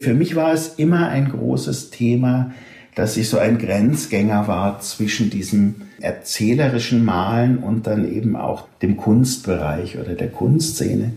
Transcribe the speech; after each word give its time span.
Für 0.00 0.14
mich 0.14 0.36
war 0.36 0.52
es 0.52 0.74
immer 0.76 1.08
ein 1.08 1.28
großes 1.28 1.90
Thema, 1.90 2.52
dass 2.94 3.16
ich 3.16 3.28
so 3.28 3.38
ein 3.38 3.58
Grenzgänger 3.58 4.46
war 4.46 4.78
zwischen 4.78 5.28
diesem 5.28 5.88
erzählerischen 6.00 7.04
Malen 7.04 7.58
und 7.58 7.88
dann 7.88 8.08
eben 8.08 8.36
auch 8.36 8.68
dem 8.80 8.96
Kunstbereich 8.96 9.98
oder 9.98 10.14
der 10.14 10.30
Kunstszene. 10.30 11.14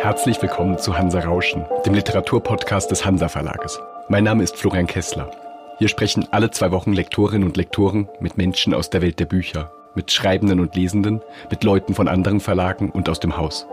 Herzlich 0.00 0.40
willkommen 0.40 0.78
zu 0.78 0.96
Hansa 0.96 1.20
Rauschen, 1.20 1.66
dem 1.84 1.92
Literaturpodcast 1.92 2.90
des 2.90 3.04
Hansa 3.04 3.28
Verlages. 3.28 3.78
Mein 4.08 4.24
Name 4.24 4.44
ist 4.44 4.56
Florian 4.56 4.86
Kessler. 4.86 5.30
Hier 5.78 5.88
sprechen 5.88 6.26
alle 6.30 6.50
zwei 6.50 6.70
Wochen 6.70 6.94
Lektorinnen 6.94 7.46
und 7.46 7.58
Lektoren 7.58 8.08
mit 8.18 8.38
Menschen 8.38 8.72
aus 8.72 8.88
der 8.88 9.02
Welt 9.02 9.20
der 9.20 9.26
Bücher, 9.26 9.70
mit 9.94 10.12
Schreibenden 10.12 10.60
und 10.60 10.74
Lesenden, 10.74 11.20
mit 11.50 11.64
Leuten 11.64 11.94
von 11.94 12.08
anderen 12.08 12.40
Verlagen 12.40 12.90
und 12.90 13.08
aus 13.08 13.20
dem 13.20 13.36
Haus. 13.36 13.66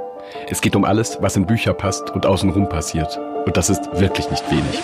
Es 0.50 0.62
geht 0.62 0.76
um 0.76 0.84
alles, 0.84 1.18
was 1.22 1.36
in 1.36 1.46
Bücher 1.46 1.74
passt 1.74 2.10
und 2.12 2.26
außenrum 2.26 2.68
passiert. 2.70 3.18
Und 3.46 3.56
das 3.56 3.70
ist 3.70 3.84
wirklich 3.94 4.30
nicht 4.30 4.50
wenig. 4.52 4.82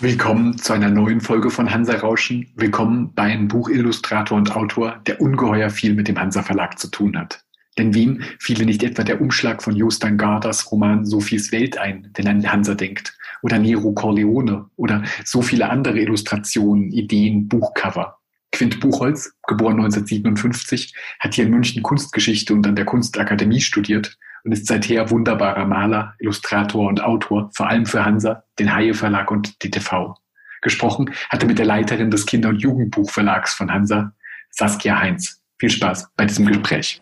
Willkommen 0.00 0.58
zu 0.58 0.74
einer 0.74 0.90
neuen 0.90 1.22
Folge 1.22 1.48
von 1.50 1.72
Hansa 1.72 1.94
Rauschen. 1.94 2.52
Willkommen 2.56 3.14
bei 3.14 3.22
einem 3.22 3.48
Buchillustrator 3.48 4.36
und 4.36 4.54
Autor, 4.54 5.00
der 5.06 5.20
ungeheuer 5.22 5.70
viel 5.70 5.94
mit 5.94 6.08
dem 6.08 6.18
Hansa 6.18 6.42
Verlag 6.42 6.78
zu 6.78 6.88
tun 6.90 7.16
hat. 7.18 7.42
Denn 7.78 7.94
wem 7.94 8.22
fiele 8.38 8.64
nicht 8.64 8.82
etwa 8.82 9.04
der 9.04 9.20
Umschlag 9.20 9.62
von 9.62 9.74
Jostan 9.76 10.16
Gardas 10.16 10.70
Roman 10.70 11.04
Sophies 11.04 11.52
Welt 11.52 11.78
ein, 11.78 12.12
den 12.16 12.28
an 12.28 12.50
Hansa 12.50 12.74
denkt? 12.74 13.15
Oder 13.42 13.58
Nero 13.58 13.92
Corleone? 13.92 14.66
Oder 14.76 15.04
so 15.24 15.42
viele 15.42 15.68
andere 15.68 16.00
Illustrationen, 16.00 16.90
Ideen, 16.90 17.48
Buchcover? 17.48 18.18
Quint 18.52 18.80
Buchholz, 18.80 19.34
geboren 19.46 19.74
1957, 19.74 20.94
hat 21.20 21.34
hier 21.34 21.44
in 21.44 21.50
München 21.50 21.82
Kunstgeschichte 21.82 22.54
und 22.54 22.66
an 22.66 22.74
der 22.74 22.86
Kunstakademie 22.86 23.60
studiert 23.60 24.16
und 24.44 24.52
ist 24.52 24.66
seither 24.66 25.10
wunderbarer 25.10 25.66
Maler, 25.66 26.14
Illustrator 26.20 26.88
und 26.88 27.02
Autor, 27.02 27.50
vor 27.52 27.68
allem 27.68 27.84
für 27.84 28.04
Hansa, 28.04 28.44
den 28.58 28.74
Haie 28.74 28.94
Verlag 28.94 29.30
und 29.30 29.62
DTV. 29.62 30.14
Gesprochen 30.62 31.10
hat 31.28 31.42
er 31.42 31.48
mit 31.48 31.58
der 31.58 31.66
Leiterin 31.66 32.10
des 32.10 32.24
Kinder- 32.24 32.48
und 32.48 32.62
Jugendbuchverlags 32.62 33.54
von 33.54 33.70
Hansa, 33.70 34.12
Saskia 34.50 34.98
Heinz. 34.98 35.42
Viel 35.58 35.70
Spaß 35.70 36.10
bei 36.16 36.24
diesem 36.24 36.46
Gespräch. 36.46 37.00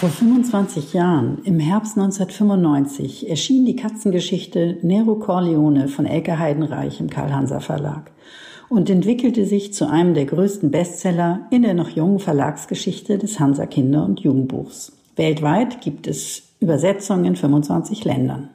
Vor 0.00 0.08
25 0.08 0.94
Jahren, 0.94 1.40
im 1.44 1.60
Herbst 1.60 1.98
1995, 1.98 3.28
erschien 3.28 3.66
die 3.66 3.76
Katzengeschichte 3.76 4.78
Nero 4.80 5.16
Corleone 5.16 5.88
von 5.88 6.06
Elke 6.06 6.38
Heidenreich 6.38 7.00
im 7.00 7.10
Karl-Hanser 7.10 7.60
Verlag 7.60 8.10
und 8.70 8.88
entwickelte 8.88 9.44
sich 9.44 9.74
zu 9.74 9.90
einem 9.90 10.14
der 10.14 10.24
größten 10.24 10.70
Bestseller 10.70 11.40
in 11.50 11.60
der 11.60 11.74
noch 11.74 11.90
jungen 11.90 12.18
Verlagsgeschichte 12.18 13.18
des 13.18 13.38
Hansa 13.38 13.66
Kinder- 13.66 14.06
und 14.06 14.20
Jugendbuchs. 14.20 14.92
Weltweit 15.16 15.82
gibt 15.82 16.06
es 16.06 16.44
Übersetzungen 16.60 17.26
in 17.26 17.36
25 17.36 18.02
Ländern. 18.06 18.48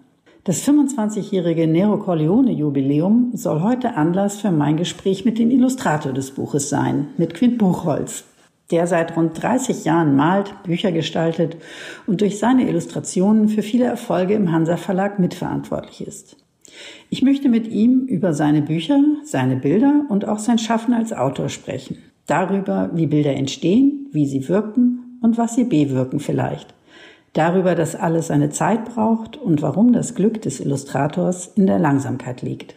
Das 0.45 0.67
25-jährige 0.67 1.67
Nero 1.67 1.99
Corleone 1.99 2.53
Jubiläum 2.53 3.29
soll 3.35 3.61
heute 3.61 3.95
Anlass 3.97 4.37
für 4.37 4.49
mein 4.49 4.77
Gespräch 4.77 5.25
mit 5.25 5.37
dem 5.37 5.51
Illustrator 5.51 6.11
des 6.11 6.31
Buches 6.31 6.69
sein, 6.69 7.09
mit 7.17 7.35
Quint 7.35 7.59
Buchholz, 7.59 8.23
der 8.71 8.87
seit 8.87 9.15
rund 9.15 9.41
30 9.41 9.85
Jahren 9.85 10.15
malt, 10.15 10.53
Bücher 10.63 10.91
gestaltet 10.91 11.57
und 12.07 12.21
durch 12.21 12.39
seine 12.39 12.67
Illustrationen 12.67 13.47
für 13.49 13.61
viele 13.61 13.85
Erfolge 13.85 14.33
im 14.33 14.51
Hansa 14.51 14.77
Verlag 14.77 15.19
mitverantwortlich 15.19 16.05
ist. 16.05 16.37
Ich 17.09 17.21
möchte 17.21 17.47
mit 17.47 17.67
ihm 17.67 18.05
über 18.07 18.33
seine 18.33 18.61
Bücher, 18.61 18.99
seine 19.23 19.55
Bilder 19.55 20.05
und 20.09 20.27
auch 20.27 20.39
sein 20.39 20.57
Schaffen 20.57 20.93
als 20.93 21.13
Autor 21.13 21.49
sprechen. 21.49 21.97
Darüber, 22.27 22.89
wie 22.93 23.07
Bilder 23.07 23.33
entstehen, 23.33 24.07
wie 24.11 24.25
sie 24.25 24.49
wirken 24.49 25.19
und 25.21 25.37
was 25.37 25.55
sie 25.55 25.63
bewirken 25.63 26.19
vielleicht 26.19 26.75
darüber, 27.35 27.75
dass 27.75 27.95
alles 27.95 28.27
seine 28.27 28.49
Zeit 28.49 28.85
braucht 28.85 29.37
und 29.37 29.61
warum 29.61 29.93
das 29.93 30.15
Glück 30.15 30.41
des 30.41 30.59
Illustrators 30.59 31.47
in 31.47 31.67
der 31.67 31.79
Langsamkeit 31.79 32.41
liegt. 32.41 32.75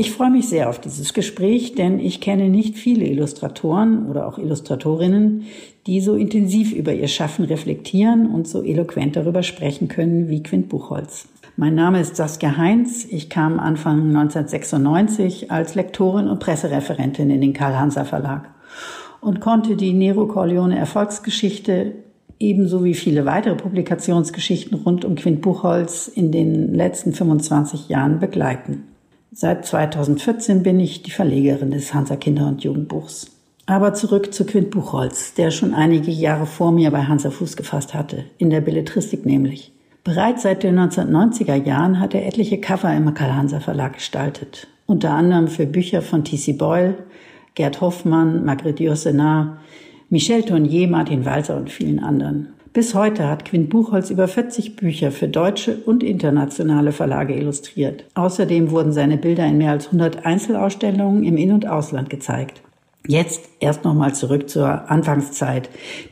Ich 0.00 0.12
freue 0.12 0.30
mich 0.30 0.48
sehr 0.48 0.70
auf 0.70 0.80
dieses 0.80 1.12
Gespräch, 1.12 1.74
denn 1.74 1.98
ich 2.00 2.22
kenne 2.22 2.48
nicht 2.48 2.78
viele 2.78 3.04
Illustratoren 3.04 4.06
oder 4.08 4.26
auch 4.26 4.38
Illustratorinnen, 4.38 5.44
die 5.86 6.00
so 6.00 6.14
intensiv 6.14 6.72
über 6.72 6.94
ihr 6.94 7.06
Schaffen 7.06 7.44
reflektieren 7.44 8.30
und 8.30 8.48
so 8.48 8.62
eloquent 8.62 9.16
darüber 9.16 9.42
sprechen 9.42 9.88
können 9.88 10.30
wie 10.30 10.42
Quint 10.42 10.70
Buchholz. 10.70 11.28
Mein 11.58 11.74
Name 11.74 12.00
ist 12.00 12.16
Saskia 12.16 12.56
Heinz. 12.56 13.06
Ich 13.10 13.28
kam 13.28 13.60
Anfang 13.60 14.16
1996 14.16 15.50
als 15.50 15.74
Lektorin 15.74 16.28
und 16.28 16.40
Pressereferentin 16.40 17.28
in 17.28 17.42
den 17.42 17.52
Karl-Hanser 17.52 18.06
Verlag 18.06 18.48
und 19.20 19.40
konnte 19.40 19.76
die 19.76 19.92
Nero 19.92 20.26
Corleone 20.26 20.78
Erfolgsgeschichte 20.78 21.92
ebenso 22.38 22.84
wie 22.84 22.94
viele 22.94 23.26
weitere 23.26 23.54
Publikationsgeschichten 23.54 24.78
rund 24.78 25.04
um 25.04 25.14
Quint 25.16 25.42
Buchholz 25.42 26.08
in 26.08 26.32
den 26.32 26.72
letzten 26.72 27.12
25 27.12 27.90
Jahren 27.90 28.18
begleiten. 28.18 28.84
Seit 29.32 29.64
2014 29.64 30.64
bin 30.64 30.80
ich 30.80 31.02
die 31.02 31.12
Verlegerin 31.12 31.70
des 31.70 31.94
Hansa 31.94 32.16
Kinder- 32.16 32.48
und 32.48 32.64
Jugendbuchs. 32.64 33.30
Aber 33.64 33.94
zurück 33.94 34.34
zu 34.34 34.44
Quint 34.44 34.70
Buchholz, 34.70 35.34
der 35.34 35.52
schon 35.52 35.72
einige 35.72 36.10
Jahre 36.10 36.46
vor 36.46 36.72
mir 36.72 36.90
bei 36.90 37.04
Hansa 37.04 37.30
Fuß 37.30 37.56
gefasst 37.56 37.94
hatte, 37.94 38.24
in 38.38 38.50
der 38.50 38.60
Belletristik 38.60 39.24
nämlich. 39.24 39.72
Bereits 40.02 40.42
seit 40.42 40.64
den 40.64 40.76
1990er 40.76 41.54
Jahren 41.54 42.00
hat 42.00 42.14
er 42.14 42.26
etliche 42.26 42.58
Cover 42.58 42.92
im 42.92 43.14
Karl-Hansa 43.14 43.60
Verlag 43.60 43.94
gestaltet. 43.94 44.66
Unter 44.86 45.12
anderem 45.12 45.46
für 45.46 45.66
Bücher 45.66 46.02
von 46.02 46.24
T.C. 46.24 46.54
Boyle, 46.54 46.96
Gerd 47.54 47.80
Hoffmann, 47.80 48.44
Margrethe 48.44 48.82
Jossenar, 48.82 49.58
Michel 50.08 50.42
Tournier, 50.42 50.88
Martin 50.88 51.24
Walser 51.24 51.56
und 51.56 51.70
vielen 51.70 52.00
anderen. 52.00 52.48
Bis 52.72 52.94
heute 52.94 53.28
hat 53.28 53.46
Quint 53.46 53.68
Buchholz 53.68 54.10
über 54.10 54.28
40 54.28 54.76
Bücher 54.76 55.10
für 55.10 55.26
deutsche 55.26 55.74
und 55.86 56.04
internationale 56.04 56.92
Verlage 56.92 57.34
illustriert. 57.34 58.04
Außerdem 58.14 58.70
wurden 58.70 58.92
seine 58.92 59.16
Bilder 59.16 59.44
in 59.44 59.58
mehr 59.58 59.72
als 59.72 59.86
100 59.86 60.24
Einzelausstellungen 60.24 61.24
im 61.24 61.36
In- 61.36 61.50
und 61.50 61.66
Ausland 61.66 62.10
gezeigt. 62.10 62.62
Jetzt 63.04 63.48
erst 63.58 63.82
nochmal 63.82 64.14
zurück 64.14 64.48
zur 64.48 64.88
Anfangszeit, 64.88 65.68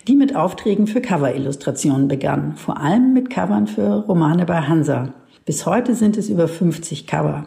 die 0.08 0.16
mit 0.16 0.34
Aufträgen 0.34 0.88
für 0.88 1.00
Coverillustrationen 1.00 2.08
begann, 2.08 2.56
vor 2.56 2.80
allem 2.80 3.12
mit 3.12 3.30
Covern 3.30 3.68
für 3.68 4.04
Romane 4.08 4.44
bei 4.44 4.62
Hansa. 4.62 5.12
Bis 5.44 5.64
heute 5.64 5.94
sind 5.94 6.16
es 6.16 6.28
über 6.28 6.48
50 6.48 7.06
Cover. 7.06 7.44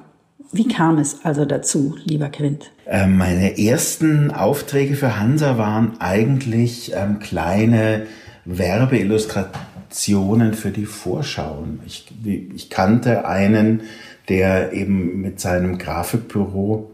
Wie 0.53 0.69
kam 0.69 0.99
es 0.99 1.25
also 1.25 1.43
dazu, 1.43 1.97
lieber 2.05 2.29
Quint? 2.29 2.71
Ähm, 2.87 3.17
meine 3.17 3.59
ersten 3.59 4.31
Aufträge 4.31 4.95
für 4.95 5.19
Hansa 5.19 5.57
waren 5.57 5.99
eigentlich 5.99 6.93
ähm, 6.95 7.19
kleine 7.19 8.03
Werbeillustrationen 8.45 10.53
für 10.53 10.71
die 10.71 10.85
Vorschauen. 10.85 11.79
Ich, 11.85 12.07
ich 12.55 12.69
kannte 12.69 13.25
einen, 13.25 13.81
der 14.29 14.73
eben 14.73 15.21
mit 15.21 15.39
seinem 15.39 15.77
Grafikbüro 15.77 16.91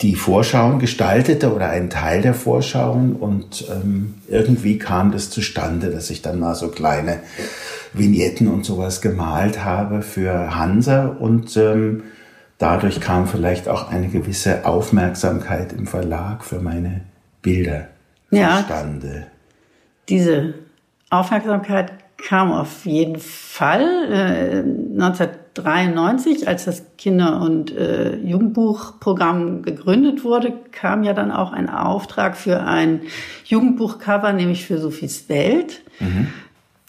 die 0.00 0.14
Vorschauen 0.14 0.78
gestaltete 0.78 1.54
oder 1.54 1.70
einen 1.70 1.88
Teil 1.88 2.20
der 2.20 2.34
Vorschauen 2.34 3.16
und 3.16 3.66
ähm, 3.70 4.14
irgendwie 4.28 4.78
kam 4.78 5.10
das 5.10 5.30
zustande, 5.30 5.90
dass 5.90 6.10
ich 6.10 6.20
dann 6.20 6.38
mal 6.38 6.54
so 6.54 6.68
kleine 6.68 7.20
Vignetten 7.94 8.48
und 8.48 8.64
sowas 8.64 9.00
gemalt 9.00 9.64
habe 9.64 10.02
für 10.02 10.54
Hansa 10.54 11.06
und 11.06 11.56
ähm, 11.56 12.02
dadurch 12.58 13.00
kam 13.00 13.26
vielleicht 13.26 13.68
auch 13.68 13.90
eine 13.90 14.08
gewisse 14.08 14.66
Aufmerksamkeit 14.66 15.72
im 15.72 15.86
Verlag 15.86 16.44
für 16.44 16.60
meine 16.60 17.02
Bilder 17.40 17.88
ja, 18.30 18.58
zustande. 18.58 19.28
Diese 20.10 20.54
Aufmerksamkeit 21.18 21.92
kam 22.16 22.52
auf 22.52 22.86
jeden 22.86 23.18
Fall. 23.18 23.82
Äh, 24.10 24.58
1993, 25.00 26.48
als 26.48 26.64
das 26.64 26.96
Kinder- 26.96 27.40
und 27.40 27.76
äh, 27.76 28.16
Jugendbuchprogramm 28.16 29.62
gegründet 29.62 30.24
wurde, 30.24 30.52
kam 30.72 31.04
ja 31.04 31.12
dann 31.12 31.30
auch 31.30 31.52
ein 31.52 31.68
Auftrag 31.68 32.36
für 32.36 32.62
ein 32.62 33.02
Jugendbuchcover, 33.44 34.32
nämlich 34.32 34.64
für 34.64 34.78
Sophies 34.78 35.28
Welt, 35.28 35.82
mhm. 36.00 36.28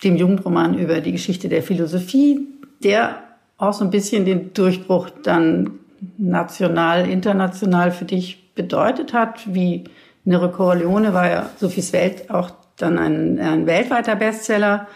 dem 0.04 0.16
Jugendroman 0.16 0.78
über 0.78 1.02
die 1.02 1.12
Geschichte 1.12 1.50
der 1.50 1.64
Philosophie, 1.64 2.48
der 2.84 3.18
auch 3.58 3.74
so 3.74 3.84
ein 3.84 3.92
bisschen 3.92 4.26
den 4.26 4.54
Durchbruch 4.54 5.10
dann 5.24 5.72
national, 6.18 7.10
international 7.10 7.92
für 7.92 8.06
dich 8.06 8.54
bedeutet 8.54 9.14
hat, 9.14 9.54
wie 9.54 9.86
Nero 10.26 10.50
Corleone 10.50 11.14
war 11.14 11.30
ja 11.30 11.50
Sophies 11.58 11.94
Welt 11.94 12.30
auch 12.30 12.52
dann 12.78 12.98
ein, 12.98 13.40
ein 13.40 13.66
weltweiter 13.66 14.16
Bestseller 14.16 14.88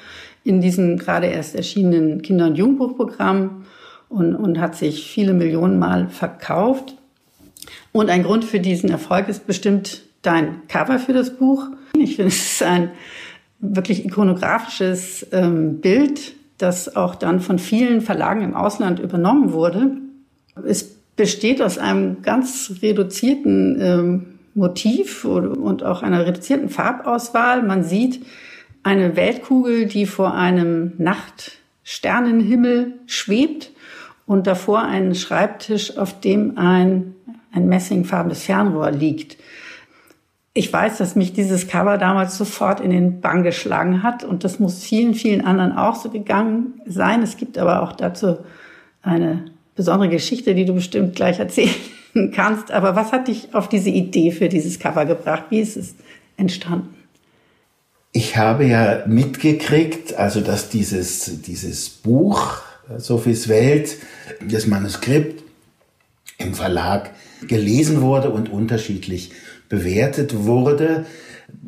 in 0.44 0.62
diesem 0.62 0.98
gerade 0.98 1.28
erst 1.28 1.56
erschienenen 1.56 2.22
Kinder- 2.22 2.48
und 2.48 2.56
Jugendbuchprogramm 2.56 3.66
und, 4.10 4.36
und 4.36 4.60
hat 4.60 4.75
sich 4.75 5.12
viele 5.12 5.33
Millionen 5.33 5.78
Mal 5.78 6.07
verkauft. 6.10 6.95
Und 7.92 8.10
ein 8.10 8.24
Grund 8.24 8.44
für 8.45 8.60
diesen 8.60 8.89
Erfolg 8.89 9.28
ist 9.28 9.45
bestimmt 9.45 10.04
dein 10.22 10.68
Cover 10.68 11.00
für 11.00 11.13
das 11.13 11.38
Buch. 11.38 11.68
Ich 11.98 12.16
finde, 12.16 12.30
es 12.30 12.54
ist 12.54 12.63
ein 12.63 12.92
wirklich 13.60 14.06
ikonografisches 14.06 15.28
ähm, 15.31 15.81
Bild 15.81 16.33
das 16.62 16.95
auch 16.95 17.16
dann 17.16 17.39
von 17.39 17.60
vielen 17.60 18.01
Verlagen 18.01 18.42
im 18.42 18.56
Ausland 18.56 19.00
übernommen 19.00 19.54
wurde. 19.54 19.98
Es 20.66 20.83
besteht 21.16 21.62
aus 21.62 21.78
einem 21.78 22.22
ganz 22.22 22.74
reduzierten 22.81 23.78
ähm, 23.80 24.25
Motiv 24.53 25.25
und 25.25 25.83
auch 25.83 26.03
einer 26.03 26.25
reduzierten 26.25 26.69
Farbauswahl. 26.69 27.63
Man 27.63 27.83
sieht 27.83 28.25
eine 28.83 29.15
Weltkugel, 29.15 29.86
die 29.86 30.06
vor 30.06 30.33
einem 30.33 30.94
Nachtsternenhimmel 30.98 33.00
schwebt 33.06 33.71
und 34.25 34.48
davor 34.48 34.83
einen 34.83 35.15
Schreibtisch, 35.15 35.98
auf 35.98 36.19
dem 36.19 36.57
ein, 36.57 37.15
ein 37.53 37.68
messingfarbenes 37.68 38.44
Fernrohr 38.44 38.92
liegt. 38.92 39.38
Ich 40.54 40.71
weiß, 40.71 40.97
dass 40.97 41.15
mich 41.15 41.31
dieses 41.31 41.69
Cover 41.69 41.97
damals 41.97 42.38
sofort 42.38 42.81
in 42.81 42.89
den 42.89 43.21
Bann 43.21 43.44
geschlagen 43.44 44.04
hat 44.04 44.25
und 44.25 44.44
das 44.44 44.59
muss 44.59 44.83
vielen, 44.83 45.13
vielen 45.13 45.45
anderen 45.45 45.71
auch 45.71 45.95
so 45.95 46.09
gegangen 46.09 46.81
sein. 46.86 47.21
Es 47.21 47.38
gibt 47.38 47.57
aber 47.57 47.83
auch 47.83 47.94
dazu 47.94 48.39
eine 49.01 49.45
besondere 49.75 50.09
Geschichte, 50.09 50.54
die 50.54 50.65
du 50.65 50.74
bestimmt 50.74 51.15
gleich 51.15 51.39
erzählen 51.39 51.74
kannst. 52.33 52.71
Aber 52.71 52.95
was 52.95 53.11
hat 53.11 53.27
dich 53.27 53.53
auf 53.53 53.69
diese 53.69 53.89
Idee 53.89 54.31
für 54.31 54.49
dieses 54.49 54.79
Cover 54.79 55.05
gebracht? 55.05 55.45
Wie 55.49 55.59
ist 55.59 55.77
es 55.77 55.95
entstanden? 56.37 56.95
Ich 58.13 58.35
habe 58.35 58.65
ja 58.65 59.03
mitgekriegt, 59.07 60.15
also 60.15 60.41
dass 60.41 60.69
dieses, 60.69 61.41
dieses 61.43 61.89
Buch, 61.89 62.61
Sophies 62.97 63.47
Welt, 63.47 63.97
das 64.45 64.67
Manuskript 64.67 65.43
im 66.37 66.53
Verlag 66.53 67.11
gelesen 67.47 68.01
wurde 68.01 68.29
und 68.29 68.49
unterschiedlich 68.49 69.31
bewertet 69.69 70.43
wurde. 70.45 71.05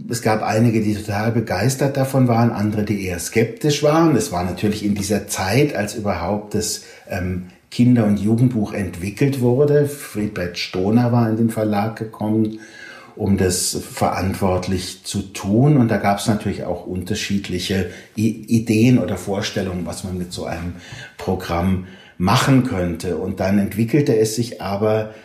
Es 0.09 0.21
gab 0.21 0.43
einige, 0.43 0.81
die 0.81 0.95
total 0.95 1.31
begeistert 1.31 1.95
davon 1.95 2.27
waren, 2.27 2.51
andere, 2.51 2.83
die 2.83 3.05
eher 3.05 3.19
skeptisch 3.19 3.83
waren. 3.83 4.15
Es 4.15 4.31
war 4.31 4.43
natürlich 4.43 4.83
in 4.83 4.95
dieser 4.95 5.27
Zeit, 5.27 5.75
als 5.75 5.95
überhaupt 5.95 6.55
das 6.55 6.83
ähm, 7.09 7.47
Kinder- 7.73 8.05
und 8.05 8.19
Jugendbuch 8.19 8.71
entwickelt 8.73 9.41
wurde. 9.41 9.87
Friedbert 9.87 10.59
Stoner 10.59 11.11
war 11.11 11.27
in 11.27 11.37
den 11.37 11.49
Verlag 11.49 11.95
gekommen, 11.95 12.59
um 13.15 13.35
das 13.35 13.75
verantwortlich 13.75 15.03
zu 15.05 15.23
tun. 15.33 15.77
Und 15.77 15.87
da 15.87 15.97
gab 15.97 16.19
es 16.19 16.27
natürlich 16.27 16.65
auch 16.65 16.85
unterschiedliche 16.85 17.89
Ideen 18.15 18.99
oder 18.99 19.17
Vorstellungen, 19.17 19.87
was 19.87 20.03
man 20.03 20.19
mit 20.19 20.31
so 20.31 20.45
einem 20.45 20.75
Programm 21.17 21.87
machen 22.19 22.63
könnte. 22.63 23.17
Und 23.17 23.39
dann 23.39 23.57
entwickelte 23.57 24.15
es 24.15 24.35
sich 24.35 24.61
aber 24.61 25.15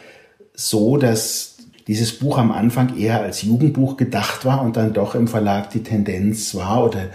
so, 0.54 0.96
dass 0.96 1.58
dieses 1.86 2.18
Buch 2.18 2.38
am 2.38 2.50
Anfang 2.50 2.96
eher 2.96 3.20
als 3.20 3.42
Jugendbuch 3.42 3.98
gedacht 3.98 4.46
war 4.46 4.62
und 4.62 4.78
dann 4.78 4.94
doch 4.94 5.14
im 5.14 5.28
Verlag 5.28 5.68
die 5.68 5.82
Tendenz 5.82 6.54
war 6.54 6.82
oder 6.82 7.10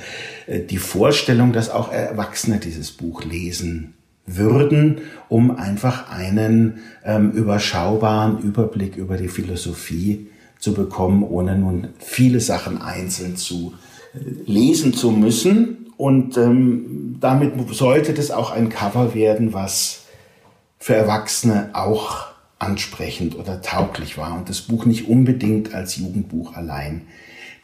äh, 0.46 0.60
die 0.60 0.78
Vorstellung, 0.78 1.54
dass 1.54 1.72
auch 1.72 1.92
Erwachsene 1.92 2.60
dieses 2.60 2.92
Buch 2.92 3.24
lesen 3.24 3.93
würden, 4.26 5.02
um 5.30 5.56
einfach 5.58 6.10
einen 6.10 6.80
ähm, 7.04 7.32
überschaubaren 7.32 8.40
Überblick 8.40 8.96
über 8.96 9.18
die 9.18 9.28
Philosophie 9.28 10.30
zu 10.60 10.74
bekommen, 10.74 11.24
ohne 11.24 11.58
nun 11.58 11.90
viele 12.00 12.40
Sachen 12.40 12.82
einzeln 12.82 13.36
zu 13.36 13.74
äh, 14.14 14.20
lesen 14.46 14.94
zu 14.94 15.12
müssen. 15.12 15.88
Und 15.98 16.38
ähm, 16.38 17.18
damit 17.20 17.54
sollte 17.76 18.14
das 18.14 18.32
auch 18.32 18.52
ein 18.52 18.70
Cover 18.70 19.14
werden, 19.14 19.54
was 19.54 20.06
für 20.80 20.96
Erwachsene 20.96 21.70
auch 21.74 22.28
ansprechend 22.60 23.38
oder 23.38 23.62
tauglich 23.62 24.18
war 24.18 24.36
und 24.36 24.50
das 24.50 24.62
Buch 24.62 24.86
nicht 24.86 25.08
unbedingt 25.08 25.74
als 25.74 25.98
Jugendbuch 25.98 26.56
allein 26.56 27.04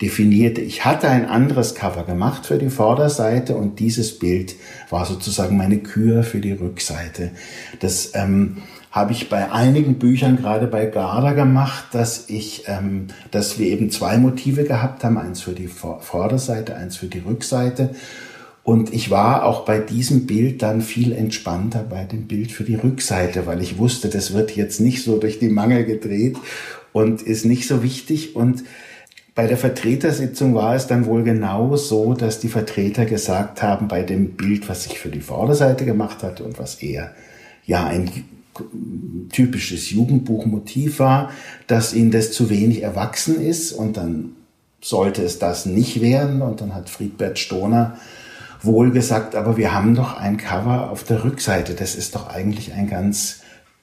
definierte. 0.01 0.62
Ich 0.62 0.86
hatte 0.86 1.10
ein 1.10 1.25
anderes 1.25 1.75
Cover 1.75 2.04
gemacht 2.04 2.46
für 2.46 2.57
die 2.57 2.69
Vorderseite 2.69 3.56
und 3.56 3.80
dieses 3.80 4.18
Bild 4.18 4.56
war 4.90 5.06
sozusagen 5.06 5.57
meine 5.57 5.80
Kür 5.80 6.24
für 6.24 6.40
die 6.40 6.54
Rückseite. 6.54 7.31
Das 7.80 8.12
ähm, 8.16 8.57
habe 8.92 9.12
ich 9.12 9.30
bei 9.30 9.51
einigen 9.51 10.00
Büchern, 10.00 10.38
gerade 10.38 10.68
bei 10.68 10.86
Garda 10.86 11.34
gemacht, 11.34 11.86
dass 11.92 12.30
ich, 12.30 12.63
ähm, 12.68 13.07
dass 13.31 13.60
wir 13.60 13.68
eben 13.68 13.92
zwei 13.92 14.18
Motive 14.18 14.63
gehabt 14.63 15.04
haben, 15.04 15.18
eins 15.18 15.42
für 15.42 15.51
die 15.51 15.68
Vorderseite, 15.68 16.75
eins 16.75 16.96
für 16.96 17.07
die 17.07 17.19
Rückseite. 17.19 17.92
Und 18.63 18.94
ich 18.94 19.10
war 19.10 19.46
auch 19.46 19.66
bei 19.66 19.80
diesem 19.80 20.28
Bild 20.28 20.62
dann 20.62 20.81
viel 20.81 21.12
entspannter 21.12 21.84
bei 21.84 22.04
dem 22.06 22.28
Bild 22.28 22.51
für 22.51 22.63
die 22.63 22.75
Rückseite, 22.75 23.46
weil 23.48 23.62
ich 23.62 23.78
wusste, 23.78 24.10
das 24.10 24.34
wird 24.34 24.56
jetzt 24.56 24.80
nicht 24.80 25.04
so 25.04 25.18
durch 25.18 25.40
die 25.40 25.50
Mangel 25.50 25.86
gedreht 25.86 26.38
und 26.94 27.22
ist 27.22 27.46
nicht 27.46 27.68
so 27.68 27.84
wichtig. 27.84 28.36
Und 28.36 28.63
bei 29.39 29.47
der 29.47 29.56
Vertretersitzung 29.56 30.53
war 30.53 30.75
es 30.75 30.88
dann 30.88 31.06
wohl 31.06 31.24
genau 31.24 31.77
so, 31.77 32.13
dass 32.13 32.41
die 32.41 32.50
Vertreter 32.50 33.06
gesagt 33.06 33.63
haben, 33.63 33.88
bei 33.88 34.03
dem 34.03 34.31
Bild, 34.31 34.68
was 34.68 34.86
ich 34.86 35.00
für 35.00 35.07
die 35.07 35.21
Vorderseite 35.21 35.86
gemacht 35.86 36.24
hatte 36.24 36.44
und 36.44 36.59
was 36.59 36.83
eher 36.83 37.12
ja 37.65 37.88
ein 37.88 38.12
typisches 39.31 39.91
Jugendbuchmotiv 39.91 41.00
war, 41.00 41.31
dass 41.68 41.94
ihnen 41.94 42.12
das 42.12 42.33
zu 42.33 42.50
wenig 42.50 42.83
erwachsen 42.83 43.41
ist 43.41 43.71
und 43.71 43.95
dann 43.95 44.33
sollte 44.81 45.24
es 45.24 45.39
das 45.39 45.65
nicht 45.65 46.01
werden. 46.01 46.41
Und 46.41 46.59
dann 46.59 46.75
hat 46.75 46.89
Friedbert 46.89 47.39
Stoner 47.39 47.95
wohl 48.62 48.91
gesagt, 48.91 49.36
aber 49.36 49.56
wir 49.56 49.74
haben 49.74 49.95
doch 49.95 50.18
ein 50.18 50.36
Cover 50.36 50.91
auf 50.91 51.06
der 51.06 51.24
Rückseite. 51.24 51.75
Das 51.75 51.95
ist 51.95 52.13
doch 52.13 52.27
eigentlich 52.27 52.74
ein 52.74 52.89
ganz 52.89 53.39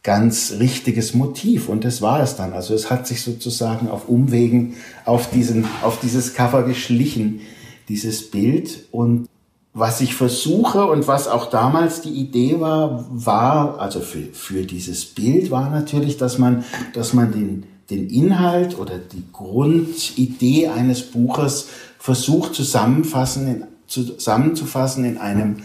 ganz 0.07 0.55
richtiges 0.61 1.15
Motiv 1.15 1.69
und 1.69 1.85
das 1.85 2.01
war 2.01 2.23
es 2.23 2.37
dann. 2.37 2.53
Also 2.53 2.75
es 2.75 2.91
hat 2.91 3.09
sich 3.09 3.23
sozusagen 3.23 3.89
auf 3.89 4.09
Umwegen 4.09 4.77
auf 5.05 5.31
diesen, 5.31 5.67
auf 5.83 5.99
dieses 5.99 6.33
Cover 6.33 6.63
geschlichen, 6.63 7.41
dieses 7.89 8.31
Bild 8.31 8.87
und 8.93 9.29
was 9.75 10.01
ich 10.01 10.15
versuche 10.15 10.87
und 10.87 11.09
was 11.09 11.27
auch 11.27 11.51
damals 11.51 12.03
die 12.03 12.13
Idee 12.13 12.61
war, 12.61 13.05
war, 13.11 13.81
also 13.81 13.99
für, 13.99 14.23
für 14.33 14.63
dieses 14.63 15.05
Bild 15.05 15.51
war 15.51 15.71
natürlich, 15.71 16.17
dass 16.17 16.39
man, 16.39 16.65
dass 16.93 17.13
man 17.13 17.33
den, 17.33 17.65
den 17.91 18.09
Inhalt 18.09 18.79
oder 18.79 18.99
die 18.99 19.25
Grundidee 19.33 20.69
eines 20.69 21.03
Buches 21.03 21.67
versucht 21.99 22.55
zusammenfassen, 22.55 23.49
in, 23.49 23.65
zusammenzufassen 23.89 25.05
in 25.05 25.19
einem, 25.19 25.57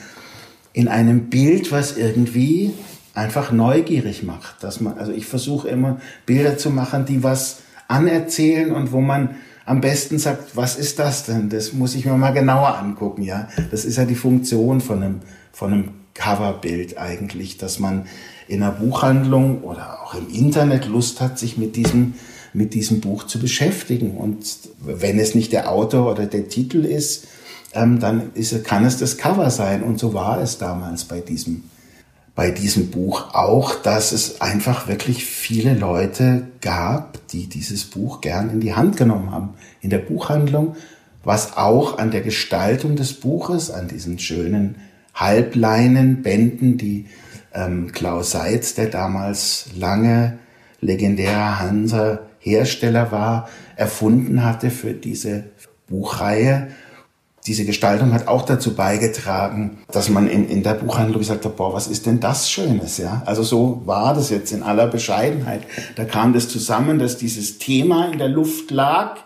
in 0.74 0.88
einem 0.88 1.30
Bild, 1.30 1.72
was 1.72 1.96
irgendwie 1.96 2.74
einfach 3.14 3.52
neugierig 3.52 4.24
macht. 4.24 4.64
Dass 4.64 4.82
man, 4.82 4.98
also 4.98 5.12
ich 5.12 5.26
versuche 5.26 5.68
immer 5.68 6.00
Bilder 6.26 6.58
zu 6.58 6.70
machen, 6.70 7.06
die 7.06 7.24
was 7.24 7.60
anerzählen 7.88 8.72
und 8.72 8.92
wo 8.92 9.02
man 9.02 9.36
am 9.66 9.82
besten 9.82 10.18
sagt, 10.18 10.56
was 10.56 10.76
ist 10.76 11.00
das 11.00 11.26
denn? 11.26 11.50
Das 11.50 11.74
muss 11.74 11.96
ich 11.96 12.06
mir 12.06 12.14
mal 12.14 12.32
genauer 12.32 12.78
angucken, 12.78 13.22
ja. 13.22 13.48
Das 13.70 13.86
ist 13.86 13.98
ja 13.98 14.06
die 14.06 14.16
Funktion 14.16 14.82
von 14.82 15.04
einem, 15.04 15.20
von 15.52 15.72
einem 15.72 15.90
Coverbild 16.14 16.98
eigentlich, 16.98 17.58
dass 17.58 17.80
man 17.80 18.06
in 18.48 18.64
einer 18.64 18.72
Buchhandlung 18.72 19.62
oder 19.62 20.02
auch 20.04 20.16
im 20.16 20.30
Internet 20.30 20.88
Lust 20.88 21.22
hat, 21.22 21.40
sich 21.40 21.58
mit 21.58 21.76
diesem, 21.76 22.16
mit 22.54 22.74
diesem 22.74 23.02
Buch 23.02 23.26
zu 23.26 23.40
beschäftigen. 23.40 24.18
Und 24.18 24.46
wenn 24.84 25.20
es 25.20 25.36
nicht 25.36 25.54
der 25.54 25.72
Autor 25.72 26.12
oder 26.12 26.26
der 26.26 26.50
Titel 26.50 26.84
ist, 26.84 27.28
ähm, 27.74 28.00
dann 28.00 28.32
ist, 28.34 28.64
kann 28.66 28.84
es 28.84 28.98
das 28.98 29.18
Cover 29.18 29.50
sein. 29.52 29.84
Und 29.84 30.00
so 30.00 30.14
war 30.14 30.42
es 30.42 30.58
damals 30.58 31.06
bei 31.06 31.22
diesem 31.22 31.64
bei 32.42 32.50
diesem 32.50 32.90
Buch 32.90 33.36
auch, 33.36 33.76
dass 33.76 34.12
es 34.12 34.42
einfach 34.42 34.88
wirklich 34.88 35.26
viele 35.26 35.76
Leute 35.76 36.48
gab, 36.60 37.20
die 37.28 37.46
dieses 37.46 37.86
Buch 37.86 38.20
gern 38.20 38.50
in 38.50 38.60
die 38.60 38.74
Hand 38.74 38.98
genommen 38.98 39.30
haben 39.30 39.50
in 39.80 39.92
der 39.92 40.00
Buchhandlung, 40.00 40.76
was 41.24 41.56
auch 41.56 42.00
an 42.00 42.10
der 42.10 42.22
Gestaltung 42.22 42.96
des 42.96 43.14
Buches, 43.14 43.70
an 43.70 43.88
diesen 43.88 44.18
schönen 44.18 44.78
Halbleinenbänden, 45.14 46.80
die 46.80 47.06
ähm, 47.54 47.92
Klaus 47.92 48.32
Seitz, 48.32 48.74
der 48.74 48.88
damals 48.88 49.68
lange 49.78 50.40
legendärer 50.80 51.60
Hansa 51.60 52.22
Hersteller 52.40 53.12
war, 53.12 53.50
erfunden 53.76 54.44
hatte 54.44 54.72
für 54.72 54.94
diese 54.94 55.44
Buchreihe 55.88 56.70
diese 57.48 57.66
Gestaltung 57.66 58.14
hat 58.14 58.28
auch 58.28 58.44
dazu 58.44 58.76
beigetragen, 58.76 59.80
dass 59.92 60.10
man 60.10 60.28
in, 60.28 60.48
in 60.48 60.62
der 60.62 60.76
Buchhandlung 60.76 61.20
gesagt 61.20 61.44
hat, 61.46 61.56
boah, 61.56 61.74
was 61.74 61.88
ist 61.88 62.06
denn 62.06 62.20
das 62.20 62.52
Schönes, 62.52 62.98
ja? 62.98 63.24
Also 63.26 63.42
so 63.42 63.82
war 63.86 64.14
das 64.14 64.30
jetzt 64.30 64.52
in 64.52 64.62
aller 64.62 64.88
Bescheidenheit. 64.88 65.64
Da 65.96 66.06
kam 66.06 66.34
das 66.34 66.50
zusammen, 66.50 67.00
dass 67.00 67.18
dieses 67.18 67.58
Thema 67.58 68.12
in 68.12 68.20
der 68.20 68.30
Luft 68.30 68.70
lag 68.70 69.18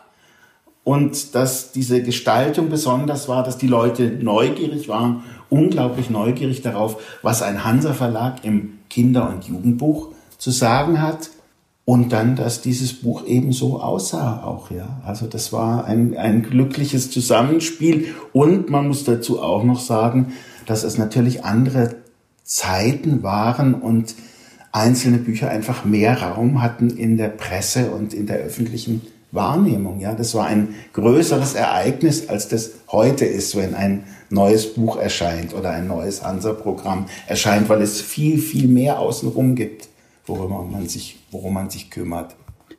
und 0.86 1.36
dass 1.36 1.74
diese 1.74 2.02
Gestaltung 2.04 2.70
besonders 2.70 3.28
war, 3.28 3.44
dass 3.44 3.58
die 3.58 3.68
Leute 3.68 4.04
neugierig 4.04 4.88
waren, 4.88 5.24
unglaublich 5.50 6.10
neugierig 6.10 6.62
darauf, 6.62 7.02
was 7.22 7.42
ein 7.42 7.66
Hansa 7.66 7.94
Verlag 7.94 8.46
im 8.46 8.80
Kinder- 8.90 9.30
und 9.30 9.46
Jugendbuch 9.46 10.10
zu 10.38 10.52
sagen 10.52 11.02
hat 11.02 11.32
und 11.86 12.14
dann, 12.14 12.36
dass 12.36 12.62
dieses 12.62 12.94
Buch 12.94 13.28
eben 13.28 13.54
so 13.54 13.80
aussah 13.80 14.44
auch, 14.44 14.72
ja. 14.72 15.00
Also 15.06 15.28
das 15.28 15.54
war 15.54 15.86
ein, 15.86 16.18
ein 16.18 16.42
glückliches 16.42 17.12
Zusammenspiel. 17.12 18.08
Und 18.34 18.72
man 18.72 18.88
muss 18.88 19.04
dazu 19.04 19.40
auch 19.40 19.64
noch 19.64 19.80
sagen, 19.80 20.34
dass 20.66 20.84
es 20.84 20.98
natürlich 20.98 21.46
andere 21.46 21.96
Zeiten 22.44 23.22
waren 23.22 23.76
und 23.76 24.16
einzelne 24.72 25.20
Bücher 25.20 25.50
einfach 25.50 25.86
mehr 25.86 26.20
Raum 26.22 26.64
hatten 26.64 26.90
in 26.90 27.18
der 27.18 27.30
Presse 27.30 27.92
und 27.92 28.16
in 28.16 28.26
der 28.26 28.38
öffentlichen 28.38 29.02
Wahrnehmung. 29.32 30.00
Ja, 30.00 30.16
das 30.16 30.34
war 30.34 30.48
ein 30.48 30.70
größeres 30.94 31.54
Ereignis, 31.54 32.30
als 32.30 32.48
das 32.48 32.72
heute 32.92 33.26
ist, 33.26 33.56
wenn 33.56 33.76
ein 33.76 34.06
neues 34.32 34.74
Buch 34.74 34.98
erscheint 34.98 35.54
oder 35.54 35.70
ein 35.70 35.88
neues 35.88 36.24
Hansa-Programm 36.24 37.06
erscheint, 37.28 37.70
weil 37.70 37.84
es 37.84 38.02
viel, 38.02 38.40
viel 38.40 38.68
mehr 38.68 38.98
außenrum 39.00 39.54
gibt 39.54 39.88
worüber 40.28 40.64
man 40.64 40.88
sich, 40.88 41.18
worum 41.36 41.54
man 41.54 41.70
sich 41.70 41.92
kümmert. 41.92 42.36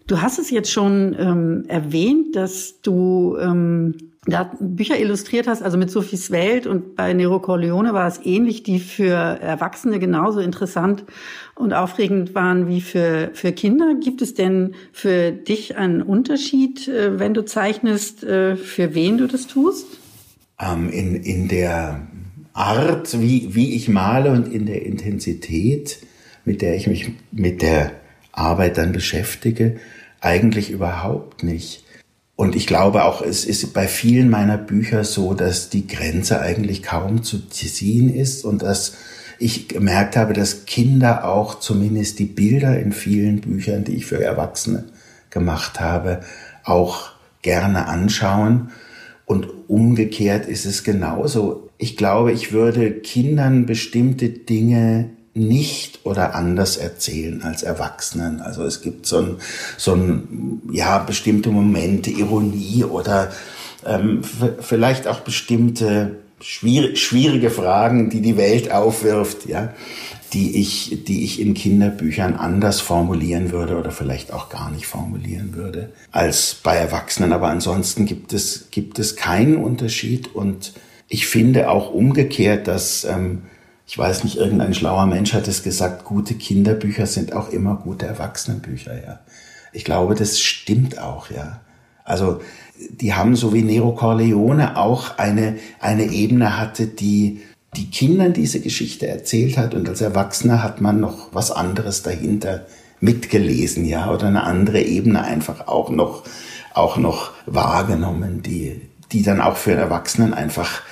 Du 0.07 0.23
hast 0.23 0.39
es 0.39 0.51
jetzt 0.51 0.71
schon 0.71 1.17
ähm, 1.19 1.65
erwähnt, 1.69 2.37
dass 2.37 2.81
du 2.81 3.37
ähm, 3.41 3.95
da 4.25 4.51
Bücher 4.59 4.99
illustriert 4.99 5.47
hast, 5.47 5.63
also 5.63 5.77
mit 5.79 5.91
Sophies 5.91 6.31
Welt 6.31 6.67
und 6.67 6.97
bei 6.97 7.13
Nero 7.13 7.41
Corleone 7.41 7.93
war 7.93 8.09
es 8.09 8.21
ähnlich, 8.25 8.63
die 8.63 8.79
für 8.79 9.15
Erwachsene 9.15 9.99
genauso 9.99 10.41
interessant 10.41 11.05
und 11.55 11.73
aufregend 11.73 12.35
waren 12.35 12.67
wie 12.69 12.81
für, 12.81 13.31
für 13.35 13.53
Kinder. 13.53 13.95
Gibt 14.03 14.23
es 14.23 14.35
denn 14.35 14.75
für 14.93 15.33
dich 15.33 15.77
einen 15.77 16.03
Unterschied, 16.03 16.89
äh, 16.89 17.19
wenn 17.19 17.35
du 17.35 17.45
zeichnest, 17.45 18.25
äh, 18.25 18.57
für 18.57 18.95
wen 18.95 19.19
du 19.19 19.27
das 19.27 19.47
tust? 19.47 19.87
Ähm, 20.59 20.89
in, 20.89 21.15
in 21.17 21.49
der 21.49 22.07
Art, 22.53 23.21
wie, 23.21 23.55
wie 23.55 23.75
ich 23.75 23.89
male 23.89 24.31
und 24.31 24.53
in 24.53 24.67
der 24.67 24.87
Intensität, 24.87 25.99
mit 26.45 26.63
der 26.63 26.77
ich 26.77 26.87
mich 26.87 27.11
mit 27.33 27.61
der 27.61 27.93
Arbeit 28.37 28.78
dann 28.78 28.93
beschäftige, 28.93 29.76
eigentlich 30.21 30.71
überhaupt 30.71 31.43
nicht. 31.43 31.85
Und 32.37 32.55
ich 32.55 32.66
glaube 32.66 33.05
auch, 33.05 33.23
es 33.23 33.47
ist 33.47 33.73
bei 33.73 33.88
vielen 33.88 34.28
meiner 34.28 34.59
Bücher 34.59 35.05
so, 35.05 35.33
dass 35.33 35.71
die 35.71 35.87
Grenze 35.87 36.40
eigentlich 36.40 36.83
kaum 36.83 37.23
zu 37.23 37.49
ziehen 37.49 38.14
ist 38.14 38.45
und 38.45 38.62
dass 38.62 38.95
ich 39.38 39.69
gemerkt 39.69 40.16
habe, 40.16 40.35
dass 40.35 40.66
Kinder 40.66 41.25
auch 41.25 41.59
zumindest 41.59 42.19
die 42.19 42.26
Bilder 42.26 42.78
in 42.78 42.93
vielen 42.93 43.40
Büchern, 43.40 43.85
die 43.85 43.97
ich 43.97 44.07
für 44.07 44.23
Erwachsene 44.23 44.85
gemacht 45.31 45.81
habe, 45.81 46.21
auch 46.64 47.11
gerne 47.43 47.87
anschauen. 47.87 48.71
Und 49.25 49.49
umgekehrt 49.69 50.47
ist 50.47 50.66
es 50.66 50.85
genauso. 50.85 51.71
Ich 51.78 51.97
glaube, 51.97 52.33
ich 52.33 52.52
würde 52.52 52.93
Kindern 52.93 53.66
bestimmte 53.66 54.28
Dinge 54.28 55.11
nicht 55.37 56.00
oder 56.05 56.35
anders 56.35 56.76
erzählen 56.76 57.43
als 57.43 57.62
Erwachsenen. 57.62 58.40
Also 58.40 58.64
es 58.64 58.81
gibt 58.81 59.07
so 59.07 59.19
ein, 59.19 59.37
so 59.76 59.95
ein 59.95 60.62
ja, 60.73 60.99
bestimmte 60.99 61.50
Momente, 61.50 62.11
Ironie 62.11 62.85
oder 62.85 63.31
ähm, 63.85 64.23
vielleicht 64.61 65.07
auch 65.07 65.21
bestimmte 65.21 66.16
schwierig, 66.40 66.99
schwierige 66.99 67.50
Fragen, 67.50 68.11
die 68.11 68.21
die 68.21 68.37
Welt 68.37 68.73
aufwirft, 68.73 69.47
ja, 69.47 69.73
die 70.33 70.61
ich, 70.61 71.05
die 71.07 71.25
ich 71.25 71.40
in 71.40 71.55
Kinderbüchern 71.55 72.35
anders 72.35 72.81
formulieren 72.81 73.52
würde 73.52 73.76
oder 73.76 73.90
vielleicht 73.90 74.33
auch 74.33 74.49
gar 74.49 74.71
nicht 74.71 74.87
formulieren 74.87 75.55
würde 75.55 75.93
als 76.12 76.57
bei 76.62 76.76
Erwachsenen. 76.76 77.33
Aber 77.33 77.49
ansonsten 77.49 78.07
gibt 78.07 78.33
es, 78.33 78.69
gibt 78.71 78.99
es 78.99 79.16
keinen 79.16 79.57
Unterschied 79.57 80.35
und 80.35 80.73
ich 81.09 81.26
finde 81.26 81.71
auch 81.71 81.93
umgekehrt, 81.93 82.66
dass 82.66 83.05
ähm, 83.05 83.43
ich 83.87 83.97
weiß 83.97 84.25
nicht, 84.25 84.37
irgendein 84.37 84.75
schlauer 84.75 85.07
Mensch 85.07 85.33
hat 85.33 85.47
es 85.47 85.62
gesagt, 85.62 86.05
gute 86.05 86.35
Kinderbücher 86.35 87.07
sind 87.07 87.33
auch 87.33 87.50
immer 87.50 87.76
gute 87.76 88.07
Erwachsenenbücher, 88.07 89.00
ja. 89.02 89.21
Ich 89.73 89.85
glaube, 89.85 90.14
das 90.14 90.40
stimmt 90.40 90.99
auch, 90.99 91.31
ja. 91.31 91.61
Also, 92.05 92.40
die 92.78 93.14
haben 93.14 93.37
so 93.37 93.55
wie 93.55 93.62
Nero 93.62 93.93
Corleone 93.93 94.76
auch 94.76 95.19
eine, 95.19 95.57
eine 95.81 96.05
Ebene 96.05 96.59
hatte, 96.59 96.87
die 96.87 97.43
die 97.76 97.90
Kindern 97.90 98.33
diese 98.33 98.61
Geschichte 98.61 99.07
erzählt 99.07 99.59
hat 99.59 99.75
und 99.75 99.88
als 99.88 100.00
Erwachsener 100.00 100.62
hat 100.62 100.81
man 100.81 100.99
noch 100.99 101.28
was 101.33 101.50
anderes 101.50 102.02
dahinter 102.02 102.66
mitgelesen, 103.00 103.85
ja, 103.85 104.11
oder 104.11 104.28
eine 104.28 104.45
andere 104.45 104.81
Ebene 104.81 105.23
einfach 105.23 105.69
auch 105.69 105.90
noch, 105.90 106.25
auch 106.75 106.97
noch 106.97 107.33
wahrgenommen, 107.45 108.43
die, 108.43 108.81
die 109.12 109.23
dann 109.23 109.40
auch 109.40 109.57
für 109.57 109.73
Erwachsenen 109.73 110.33
einfach 110.33 110.83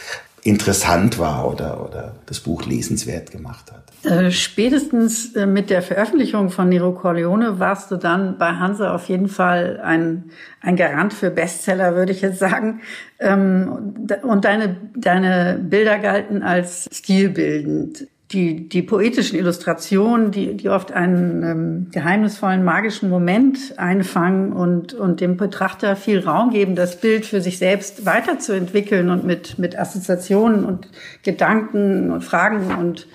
interessant 0.45 1.19
war 1.19 1.51
oder, 1.51 1.83
oder 1.85 2.15
das 2.27 2.41
Buch 2.41 2.67
lesenswert 2.67 3.31
gemacht 3.31 3.73
hat. 3.73 3.85
Äh, 4.05 4.31
spätestens 4.31 5.35
äh, 5.35 5.47
mit 5.47 5.71
der 5.71 5.81
Veröffentlichung 5.81 6.51
von 6.51 6.69
Nero 6.69 6.93
Corleone 6.93 7.59
warst 7.59 7.91
du 7.91 7.97
dann 7.97 8.37
bei 8.37 8.53
Hansa 8.53 8.95
auf 8.95 9.09
jeden 9.09 9.29
Fall 9.29 9.81
ein, 9.83 10.31
ein 10.61 10.77
Garant 10.77 11.15
für 11.15 11.31
Bestseller, 11.31 11.95
würde 11.97 12.13
ich 12.13 12.21
jetzt 12.21 12.39
sagen. 12.39 12.83
Ähm, 13.19 13.97
und 14.23 14.45
deine, 14.45 14.77
deine 14.95 15.59
Bilder 15.63 15.99
galten 15.99 16.43
als 16.43 16.91
stilbildend 16.93 18.07
die, 18.35 18.69
die 18.69 18.83
poetischen 18.83 19.39
Illustrationen, 19.39 20.33
die, 20.33 20.57
die 20.57 20.69
oft 20.69 20.93
einen 20.93 21.43
ähm, 21.43 21.87
geheimnisvollen, 21.93 22.65
magischen 22.65 23.09
Moment 23.09 23.79
einfangen 23.79 24.53
und, 24.53 24.93
und 24.93 25.21
dem 25.21 25.37
Betrachter 25.37 25.95
viel 25.95 26.21
Raum 26.21 26.51
geben, 26.51 26.75
das 26.75 27.01
Bild 27.01 27.25
für 27.25 27.41
sich 27.41 27.59
selbst 27.59 28.05
weiterzuentwickeln 28.05 29.09
und 29.09 29.25
mit, 29.25 29.59
mit 29.59 29.79
Assoziationen 29.79 30.65
und 30.65 30.89
Gedanken 31.23 32.11
und 32.11 32.23
Fragen 32.23 32.75
und 32.75 33.07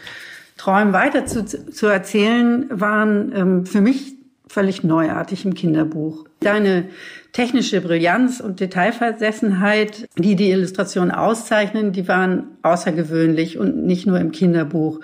Träumen 0.57 0.93
weiter 0.93 1.25
zu, 1.25 1.45
zu 1.45 1.87
erzählen, 1.87 2.65
waren 2.69 3.33
ähm, 3.35 3.65
für 3.65 3.81
mich 3.81 4.15
völlig 4.47 4.83
neuartig 4.83 5.45
im 5.45 5.53
Kinderbuch. 5.53 6.25
Deine 6.39 6.85
technische 7.31 7.81
Brillanz 7.81 8.39
und 8.39 8.59
Detailversessenheit, 8.59 10.07
die 10.17 10.35
die 10.35 10.51
Illustration 10.51 11.11
auszeichnen, 11.11 11.91
die 11.91 12.07
waren 12.07 12.57
außergewöhnlich 12.63 13.57
und 13.57 13.85
nicht 13.85 14.07
nur 14.07 14.19
im 14.19 14.31
Kinderbuch. 14.31 14.99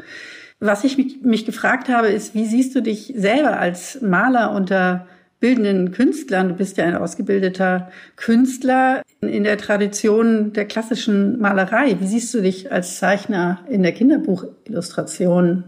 Was 0.60 0.84
ich 0.84 0.98
mich, 0.98 1.22
mich 1.22 1.46
gefragt 1.46 1.90
habe, 1.90 2.08
ist, 2.08 2.34
wie 2.34 2.46
siehst 2.46 2.76
du 2.76 2.82
dich 2.82 3.14
selber 3.16 3.60
als 3.60 4.02
Maler 4.02 4.52
unter 4.52 5.06
bildenden 5.40 5.92
Künstlern? 5.92 6.50
Du 6.50 6.56
bist 6.56 6.78
ja 6.78 6.86
ein 6.86 6.96
ausgebildeter 6.96 7.92
Künstler 8.16 9.02
in 9.22 9.44
der 9.44 9.58
Tradition 9.58 10.54
der 10.54 10.66
klassischen 10.66 11.40
Malerei. 11.40 11.98
Wie 12.00 12.08
siehst 12.08 12.34
du 12.34 12.42
dich 12.42 12.72
als 12.72 12.98
Zeichner 12.98 13.60
in 13.70 13.84
der 13.84 13.92
Kinderbuchillustration? 13.92 15.66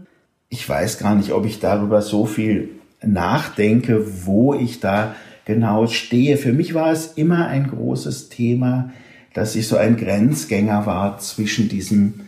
Ich 0.48 0.66
weiß 0.66 0.98
gar 0.98 1.14
nicht, 1.14 1.32
ob 1.32 1.44
ich 1.44 1.60
darüber 1.60 2.00
so 2.00 2.24
viel 2.24 2.70
nachdenke, 3.02 4.04
wo 4.24 4.54
ich 4.54 4.80
da 4.80 5.14
genau 5.48 5.86
stehe. 5.86 6.36
Für 6.36 6.52
mich 6.52 6.74
war 6.74 6.92
es 6.92 7.14
immer 7.14 7.46
ein 7.46 7.68
großes 7.68 8.28
Thema, 8.28 8.92
dass 9.32 9.56
ich 9.56 9.66
so 9.66 9.78
ein 9.78 9.96
Grenzgänger 9.96 10.84
war 10.84 11.18
zwischen 11.20 11.70
diesem, 11.70 12.20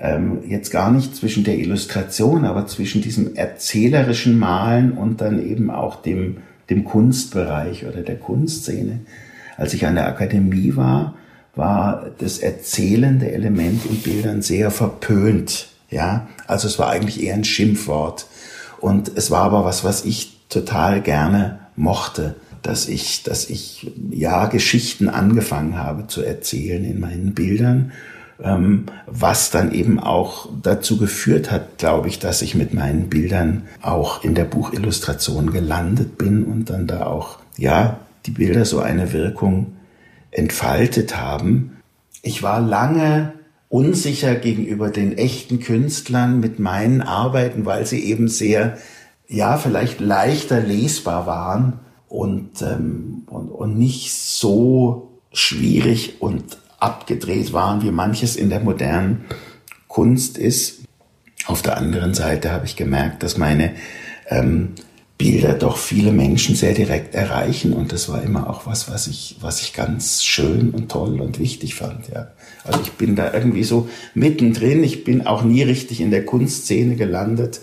ähm, 0.00 0.38
jetzt 0.48 0.70
gar 0.70 0.90
nicht 0.90 1.14
zwischen 1.14 1.44
der 1.44 1.58
Illustration, 1.58 2.46
aber 2.46 2.66
zwischen 2.66 3.02
diesem 3.02 3.36
erzählerischen 3.36 4.38
Malen 4.38 4.92
und 4.92 5.20
dann 5.20 5.46
eben 5.46 5.70
auch 5.70 6.00
dem, 6.00 6.38
dem 6.70 6.84
Kunstbereich 6.84 7.84
oder 7.84 8.00
der 8.00 8.16
Kunstszene. 8.16 9.00
Als 9.58 9.74
ich 9.74 9.86
an 9.86 9.96
der 9.96 10.08
Akademie 10.08 10.74
war, 10.74 11.16
war 11.54 12.12
das 12.16 12.38
erzählende 12.38 13.30
Element 13.30 13.84
in 13.84 13.98
Bildern 13.98 14.40
sehr 14.40 14.70
verpönt. 14.70 15.68
Ja, 15.90 16.28
also 16.46 16.66
es 16.66 16.78
war 16.78 16.88
eigentlich 16.88 17.22
eher 17.22 17.34
ein 17.34 17.44
Schimpfwort. 17.44 18.26
Und 18.80 19.12
es 19.16 19.30
war 19.30 19.42
aber 19.42 19.66
was, 19.66 19.84
was 19.84 20.06
ich 20.06 20.38
total 20.48 21.02
gerne 21.02 21.58
mochte 21.76 22.36
dass 22.64 22.88
ich, 22.88 23.22
dass 23.22 23.48
ich 23.50 23.92
ja 24.10 24.46
Geschichten 24.46 25.08
angefangen 25.08 25.76
habe 25.76 26.06
zu 26.06 26.22
erzählen 26.22 26.82
in 26.84 26.98
meinen 26.98 27.34
Bildern, 27.34 27.92
ähm, 28.42 28.86
was 29.06 29.50
dann 29.50 29.70
eben 29.70 30.00
auch 30.00 30.48
dazu 30.62 30.96
geführt 30.96 31.50
hat, 31.50 31.78
glaube 31.78 32.08
ich, 32.08 32.18
dass 32.18 32.42
ich 32.42 32.54
mit 32.54 32.72
meinen 32.72 33.10
Bildern 33.10 33.64
auch 33.82 34.24
in 34.24 34.34
der 34.34 34.44
Buchillustration 34.44 35.52
gelandet 35.52 36.16
bin 36.16 36.44
und 36.44 36.70
dann 36.70 36.86
da 36.86 37.06
auch 37.06 37.38
ja 37.58 38.00
die 38.24 38.30
Bilder 38.30 38.64
so 38.64 38.80
eine 38.80 39.12
Wirkung 39.12 39.76
entfaltet 40.30 41.18
haben. 41.20 41.76
Ich 42.22 42.42
war 42.42 42.60
lange 42.60 43.34
unsicher 43.68 44.34
gegenüber 44.36 44.88
den 44.88 45.18
echten 45.18 45.60
Künstlern 45.60 46.40
mit 46.40 46.58
meinen 46.58 47.02
Arbeiten, 47.02 47.66
weil 47.66 47.84
sie 47.84 48.02
eben 48.04 48.28
sehr, 48.28 48.78
ja, 49.28 49.58
vielleicht 49.58 50.00
leichter 50.00 50.60
lesbar 50.60 51.26
waren 51.26 51.80
und, 52.08 52.62
ähm, 52.62 53.22
und, 53.26 53.48
und 53.48 53.78
nicht 53.78 54.12
so 54.12 55.10
schwierig 55.32 56.20
und 56.20 56.58
abgedreht 56.78 57.52
waren, 57.52 57.82
wie 57.82 57.90
manches 57.90 58.36
in 58.36 58.50
der 58.50 58.60
modernen 58.60 59.24
Kunst 59.88 60.38
ist. 60.38 60.82
Auf 61.46 61.62
der 61.62 61.76
anderen 61.76 62.14
Seite 62.14 62.52
habe 62.52 62.66
ich 62.66 62.76
gemerkt, 62.76 63.22
dass 63.22 63.36
meine 63.36 63.74
ähm, 64.28 64.74
Bilder 65.16 65.54
doch 65.54 65.76
viele 65.76 66.12
Menschen 66.12 66.56
sehr 66.56 66.74
direkt 66.74 67.14
erreichen 67.14 67.72
und 67.72 67.92
das 67.92 68.08
war 68.08 68.22
immer 68.22 68.50
auch 68.50 68.66
was, 68.66 68.90
was 68.90 69.06
ich, 69.06 69.36
was 69.40 69.62
ich 69.62 69.72
ganz 69.72 70.24
schön 70.24 70.70
und 70.70 70.90
toll 70.90 71.20
und 71.20 71.38
wichtig 71.38 71.76
fand. 71.76 72.08
Ja. 72.08 72.32
Also 72.64 72.80
ich 72.82 72.92
bin 72.92 73.14
da 73.14 73.32
irgendwie 73.32 73.62
so 73.62 73.88
mittendrin. 74.14 74.82
Ich 74.82 75.04
bin 75.04 75.26
auch 75.26 75.44
nie 75.44 75.62
richtig 75.62 76.00
in 76.00 76.10
der 76.10 76.24
Kunstszene 76.24 76.96
gelandet 76.96 77.60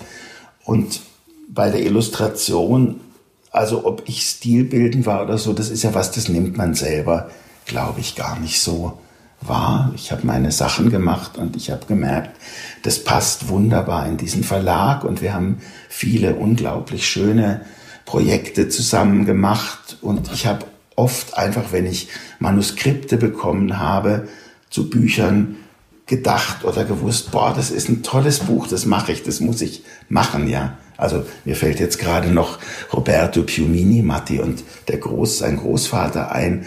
und 0.64 1.02
bei 1.50 1.70
der 1.70 1.84
Illustration 1.84 3.02
also 3.52 3.86
ob 3.86 4.04
ich 4.08 4.22
stilbildend 4.22 5.06
war 5.06 5.24
oder 5.24 5.38
so, 5.38 5.54
das 5.54 5.70
ist 5.70 5.84
ja 5.84 5.94
was, 5.94 6.12
das 6.12 6.30
nimmt 6.30 6.58
man 6.58 6.74
selber, 6.74 7.30
glaube 7.66 8.00
ich, 8.00 8.16
gar 8.16 8.40
nicht 8.40 8.62
so 8.62 8.98
wahr. 9.42 9.92
Ich 9.96 10.12
habe 10.12 10.26
meine 10.26 10.52
Sachen 10.52 10.90
gemacht 10.90 11.38
und 11.38 11.56
ich 11.56 11.70
habe 11.70 11.86
gemerkt, 11.86 12.38
das 12.84 13.04
passt 13.04 13.50
wunderbar 13.50 14.08
in 14.08 14.18
diesen 14.18 14.44
Verlag 14.44 15.04
und 15.04 15.22
wir 15.22 15.34
haben 15.34 15.58
viele 15.90 16.36
unglaublich 16.36 17.08
schöne 17.08 17.62
Projekte 18.06 18.70
zusammen 18.70 19.26
gemacht 19.26 19.98
und 20.02 20.32
ich 20.34 20.46
habe 20.46 20.66
oft 20.96 21.38
einfach, 21.38 21.72
wenn 21.72 21.86
ich 21.86 22.10
Manuskripte 22.40 23.18
bekommen 23.18 23.80
habe 23.80 24.28
zu 24.70 24.90
Büchern, 24.90 25.58
gedacht 26.06 26.66
oder 26.66 26.84
gewusst, 26.84 27.32
boah, 27.32 27.54
das 27.56 27.72
ist 27.72 27.88
ein 27.88 28.04
tolles 28.04 28.40
Buch, 28.40 28.68
das 28.68 28.86
mache 28.86 29.14
ich, 29.14 29.24
das 29.24 29.40
muss 29.40 29.62
ich 29.62 29.84
machen, 30.10 30.50
ja. 30.50 30.78
Also 31.02 31.26
mir 31.46 31.56
fällt 31.56 31.80
jetzt 31.80 32.00
gerade 32.00 32.30
noch 32.30 32.60
Roberto 32.94 33.42
Piumini, 33.44 34.04
Matti 34.04 34.40
und 34.40 34.64
der 34.88 34.98
Groß, 34.98 35.40
sein 35.40 35.58
Großvater 35.58 36.32
ein, 36.32 36.66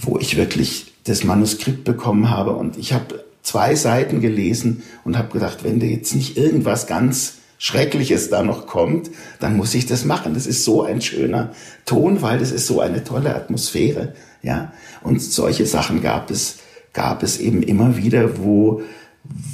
wo 0.00 0.18
ich 0.18 0.36
wirklich 0.36 0.94
das 1.04 1.24
Manuskript 1.24 1.84
bekommen 1.84 2.30
habe 2.30 2.52
und 2.52 2.78
ich 2.78 2.92
habe 2.92 3.24
zwei 3.42 3.74
Seiten 3.74 4.20
gelesen 4.20 4.84
und 5.04 5.18
habe 5.18 5.32
gedacht, 5.32 5.64
wenn 5.64 5.80
da 5.80 5.86
jetzt 5.86 6.14
nicht 6.14 6.36
irgendwas 6.36 6.86
ganz 6.86 7.34
Schreckliches 7.58 8.30
da 8.30 8.42
noch 8.42 8.66
kommt, 8.66 9.10
dann 9.40 9.56
muss 9.56 9.74
ich 9.74 9.86
das 9.86 10.04
machen. 10.04 10.34
Das 10.34 10.46
ist 10.46 10.64
so 10.64 10.82
ein 10.82 11.00
schöner 11.00 11.52
Ton, 11.84 12.22
weil 12.22 12.38
das 12.38 12.52
ist 12.52 12.66
so 12.66 12.80
eine 12.80 13.04
tolle 13.04 13.34
Atmosphäre, 13.34 14.14
ja. 14.42 14.72
Und 15.02 15.22
solche 15.22 15.66
Sachen 15.66 16.02
gab 16.02 16.30
es, 16.30 16.58
gab 16.92 17.22
es 17.22 17.38
eben 17.38 17.62
immer 17.62 17.96
wieder, 17.96 18.38
wo, 18.38 18.82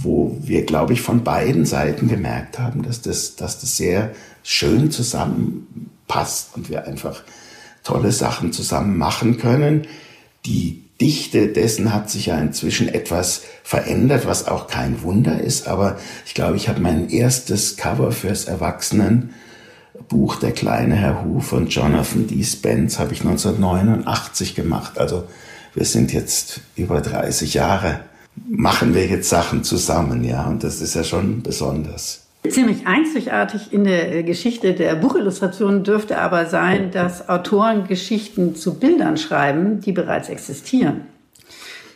wo 0.03 0.37
wir, 0.43 0.65
glaube 0.65 0.93
ich, 0.93 1.01
von 1.01 1.23
beiden 1.23 1.65
Seiten 1.65 2.09
gemerkt 2.09 2.59
haben, 2.59 2.83
dass 2.83 3.03
das, 3.03 3.37
dass 3.37 3.61
das 3.61 3.77
sehr 3.77 4.11
schön 4.43 4.91
zusammenpasst 4.91 6.51
und 6.57 6.69
wir 6.69 6.87
einfach 6.87 7.23
tolle 7.85 8.13
Sachen 8.13 8.53
zusammen 8.53 8.99
machen 8.99 9.39
können. 9.39 9.87
Die 10.45 10.85
Dichte 11.01 11.49
dessen 11.49 11.95
hat 11.95 12.11
sich 12.11 12.27
ja 12.27 12.39
inzwischen 12.39 12.89
etwas 12.89 13.43
verändert, 13.63 14.27
was 14.27 14.47
auch 14.47 14.67
kein 14.67 15.03
Wunder 15.03 15.41
ist. 15.41 15.67
Aber 15.67 15.99
ich 16.27 16.35
glaube, 16.35 16.57
ich 16.57 16.69
habe 16.69 16.81
mein 16.81 17.09
erstes 17.09 17.77
Cover 17.77 18.13
fürs 18.13 18.45
Erwachsenenbuch 18.45 20.37
Der 20.43 20.53
kleine 20.53 20.97
Herr 20.97 21.25
Hu 21.25 21.41
von 21.41 21.69
Jonathan 21.69 22.27
D. 22.27 22.43
Spence 22.45 22.99
habe 22.99 23.15
ich 23.15 23.21
1989 23.21 24.55
gemacht. 24.55 24.99
Also 24.99 25.25
wir 25.75 25.87
sind 25.87 26.13
jetzt 26.13 26.61
über 26.77 27.01
30 27.01 27.55
Jahre, 27.55 28.01
machen 28.49 28.95
wir 28.95 29.07
jetzt 29.07 29.29
Sachen 29.29 29.65
zusammen, 29.65 30.25
ja. 30.25 30.47
Und 30.47 30.65
das 30.65 30.81
ist 30.81 30.95
ja 30.95 31.05
schon 31.05 31.43
besonders. 31.43 32.27
Ziemlich 32.49 32.87
einzigartig 32.87 33.73
in 33.73 33.85
der 33.85 34.23
Geschichte 34.23 34.73
der 34.73 34.95
Buchillustration 34.95 35.85
dürfte 35.85 36.19
aber 36.19 36.47
sein, 36.47 36.91
dass 36.91 37.29
Autoren 37.29 37.87
Geschichten 37.87 38.55
zu 38.55 38.79
Bildern 38.79 39.19
schreiben, 39.19 39.81
die 39.81 39.93
bereits 39.93 40.31
existieren. 40.31 41.03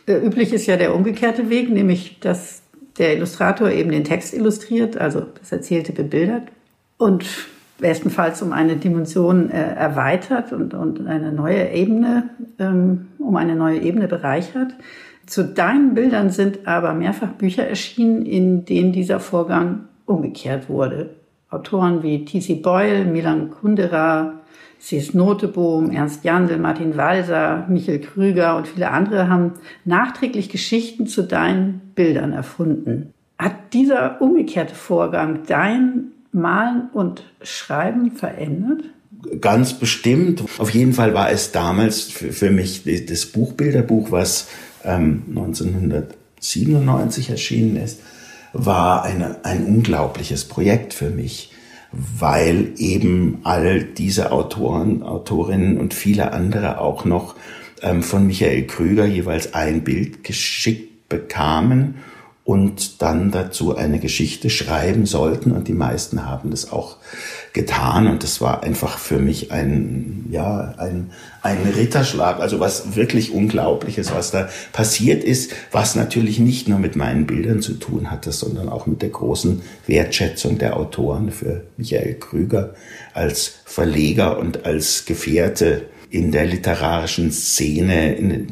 Äh, 0.05 0.17
üblich 0.17 0.53
ist 0.53 0.67
ja 0.67 0.77
der 0.77 0.93
umgekehrte 0.93 1.49
Weg, 1.49 1.71
nämlich 1.71 2.19
dass 2.19 2.61
der 2.99 3.15
Illustrator 3.15 3.69
eben 3.71 3.91
den 3.91 4.03
Text 4.03 4.33
illustriert, 4.33 4.97
also 4.97 5.25
das 5.39 5.51
Erzählte 5.51 5.91
bebildert 5.91 6.43
und 6.97 7.25
bestenfalls 7.79 8.41
um 8.41 8.53
eine 8.53 8.77
Dimension 8.77 9.49
äh, 9.49 9.73
erweitert 9.75 10.53
und, 10.53 10.73
und 10.73 11.07
eine 11.07 11.31
neue 11.31 11.71
Ebene, 11.71 12.29
ähm, 12.59 13.07
um 13.19 13.35
eine 13.35 13.55
neue 13.55 13.79
Ebene 13.79 14.07
bereichert. 14.07 14.73
Zu 15.25 15.43
deinen 15.43 15.95
Bildern 15.95 16.29
sind 16.29 16.67
aber 16.67 16.93
mehrfach 16.93 17.29
Bücher 17.29 17.67
erschienen, 17.67 18.25
in 18.25 18.65
denen 18.65 18.91
dieser 18.91 19.19
Vorgang 19.19 19.85
umgekehrt 20.05 20.69
wurde. 20.69 21.15
Autoren 21.49 22.03
wie 22.03 22.25
T.C. 22.25 22.55
Boyle, 22.55 23.05
Milan 23.05 23.49
Kundera, 23.49 24.41
Cies 24.79 25.13
Notebohm, 25.13 25.89
Ernst 25.89 26.23
Jandl, 26.23 26.57
Martin 26.57 26.95
Walser, 26.95 27.65
Michael 27.69 28.01
Krüger 28.01 28.55
und 28.57 28.67
viele 28.67 28.91
andere 28.91 29.29
haben 29.29 29.53
nachträglich 29.83 30.49
Geschichten 30.49 31.07
zu 31.07 31.23
deinen 31.23 31.81
Bildern 31.95 32.33
erfunden. 32.33 33.13
Hat 33.37 33.73
dieser 33.73 34.21
umgekehrte 34.21 34.75
Vorgang 34.75 35.39
dein 35.47 36.11
Malen 36.31 36.89
und 36.93 37.23
Schreiben 37.41 38.11
verändert? 38.11 38.83
Ganz 39.41 39.73
bestimmt. 39.73 40.43
Auf 40.57 40.69
jeden 40.71 40.93
Fall 40.93 41.13
war 41.13 41.29
es 41.31 41.51
damals 41.51 42.03
für, 42.03 42.31
für 42.31 42.49
mich 42.49 42.83
das 43.07 43.25
Buchbilderbuch, 43.27 44.11
was 44.11 44.47
ähm, 44.83 45.23
1997 45.29 47.29
erschienen 47.29 47.75
ist, 47.77 47.99
war 48.53 49.03
eine, 49.03 49.43
ein 49.43 49.65
unglaubliches 49.65 50.45
Projekt 50.45 50.93
für 50.93 51.09
mich, 51.09 51.51
weil 51.91 52.73
eben 52.77 53.39
all 53.43 53.83
diese 53.83 54.31
Autoren, 54.31 55.03
Autorinnen 55.03 55.77
und 55.77 55.93
viele 55.93 56.31
andere 56.33 56.79
auch 56.79 57.05
noch 57.05 57.35
ähm, 57.81 58.03
von 58.03 58.27
Michael 58.27 58.67
Krüger 58.67 59.05
jeweils 59.05 59.53
ein 59.53 59.83
Bild 59.83 60.23
geschickt 60.23 61.09
bekamen 61.09 61.95
und 62.45 63.01
dann 63.01 63.31
dazu 63.31 63.75
eine 63.75 63.97
Geschichte 63.97 64.51
schreiben 64.51 65.07
sollten. 65.07 65.51
Und 65.51 65.67
die 65.67 65.73
meisten 65.73 66.27
haben 66.27 66.51
das 66.51 66.71
auch 66.71 66.97
getan. 67.53 68.05
Und 68.05 68.21
das 68.21 68.39
war 68.39 68.61
einfach 68.61 68.99
für 68.99 69.17
mich 69.17 69.51
ein 69.51 70.27
ja 70.29 70.75
ein 70.77 71.09
ein 71.41 71.57
Ritterschlag. 71.75 72.39
Also 72.39 72.59
was 72.59 72.95
wirklich 72.95 73.31
unglaubliches 73.31 74.13
was 74.13 74.29
da 74.29 74.47
passiert 74.73 75.23
ist 75.23 75.53
was 75.71 75.95
natürlich 75.95 76.37
nicht 76.39 76.67
nur 76.67 76.77
mit 76.77 76.95
meinen 76.95 77.25
Bildern 77.25 77.61
zu 77.61 77.73
tun 77.73 78.11
hatte 78.11 78.31
sondern 78.31 78.69
auch 78.69 78.85
mit 78.85 79.01
der 79.01 79.09
großen 79.09 79.63
Wertschätzung 79.87 80.59
der 80.59 80.77
Autoren 80.77 81.31
für 81.31 81.63
Michael 81.77 82.13
Krüger 82.15 82.75
als 83.15 83.53
Verleger 83.65 84.37
und 84.37 84.65
als 84.65 85.05
Gefährte 85.05 85.87
in 86.11 86.31
der 86.31 86.45
literarischen 86.45 87.31
Szene. 87.31 88.45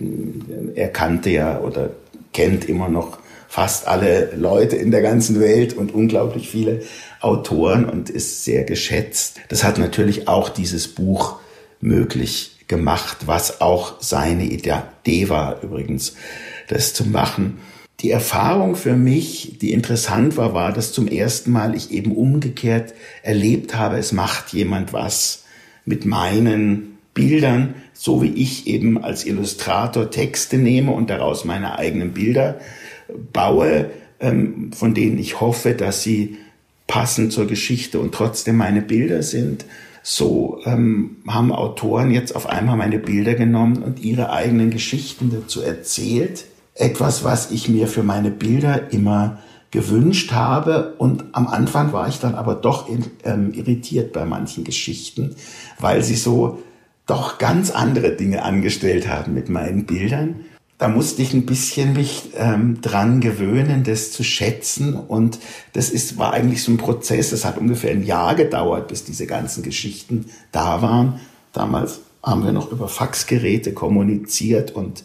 Er 0.73 0.88
kannte 0.89 1.29
ja 1.29 1.60
oder 1.60 1.91
kennt 2.34 2.67
immer 2.67 2.89
noch 2.89 3.19
fast 3.53 3.87
alle 3.87 4.31
Leute 4.35 4.77
in 4.77 4.89
der 4.89 5.03
ganzen 5.03 5.39
Welt 5.39 5.73
und 5.73 5.93
unglaublich 5.93 6.49
viele 6.49 6.81
Autoren 7.21 7.85
und 7.87 8.09
ist 8.09 8.43
sehr 8.43 8.63
geschätzt. 8.63 9.41
Das 9.49 9.63
hat 9.63 9.77
natürlich 9.77 10.27
auch 10.27 10.49
dieses 10.49 10.87
Buch 10.87 11.39
möglich 11.79 12.55
gemacht, 12.67 13.27
was 13.27 13.61
auch 13.61 14.01
seine 14.01 14.45
Idee 14.45 15.29
war 15.29 15.61
übrigens, 15.61 16.15
das 16.67 16.95
zu 16.95 17.05
machen. 17.05 17.59
Die 17.99 18.09
Erfahrung 18.09 18.75
für 18.75 18.95
mich, 18.95 19.59
die 19.61 19.71
interessant 19.71 20.35
war, 20.35 20.55
war, 20.55 20.73
dass 20.73 20.91
zum 20.91 21.07
ersten 21.07 21.51
Mal 21.51 21.75
ich 21.75 21.91
eben 21.91 22.15
umgekehrt 22.15 22.95
erlebt 23.21 23.75
habe, 23.75 23.99
es 23.99 24.13
macht 24.13 24.51
jemand 24.51 24.93
was 24.93 25.43
mit 25.85 26.05
meinen 26.07 26.97
Bildern, 27.13 27.75
so 27.93 28.23
wie 28.23 28.33
ich 28.33 28.65
eben 28.65 29.03
als 29.03 29.27
Illustrator 29.27 30.09
Texte 30.09 30.57
nehme 30.57 30.91
und 30.91 31.11
daraus 31.11 31.45
meine 31.45 31.77
eigenen 31.77 32.13
Bilder 32.13 32.59
baue, 33.31 33.89
ähm, 34.19 34.71
von 34.73 34.93
denen 34.93 35.17
ich 35.17 35.41
hoffe, 35.41 35.73
dass 35.73 36.03
sie 36.03 36.37
passend 36.87 37.33
zur 37.33 37.47
Geschichte 37.47 37.99
und 37.99 38.13
trotzdem 38.13 38.57
meine 38.57 38.81
Bilder 38.81 39.23
sind. 39.23 39.65
So 40.01 40.59
ähm, 40.65 41.17
haben 41.27 41.51
Autoren 41.51 42.11
jetzt 42.11 42.35
auf 42.35 42.47
einmal 42.47 42.75
meine 42.75 42.99
Bilder 42.99 43.35
genommen 43.35 43.83
und 43.83 44.03
ihre 44.03 44.31
eigenen 44.31 44.69
Geschichten 44.69 45.31
dazu 45.31 45.61
erzählt. 45.61 46.45
Etwas, 46.75 47.23
was 47.23 47.51
ich 47.51 47.69
mir 47.69 47.87
für 47.87 48.03
meine 48.03 48.31
Bilder 48.31 48.91
immer 48.91 49.39
gewünscht 49.71 50.31
habe. 50.33 50.93
Und 50.97 51.25
am 51.31 51.47
Anfang 51.47 51.93
war 51.93 52.07
ich 52.07 52.19
dann 52.19 52.35
aber 52.35 52.55
doch 52.55 52.87
ähm, 53.23 53.53
irritiert 53.53 54.13
bei 54.13 54.25
manchen 54.25 54.63
Geschichten, 54.63 55.35
weil 55.79 56.03
sie 56.03 56.15
so 56.15 56.59
doch 57.05 57.37
ganz 57.37 57.71
andere 57.71 58.11
Dinge 58.11 58.43
angestellt 58.43 59.07
haben 59.07 59.33
mit 59.33 59.49
meinen 59.49 59.85
Bildern 59.85 60.45
da 60.77 60.88
musste 60.88 61.21
ich 61.21 61.33
ein 61.33 61.45
bisschen 61.45 61.93
mich 61.93 62.31
ähm, 62.36 62.81
dran 62.81 63.21
gewöhnen, 63.21 63.83
das 63.83 64.12
zu 64.12 64.23
schätzen. 64.23 64.95
Und 64.95 65.39
das 65.73 65.89
ist, 65.89 66.17
war 66.17 66.33
eigentlich 66.33 66.63
so 66.63 66.71
ein 66.71 66.77
Prozess. 66.77 67.31
Es 67.31 67.45
hat 67.45 67.57
ungefähr 67.57 67.91
ein 67.91 68.03
Jahr 68.03 68.36
gedauert, 68.36 68.88
bis 68.88 69.03
diese 69.03 69.27
ganzen 69.27 69.63
Geschichten 69.63 70.25
da 70.51 70.81
waren. 70.81 71.19
Damals 71.53 72.01
haben 72.23 72.43
wir 72.43 72.51
noch 72.51 72.71
über 72.71 72.88
Faxgeräte 72.88 73.73
kommuniziert 73.73 74.71
und 74.71 75.03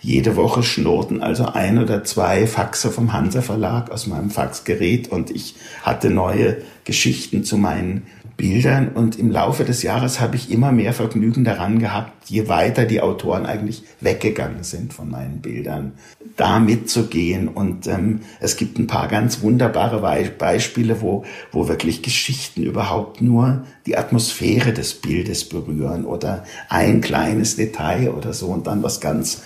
jede 0.00 0.36
Woche 0.36 0.62
schnurrten 0.62 1.22
also 1.22 1.46
ein 1.46 1.78
oder 1.78 2.04
zwei 2.04 2.46
Faxe 2.46 2.90
vom 2.90 3.12
Hansa 3.12 3.42
Verlag 3.42 3.90
aus 3.90 4.06
meinem 4.06 4.30
Faxgerät 4.30 5.10
und 5.10 5.30
ich 5.30 5.56
hatte 5.82 6.10
neue 6.10 6.58
Geschichten 6.84 7.42
zu 7.42 7.58
meinen 7.58 8.06
Bildern 8.38 8.90
und 8.90 9.18
im 9.18 9.32
Laufe 9.32 9.64
des 9.64 9.82
Jahres 9.82 10.20
habe 10.20 10.36
ich 10.36 10.52
immer 10.52 10.70
mehr 10.70 10.92
Vergnügen 10.92 11.42
daran 11.42 11.80
gehabt, 11.80 12.30
je 12.30 12.48
weiter 12.48 12.84
die 12.84 13.00
Autoren 13.00 13.46
eigentlich 13.46 13.82
weggegangen 14.00 14.62
sind 14.62 14.94
von 14.94 15.10
meinen 15.10 15.40
Bildern, 15.40 15.94
da 16.36 16.60
mitzugehen 16.60 17.48
und 17.48 17.88
ähm, 17.88 18.20
es 18.38 18.56
gibt 18.56 18.78
ein 18.78 18.86
paar 18.86 19.08
ganz 19.08 19.42
wunderbare 19.42 20.00
Beispiele, 20.38 21.02
wo, 21.02 21.24
wo 21.50 21.66
wirklich 21.66 22.00
Geschichten 22.02 22.62
überhaupt 22.62 23.20
nur 23.20 23.64
die 23.86 23.96
Atmosphäre 23.96 24.72
des 24.72 24.94
Bildes 24.94 25.48
berühren 25.48 26.04
oder 26.04 26.44
ein 26.68 27.00
kleines 27.00 27.56
Detail 27.56 28.12
oder 28.12 28.32
so 28.32 28.46
und 28.46 28.68
dann 28.68 28.84
was 28.84 29.00
ganz 29.00 29.42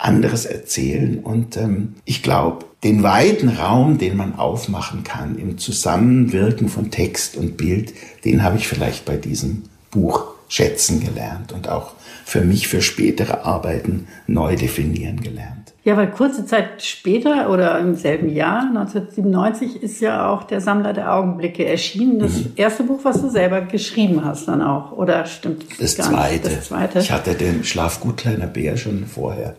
anderes 0.00 0.46
erzählen. 0.46 1.20
Und 1.20 1.56
ähm, 1.56 1.94
ich 2.04 2.24
glaube, 2.24 2.66
den 2.84 3.02
weiten 3.02 3.48
Raum, 3.48 3.98
den 3.98 4.16
man 4.16 4.34
aufmachen 4.36 5.04
kann 5.04 5.38
im 5.38 5.58
Zusammenwirken 5.58 6.68
von 6.68 6.90
Text 6.90 7.36
und 7.36 7.56
Bild, 7.56 7.92
den 8.24 8.42
habe 8.42 8.56
ich 8.56 8.66
vielleicht 8.66 9.04
bei 9.04 9.16
diesem 9.16 9.64
Buch 9.90 10.24
schätzen 10.48 11.00
gelernt 11.00 11.52
und 11.52 11.68
auch 11.68 11.92
für 12.24 12.42
mich 12.42 12.68
für 12.68 12.82
spätere 12.82 13.44
Arbeiten 13.44 14.08
neu 14.26 14.56
definieren 14.56 15.20
gelernt. 15.20 15.72
Ja, 15.84 15.96
weil 15.96 16.10
kurze 16.10 16.46
Zeit 16.46 16.82
später 16.82 17.50
oder 17.50 17.78
im 17.80 17.96
selben 17.96 18.28
Jahr, 18.28 18.68
1997, 18.68 19.82
ist 19.82 20.00
ja 20.00 20.28
auch 20.28 20.44
der 20.44 20.60
Sammler 20.60 20.92
der 20.92 21.12
Augenblicke 21.12 21.64
erschienen. 21.64 22.20
Das 22.20 22.36
mhm. 22.36 22.52
erste 22.54 22.84
Buch, 22.84 23.00
was 23.02 23.20
du 23.20 23.28
selber 23.28 23.62
geschrieben 23.62 24.24
hast 24.24 24.46
dann 24.46 24.62
auch, 24.62 24.92
oder 24.92 25.26
stimmt 25.26 25.64
das, 25.80 25.96
das 25.96 26.08
zweite. 26.08 26.50
das 26.50 26.68
zweite? 26.68 26.98
Ich 27.00 27.10
hatte 27.10 27.34
den 27.34 27.64
Schlafgut 27.64 28.18
kleiner 28.18 28.46
Bär 28.46 28.76
schon 28.76 29.06
vorher 29.06 29.56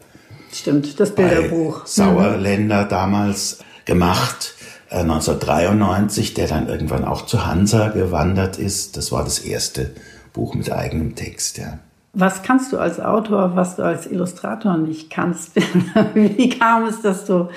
Stimmt, 0.53 0.99
das 0.99 1.15
Bilderbuch. 1.15 1.85
Sauerländer 1.85 2.85
mhm. 2.85 2.89
damals 2.89 3.59
gemacht. 3.85 4.53
1993, 4.89 6.35
der 6.35 6.47
dann 6.47 6.67
irgendwann 6.69 7.03
auch 7.03 7.25
zu 7.25 7.47
Hansa 7.47 7.89
gewandert 7.89 8.59
ist. 8.59 8.95
Das 8.95 9.11
war 9.11 9.23
das 9.23 9.39
erste 9.39 9.91
Buch 10.33 10.53
mit 10.53 10.71
eigenem 10.71 11.15
Text, 11.15 11.57
ja. 11.57 11.79
Was 12.15 12.43
kannst 12.43 12.71
du 12.71 12.77
als 12.77 12.99
Autor, 12.99 13.55
was 13.55 13.75
du 13.75 13.83
als 13.83 14.05
Illustrator 14.05 14.77
nicht 14.77 15.09
kannst? 15.09 15.53
Wie 16.13 16.49
kam 16.49 16.85
es, 16.85 17.01
dass 17.01 17.25
du 17.25 17.49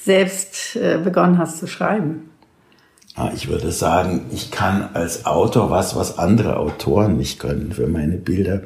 selbst 0.00 0.76
äh, 0.76 1.00
begonnen 1.02 1.38
hast 1.38 1.58
zu 1.58 1.66
schreiben? 1.66 2.30
Ah, 3.16 3.30
ich 3.34 3.48
würde 3.48 3.72
sagen, 3.72 4.26
ich 4.30 4.52
kann 4.52 4.90
als 4.94 5.26
Autor 5.26 5.70
was, 5.70 5.96
was 5.96 6.18
andere 6.18 6.58
Autoren 6.58 7.16
nicht 7.16 7.40
können 7.40 7.72
für 7.72 7.88
meine 7.88 8.16
Bilder. 8.16 8.62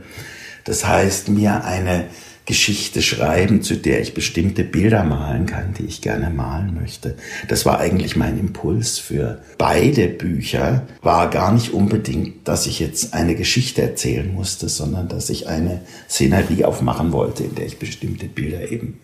Das 0.65 0.87
heißt, 0.87 1.31
mir 1.31 1.65
eine 1.65 2.07
Geschichte 2.49 3.03
schreiben, 3.03 3.61
zu 3.61 3.77
der 3.77 4.01
ich 4.01 4.15
bestimmte 4.15 4.65
Bilder 4.65 5.05
malen 5.05 5.45
kann, 5.45 5.75
die 5.75 5.85
ich 5.85 6.01
gerne 6.01 6.31
malen 6.31 6.73
möchte. 6.81 7.15
Das 7.47 7.67
war 7.67 7.79
eigentlich 7.79 8.17
mein 8.17 8.39
Impuls 8.39 8.99
für 8.99 9.43
beide 9.59 10.09
Bücher. 10.09 10.87
War 11.03 11.29
gar 11.29 11.53
nicht 11.53 11.75
unbedingt, 11.75 12.49
dass 12.49 12.67
ich 12.67 12.81
jetzt 12.81 13.13
eine 13.13 13.35
Geschichte 13.35 13.83
erzählen 13.83 14.33
musste, 14.33 14.71
sondern 14.71 15.09
dass 15.09 15.29
ich 15.29 15.47
eine 15.47 15.83
Szenerie 16.09 16.65
aufmachen 16.65 17.13
wollte, 17.13 17.45
in 17.45 17.55
der 17.55 17.67
ich 17.67 17.79
bestimmte 17.79 18.25
Bilder 18.25 18.73
eben 18.73 18.99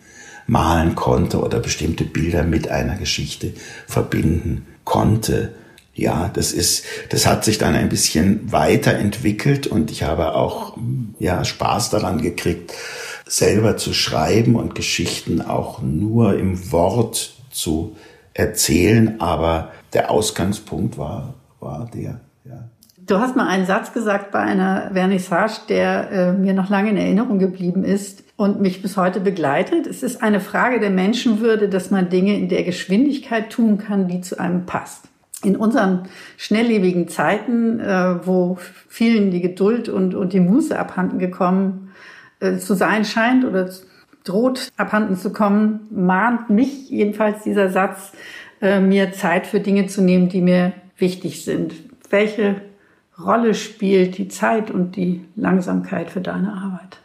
malen 0.47 0.95
konnte 0.95 1.39
oder 1.39 1.59
bestimmte 1.59 2.03
Bilder 2.03 2.41
mit 2.41 2.69
einer 2.69 2.95
Geschichte 2.95 3.53
verbinden 3.85 4.65
konnte. 4.85 5.53
Ja, 5.93 6.31
das 6.33 6.51
ist, 6.51 6.83
das 7.09 7.27
hat 7.27 7.45
sich 7.45 7.59
dann 7.59 7.75
ein 7.75 7.89
bisschen 7.89 8.51
weiterentwickelt 8.51 9.67
und 9.67 9.91
ich 9.91 10.01
habe 10.01 10.33
auch, 10.33 10.77
ja, 11.19 11.45
Spaß 11.45 11.91
daran 11.91 12.23
gekriegt, 12.23 12.73
selber 13.25 13.77
zu 13.77 13.93
schreiben 13.93 14.55
und 14.55 14.75
Geschichten 14.75 15.41
auch 15.41 15.81
nur 15.81 16.37
im 16.37 16.71
Wort 16.71 17.33
zu 17.51 17.95
erzählen, 18.33 19.19
aber 19.19 19.71
der 19.93 20.11
Ausgangspunkt 20.11 20.97
war, 20.97 21.33
war 21.59 21.89
der, 21.93 22.19
ja. 22.43 22.69
Du 22.97 23.19
hast 23.19 23.35
mal 23.35 23.47
einen 23.47 23.65
Satz 23.65 23.93
gesagt 23.93 24.31
bei 24.31 24.39
einer 24.39 24.91
Vernissage, 24.91 25.61
der 25.69 26.11
äh, 26.11 26.33
mir 26.33 26.53
noch 26.53 26.69
lange 26.69 26.89
in 26.89 26.97
Erinnerung 26.97 27.39
geblieben 27.39 27.83
ist 27.83 28.23
und 28.35 28.61
mich 28.61 28.81
bis 28.81 28.97
heute 28.97 29.19
begleitet. 29.19 29.87
Es 29.87 30.03
ist 30.03 30.21
eine 30.21 30.39
Frage 30.39 30.79
der 30.79 30.89
Menschenwürde, 30.89 31.69
dass 31.69 31.91
man 31.91 32.09
Dinge 32.09 32.37
in 32.37 32.49
der 32.49 32.63
Geschwindigkeit 32.63 33.49
tun 33.49 33.77
kann, 33.77 34.07
die 34.07 34.21
zu 34.21 34.39
einem 34.39 34.65
passt. 34.65 35.05
In 35.43 35.55
unseren 35.55 36.07
schnelllebigen 36.37 37.07
Zeiten, 37.07 37.79
äh, 37.79 38.25
wo 38.25 38.57
vielen 38.87 39.31
die 39.31 39.41
Geduld 39.41 39.87
und, 39.87 40.15
und 40.15 40.33
die 40.33 40.39
Muße 40.39 40.77
abhanden 40.77 41.19
gekommen 41.19 41.84
äh, 42.39 42.57
zu 42.57 42.73
sein 42.75 43.05
scheint 43.05 43.45
oder 43.45 43.69
droht 44.23 44.71
abhanden 44.75 45.15
zu 45.15 45.31
kommen, 45.31 45.87
mahnt 45.91 46.49
mich 46.49 46.89
jedenfalls 46.89 47.43
dieser 47.43 47.69
Satz, 47.69 48.11
äh, 48.61 48.79
mir 48.79 49.13
Zeit 49.13 49.47
für 49.47 49.59
Dinge 49.59 49.87
zu 49.87 50.01
nehmen, 50.01 50.29
die 50.29 50.41
mir 50.41 50.73
wichtig 50.97 51.45
sind. 51.45 51.73
Welche 52.09 52.61
Rolle 53.23 53.53
spielt 53.53 54.17
die 54.17 54.27
Zeit 54.27 54.71
und 54.71 54.95
die 54.95 55.25
Langsamkeit 55.35 56.09
für 56.09 56.21
deine 56.21 56.53
Arbeit? 56.53 56.99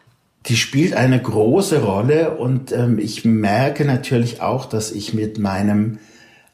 Die 0.46 0.56
spielt 0.56 0.94
eine 0.94 1.20
große 1.20 1.82
Rolle 1.82 2.36
und 2.36 2.72
ähm, 2.72 2.98
ich 2.98 3.24
merke 3.24 3.84
natürlich 3.84 4.40
auch, 4.40 4.64
dass 4.64 4.90
ich 4.90 5.12
mit 5.12 5.38
meinem 5.38 5.98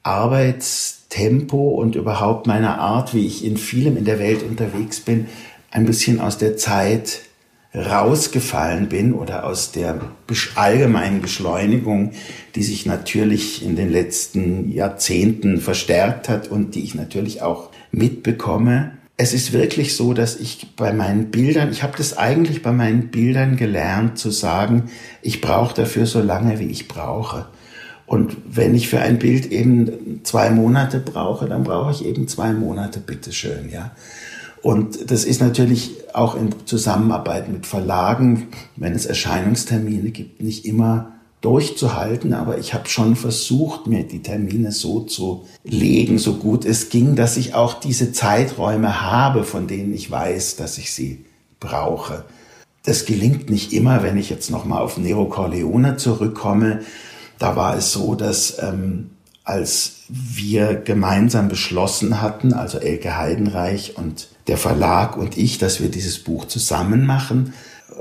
Arbeitstempo 0.02 1.68
und 1.68 1.94
überhaupt 1.94 2.46
meiner 2.46 2.78
Art, 2.78 3.14
wie 3.14 3.26
ich 3.26 3.44
in 3.44 3.56
vielem 3.56 3.96
in 3.96 4.04
der 4.04 4.18
Welt 4.18 4.42
unterwegs 4.42 5.00
bin, 5.00 5.26
ein 5.70 5.86
bisschen 5.86 6.20
aus 6.20 6.38
der 6.38 6.56
Zeit 6.56 7.20
rausgefallen 7.76 8.88
bin 8.88 9.12
oder 9.12 9.44
aus 9.44 9.70
der 9.70 10.00
allgemeinen 10.54 11.20
Beschleunigung, 11.20 12.12
die 12.54 12.62
sich 12.62 12.86
natürlich 12.86 13.62
in 13.64 13.76
den 13.76 13.90
letzten 13.90 14.72
Jahrzehnten 14.72 15.60
verstärkt 15.60 16.28
hat 16.28 16.48
und 16.48 16.74
die 16.74 16.82
ich 16.84 16.94
natürlich 16.94 17.42
auch 17.42 17.70
mitbekomme. 17.92 18.92
Es 19.18 19.32
ist 19.32 19.52
wirklich 19.52 19.96
so, 19.96 20.14
dass 20.14 20.36
ich 20.36 20.74
bei 20.76 20.92
meinen 20.92 21.30
Bildern, 21.30 21.70
ich 21.70 21.82
habe 21.82 21.96
das 21.96 22.16
eigentlich 22.16 22.62
bei 22.62 22.72
meinen 22.72 23.08
Bildern 23.08 23.56
gelernt 23.56 24.18
zu 24.18 24.30
sagen, 24.30 24.84
ich 25.22 25.40
brauche 25.40 25.74
dafür 25.74 26.06
so 26.06 26.20
lange, 26.20 26.58
wie 26.58 26.70
ich 26.70 26.88
brauche. 26.88 27.46
Und 28.06 28.36
wenn 28.48 28.74
ich 28.74 28.88
für 28.88 29.00
ein 29.00 29.18
Bild 29.18 29.50
eben 29.50 30.20
zwei 30.22 30.50
Monate 30.50 31.00
brauche, 31.00 31.46
dann 31.46 31.64
brauche 31.64 31.90
ich 31.90 32.04
eben 32.04 32.28
zwei 32.28 32.52
Monate, 32.52 33.00
bitteschön, 33.00 33.68
ja. 33.70 33.90
Und 34.66 35.12
das 35.12 35.24
ist 35.24 35.40
natürlich 35.40 35.92
auch 36.12 36.34
in 36.34 36.52
Zusammenarbeit 36.64 37.48
mit 37.48 37.66
Verlagen, 37.66 38.48
wenn 38.74 38.94
es 38.94 39.06
Erscheinungstermine 39.06 40.10
gibt, 40.10 40.42
nicht 40.42 40.64
immer 40.64 41.12
durchzuhalten, 41.40 42.32
aber 42.32 42.58
ich 42.58 42.74
habe 42.74 42.88
schon 42.88 43.14
versucht, 43.14 43.86
mir 43.86 44.02
die 44.02 44.22
Termine 44.22 44.72
so 44.72 45.02
zu 45.02 45.44
legen, 45.62 46.18
so 46.18 46.34
gut 46.34 46.64
es 46.64 46.88
ging, 46.88 47.14
dass 47.14 47.36
ich 47.36 47.54
auch 47.54 47.74
diese 47.74 48.10
Zeiträume 48.10 49.02
habe, 49.02 49.44
von 49.44 49.68
denen 49.68 49.94
ich 49.94 50.10
weiß, 50.10 50.56
dass 50.56 50.78
ich 50.78 50.92
sie 50.92 51.26
brauche. 51.60 52.24
Das 52.82 53.04
gelingt 53.04 53.48
nicht 53.48 53.72
immer, 53.72 54.02
wenn 54.02 54.16
ich 54.16 54.30
jetzt 54.30 54.50
nochmal 54.50 54.82
auf 54.82 54.98
Nero 54.98 55.26
Corleone 55.26 55.96
zurückkomme. 55.96 56.80
Da 57.38 57.54
war 57.54 57.76
es 57.76 57.92
so, 57.92 58.16
dass 58.16 58.60
ähm, 58.60 59.10
als 59.46 59.92
wir 60.08 60.74
gemeinsam 60.74 61.48
beschlossen 61.48 62.20
hatten, 62.20 62.52
also 62.52 62.78
Elke 62.78 63.16
Heidenreich 63.16 63.96
und 63.96 64.28
der 64.48 64.58
Verlag 64.58 65.16
und 65.16 65.38
ich, 65.38 65.58
dass 65.58 65.80
wir 65.80 65.88
dieses 65.88 66.18
Buch 66.18 66.46
zusammen 66.46 67.06
machen, 67.06 67.54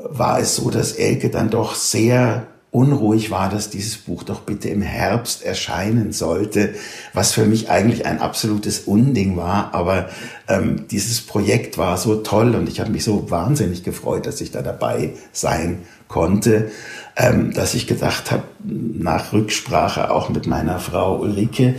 war 0.09 0.39
es 0.39 0.55
so, 0.55 0.71
dass 0.71 0.91
Elke 0.93 1.29
dann 1.29 1.51
doch 1.51 1.75
sehr 1.75 2.47
unruhig 2.75 3.31
war, 3.31 3.49
dass 3.49 3.69
dieses 3.69 3.97
Buch 3.97 4.23
doch 4.23 4.41
bitte 4.41 4.69
im 4.69 4.81
Herbst 4.81 5.43
erscheinen 5.43 6.11
sollte, 6.11 6.75
was 7.13 7.31
für 7.31 7.45
mich 7.45 7.69
eigentlich 7.69 8.05
ein 8.05 8.19
absolutes 8.19 8.81
Unding 8.81 9.37
war. 9.37 9.73
Aber 9.73 10.09
ähm, 10.47 10.85
dieses 10.91 11.21
Projekt 11.21 11.77
war 11.77 11.97
so 11.97 12.17
toll 12.17 12.53
und 12.55 12.69
ich 12.69 12.79
habe 12.79 12.91
mich 12.91 13.03
so 13.03 13.31
wahnsinnig 13.31 13.83
gefreut, 13.83 14.25
dass 14.25 14.41
ich 14.41 14.51
da 14.51 14.61
dabei 14.61 15.13
sein 15.31 15.83
konnte 16.07 16.69
ähm, 17.17 17.53
dass 17.53 17.73
ich 17.73 17.87
gedacht 17.87 18.31
habe, 18.31 18.43
nach 18.63 19.31
Rücksprache 19.31 20.11
auch 20.11 20.29
mit 20.29 20.47
meiner 20.47 20.79
Frau 20.79 21.19
Ulrike, 21.19 21.75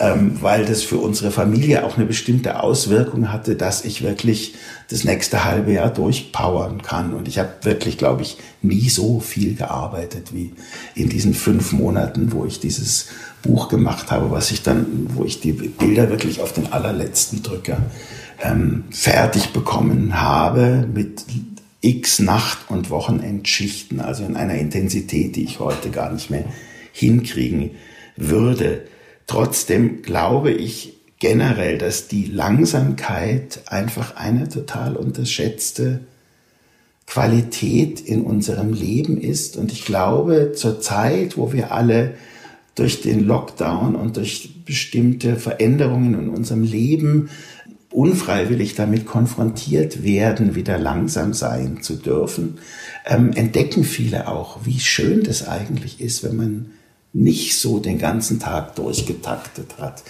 ähm, 0.00 0.38
weil 0.40 0.64
das 0.64 0.82
für 0.82 0.98
unsere 0.98 1.30
Familie 1.30 1.84
auch 1.84 1.96
eine 1.96 2.06
bestimmte 2.06 2.62
Auswirkung 2.62 3.32
hatte, 3.32 3.56
dass 3.56 3.84
ich 3.84 4.02
wirklich 4.02 4.54
das 4.90 5.04
nächste 5.04 5.44
halbe 5.44 5.72
Jahr 5.72 5.90
durchpowern 5.90 6.82
kann. 6.82 7.14
Und 7.14 7.26
ich 7.28 7.38
habe 7.38 7.50
wirklich, 7.62 7.98
glaube 7.98 8.22
ich, 8.22 8.38
nie 8.62 8.88
so 8.88 9.20
viel 9.20 9.54
gearbeitet 9.54 10.32
wie 10.32 10.52
in 10.94 11.08
diesen 11.08 11.34
fünf 11.34 11.72
Monaten, 11.72 12.32
wo 12.32 12.44
ich 12.44 12.60
dieses 12.60 13.08
Buch 13.42 13.68
gemacht 13.68 14.10
habe, 14.10 14.30
was 14.30 14.50
ich 14.50 14.62
dann, 14.62 15.08
wo 15.14 15.24
ich 15.24 15.40
die 15.40 15.52
Bilder 15.52 16.10
wirklich 16.10 16.40
auf 16.40 16.52
den 16.52 16.72
allerletzten 16.72 17.42
Drücker 17.42 17.78
ähm, 18.42 18.84
fertig 18.90 19.52
bekommen 19.52 20.20
habe 20.20 20.86
mit 20.92 21.24
x 21.80 22.18
Nacht- 22.18 22.70
und 22.70 22.90
Wochenendschichten, 22.90 24.00
also 24.00 24.24
in 24.24 24.36
einer 24.36 24.54
Intensität, 24.54 25.36
die 25.36 25.44
ich 25.44 25.60
heute 25.60 25.90
gar 25.90 26.12
nicht 26.12 26.30
mehr 26.30 26.44
hinkriegen 26.92 27.72
würde. 28.16 28.82
Trotzdem 29.28 30.02
glaube 30.02 30.50
ich 30.50 30.94
generell, 31.18 31.78
dass 31.78 32.08
die 32.08 32.24
Langsamkeit 32.24 33.60
einfach 33.66 34.16
eine 34.16 34.48
total 34.48 34.96
unterschätzte 34.96 36.00
Qualität 37.06 38.00
in 38.00 38.22
unserem 38.22 38.72
Leben 38.72 39.20
ist. 39.20 39.56
Und 39.56 39.70
ich 39.70 39.84
glaube, 39.84 40.52
zur 40.54 40.80
Zeit, 40.80 41.36
wo 41.36 41.52
wir 41.52 41.72
alle 41.72 42.14
durch 42.74 43.02
den 43.02 43.24
Lockdown 43.24 43.96
und 43.96 44.16
durch 44.16 44.64
bestimmte 44.64 45.36
Veränderungen 45.36 46.14
in 46.14 46.28
unserem 46.30 46.62
Leben 46.62 47.28
unfreiwillig 47.90 48.76
damit 48.76 49.04
konfrontiert 49.04 50.04
werden, 50.04 50.54
wieder 50.54 50.78
langsam 50.78 51.34
sein 51.34 51.82
zu 51.82 51.96
dürfen, 51.96 52.58
ähm, 53.04 53.32
entdecken 53.32 53.84
viele 53.84 54.28
auch, 54.28 54.64
wie 54.64 54.80
schön 54.80 55.22
das 55.22 55.46
eigentlich 55.46 56.00
ist, 56.00 56.22
wenn 56.24 56.36
man 56.36 56.70
nicht 57.12 57.58
so 57.58 57.78
den 57.78 57.98
ganzen 57.98 58.38
Tag 58.38 58.76
durchgetaktet 58.76 59.78
hat. 59.78 60.02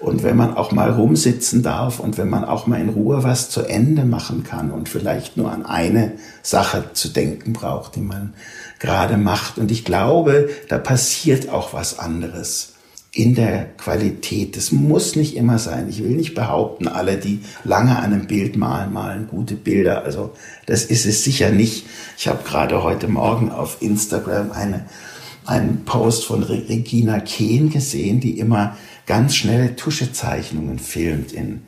Und 0.00 0.22
wenn 0.22 0.36
man 0.36 0.54
auch 0.54 0.72
mal 0.72 0.90
rumsitzen 0.90 1.62
darf 1.62 2.00
und 2.00 2.18
wenn 2.18 2.28
man 2.28 2.44
auch 2.44 2.66
mal 2.66 2.80
in 2.80 2.88
Ruhe 2.88 3.22
was 3.22 3.50
zu 3.50 3.62
Ende 3.62 4.04
machen 4.04 4.42
kann 4.42 4.70
und 4.70 4.88
vielleicht 4.88 5.36
nur 5.36 5.52
an 5.52 5.66
eine 5.66 6.12
Sache 6.42 6.90
zu 6.94 7.08
denken 7.08 7.52
braucht, 7.52 7.96
die 7.96 8.00
man 8.00 8.34
gerade 8.78 9.16
macht. 9.16 9.58
Und 9.58 9.70
ich 9.70 9.84
glaube, 9.84 10.48
da 10.68 10.78
passiert 10.78 11.50
auch 11.50 11.72
was 11.72 11.98
anderes 11.98 12.72
in 13.12 13.34
der 13.34 13.64
Qualität. 13.78 14.56
Das 14.56 14.72
muss 14.72 15.16
nicht 15.16 15.36
immer 15.36 15.58
sein. 15.58 15.88
Ich 15.88 16.04
will 16.04 16.10
nicht 16.10 16.34
behaupten, 16.34 16.86
alle, 16.86 17.16
die 17.16 17.40
lange 17.64 17.96
an 17.96 18.12
einem 18.12 18.26
Bild 18.26 18.56
malen, 18.56 18.92
malen 18.92 19.26
gute 19.28 19.54
Bilder. 19.54 20.04
Also 20.04 20.32
das 20.66 20.84
ist 20.84 21.06
es 21.06 21.24
sicher 21.24 21.50
nicht. 21.50 21.86
Ich 22.18 22.28
habe 22.28 22.44
gerade 22.44 22.82
heute 22.82 23.08
Morgen 23.08 23.50
auf 23.50 23.78
Instagram 23.80 24.52
eine, 24.52 24.84
einen 25.46 25.84
Post 25.84 26.24
von 26.24 26.42
Regina 26.42 27.20
Kehn 27.20 27.70
gesehen, 27.70 28.20
die 28.20 28.38
immer 28.38 28.76
ganz 29.06 29.34
schnelle 29.34 29.76
Tuschezeichnungen 29.76 30.78
filmt 30.78 31.32
in 31.32 31.62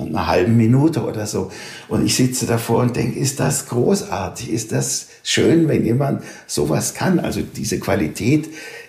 einer 0.00 0.26
halben 0.26 0.56
Minute 0.56 1.04
oder 1.04 1.26
so. 1.26 1.50
Und 1.88 2.04
ich 2.04 2.16
sitze 2.16 2.46
davor 2.46 2.82
und 2.82 2.96
denke, 2.96 3.18
ist 3.18 3.38
das 3.38 3.68
großartig? 3.68 4.50
Ist 4.50 4.72
das 4.72 5.08
schön, 5.22 5.68
wenn 5.68 5.84
jemand 5.84 6.22
sowas 6.46 6.94
kann? 6.94 7.20
Also 7.20 7.40
diese 7.42 7.78
Qualität 7.78 8.48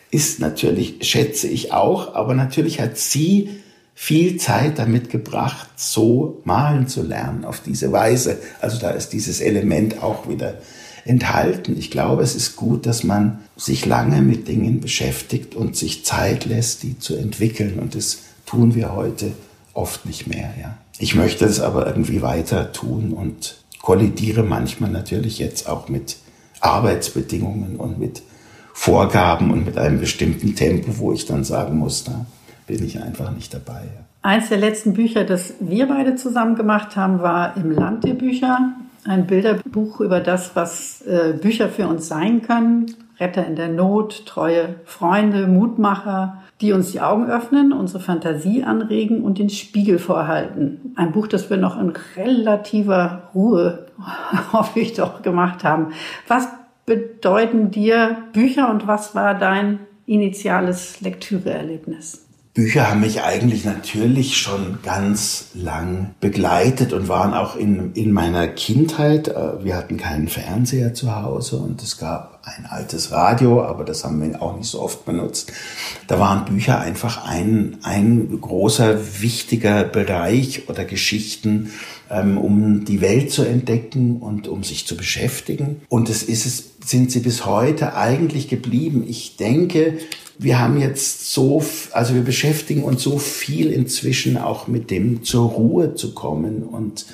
ist 0.09 0.39
natürlich, 0.39 0.97
schätze 1.01 1.47
ich 1.47 1.71
auch, 1.71 2.15
aber 2.15 2.33
natürlich 2.33 2.81
hat 2.81 2.97
sie 2.97 3.61
viel 3.93 4.37
Zeit 4.37 4.79
damit 4.79 5.09
gebracht, 5.09 5.69
so 5.75 6.41
malen 6.43 6.87
zu 6.87 7.03
lernen 7.03 7.45
auf 7.45 7.59
diese 7.59 7.91
Weise. 7.91 8.39
Also 8.59 8.79
da 8.79 8.89
ist 8.89 9.09
dieses 9.09 9.41
Element 9.41 10.01
auch 10.01 10.27
wieder 10.27 10.55
enthalten. 11.05 11.75
Ich 11.77 11.91
glaube, 11.91 12.23
es 12.23 12.35
ist 12.35 12.55
gut, 12.55 12.85
dass 12.85 13.03
man 13.03 13.39
sich 13.57 13.85
lange 13.85 14.21
mit 14.21 14.47
Dingen 14.47 14.81
beschäftigt 14.81 15.55
und 15.55 15.75
sich 15.75 16.05
Zeit 16.05 16.45
lässt, 16.45 16.83
die 16.83 16.99
zu 16.99 17.15
entwickeln. 17.15 17.79
Und 17.79 17.95
das 17.95 18.19
tun 18.45 18.75
wir 18.75 18.93
heute 18.93 19.31
oft 19.73 20.05
nicht 20.05 20.27
mehr. 20.27 20.53
Ja. 20.59 20.77
Ich 20.99 21.15
möchte 21.15 21.45
es 21.45 21.59
aber 21.59 21.87
irgendwie 21.87 22.21
weiter 22.21 22.71
tun 22.71 23.13
und 23.13 23.55
kollidiere 23.81 24.43
manchmal 24.43 24.91
natürlich 24.91 25.39
jetzt 25.39 25.67
auch 25.67 25.89
mit 25.89 26.17
Arbeitsbedingungen 26.59 27.77
und 27.77 27.99
mit 27.99 28.21
Vorgaben 28.73 29.51
und 29.51 29.65
mit 29.65 29.77
einem 29.77 29.99
bestimmten 29.99 30.55
Tempo, 30.55 30.97
wo 30.97 31.13
ich 31.13 31.25
dann 31.25 31.43
sagen 31.43 31.77
muss, 31.77 32.03
da 32.03 32.25
bin 32.67 32.83
ich 32.85 33.01
einfach 33.01 33.31
nicht 33.31 33.53
dabei. 33.53 33.81
Eins 34.21 34.49
der 34.49 34.59
letzten 34.59 34.93
Bücher, 34.93 35.23
das 35.23 35.55
wir 35.59 35.87
beide 35.87 36.15
zusammen 36.15 36.55
gemacht 36.55 36.95
haben, 36.95 37.21
war 37.21 37.57
Im 37.57 37.71
Land 37.71 38.03
der 38.03 38.13
Bücher. 38.13 38.73
Ein 39.05 39.25
Bilderbuch 39.25 39.99
über 39.99 40.19
das, 40.19 40.55
was 40.55 41.01
äh, 41.01 41.33
Bücher 41.33 41.69
für 41.69 41.87
uns 41.87 42.07
sein 42.07 42.41
können. 42.41 42.93
Retter 43.19 43.45
in 43.45 43.55
der 43.55 43.69
Not, 43.69 44.25
treue 44.25 44.75
Freunde, 44.85 45.47
Mutmacher, 45.47 46.41
die 46.59 46.73
uns 46.73 46.91
die 46.91 47.01
Augen 47.01 47.29
öffnen, 47.29 47.73
unsere 47.73 47.99
Fantasie 47.99 48.63
anregen 48.63 49.23
und 49.23 49.39
den 49.39 49.49
Spiegel 49.49 49.97
vorhalten. 49.99 50.93
Ein 50.95 51.11
Buch, 51.11 51.27
das 51.27 51.49
wir 51.49 51.57
noch 51.57 51.79
in 51.79 51.93
relativer 52.15 53.29
Ruhe, 53.33 53.87
hoffe 54.53 54.79
ich 54.79 54.93
doch, 54.93 55.21
gemacht 55.21 55.63
haben. 55.63 55.93
Was 56.27 56.47
bedeuten 56.85 57.71
dir 57.71 58.17
Bücher 58.33 58.69
und 58.69 58.87
was 58.87 59.15
war 59.15 59.33
dein 59.33 59.79
initiales 60.05 61.01
Lektüreerlebnis? 61.01 62.27
Bücher 62.53 62.89
haben 62.89 62.99
mich 62.99 63.21
eigentlich 63.21 63.63
natürlich 63.63 64.37
schon 64.37 64.79
ganz 64.83 65.51
lang 65.53 66.15
begleitet 66.19 66.91
und 66.91 67.07
waren 67.07 67.33
auch 67.33 67.55
in, 67.55 67.93
in 67.93 68.11
meiner 68.11 68.47
Kindheit. 68.47 69.29
Äh, 69.29 69.63
wir 69.63 69.77
hatten 69.77 69.97
keinen 69.97 70.27
Fernseher 70.27 70.93
zu 70.93 71.15
Hause 71.15 71.57
und 71.57 71.81
es 71.81 71.97
gab 71.97 72.30
ein 72.43 72.65
altes 72.65 73.11
Radio, 73.11 73.63
aber 73.63 73.83
das 73.83 74.03
haben 74.03 74.21
wir 74.21 74.41
auch 74.41 74.57
nicht 74.57 74.69
so 74.69 74.81
oft 74.81 75.05
benutzt. 75.05 75.51
Da 76.07 76.19
waren 76.19 76.45
Bücher 76.45 76.79
einfach 76.79 77.25
ein, 77.25 77.77
ein 77.83 78.39
großer, 78.41 79.21
wichtiger 79.21 79.83
Bereich 79.83 80.67
oder 80.67 80.85
Geschichten, 80.85 81.71
ähm, 82.09 82.37
um 82.37 82.85
die 82.85 83.01
Welt 83.01 83.31
zu 83.31 83.43
entdecken 83.43 84.17
und 84.17 84.47
um 84.47 84.63
sich 84.63 84.87
zu 84.87 84.97
beschäftigen. 84.97 85.81
Und 85.87 86.09
es 86.09 86.23
ist 86.23 86.45
es, 86.45 86.71
sind 86.83 87.11
sie 87.11 87.19
bis 87.19 87.45
heute 87.45 87.95
eigentlich 87.95 88.47
geblieben. 88.47 89.05
Ich 89.07 89.37
denke, 89.37 89.99
wir 90.39 90.59
haben 90.59 90.79
jetzt 90.79 91.31
so, 91.31 91.63
also 91.91 92.15
wir 92.15 92.23
beschäftigen 92.23 92.83
uns 92.83 93.03
so 93.03 93.19
viel 93.19 93.71
inzwischen 93.71 94.37
auch 94.37 94.67
mit 94.67 94.89
dem 94.89 95.23
zur 95.23 95.49
Ruhe 95.49 95.93
zu 95.93 96.15
kommen 96.15 96.63
und 96.63 97.05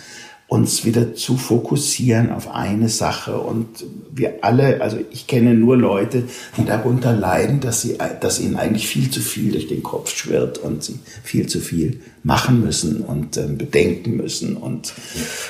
uns 0.48 0.86
wieder 0.86 1.14
zu 1.14 1.36
fokussieren 1.36 2.32
auf 2.32 2.50
eine 2.50 2.88
Sache 2.88 3.38
und 3.38 3.68
wir 4.12 4.44
alle, 4.46 4.82
also 4.82 4.98
ich 5.12 5.28
kenne 5.28 5.54
nur 5.54 5.76
Leute, 5.76 6.24
die 6.56 6.64
darunter 6.64 7.14
leiden, 7.14 7.60
dass 7.60 7.82
sie, 7.82 7.98
dass 8.22 8.40
ihnen 8.40 8.56
eigentlich 8.56 8.88
viel 8.88 9.10
zu 9.10 9.20
viel 9.20 9.52
durch 9.52 9.68
den 9.68 9.84
Kopf 9.84 10.16
schwirrt 10.16 10.58
und 10.60 10.84
sie 10.84 11.00
viel 11.24 11.48
zu 11.48 11.60
viel 11.60 12.00
machen 12.24 12.62
müssen 12.62 13.02
und 13.02 13.36
äh, 13.36 13.48
bedenken 13.48 14.16
müssen 14.16 14.56
und 14.56 14.94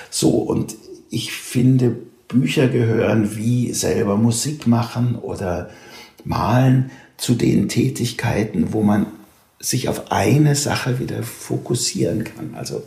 so 0.09 0.29
und 0.29 0.75
ich 1.09 1.31
finde 1.31 1.95
Bücher 2.27 2.67
gehören 2.67 3.35
wie 3.37 3.73
selber 3.73 4.17
Musik 4.17 4.67
machen 4.67 5.15
oder 5.15 5.69
malen 6.25 6.91
zu 7.17 7.35
den 7.35 7.69
Tätigkeiten, 7.69 8.73
wo 8.73 8.81
man 8.81 9.05
sich 9.59 9.89
auf 9.89 10.11
eine 10.11 10.55
Sache 10.55 10.99
wieder 10.99 11.23
fokussieren 11.23 12.23
kann. 12.23 12.53
Also 12.55 12.83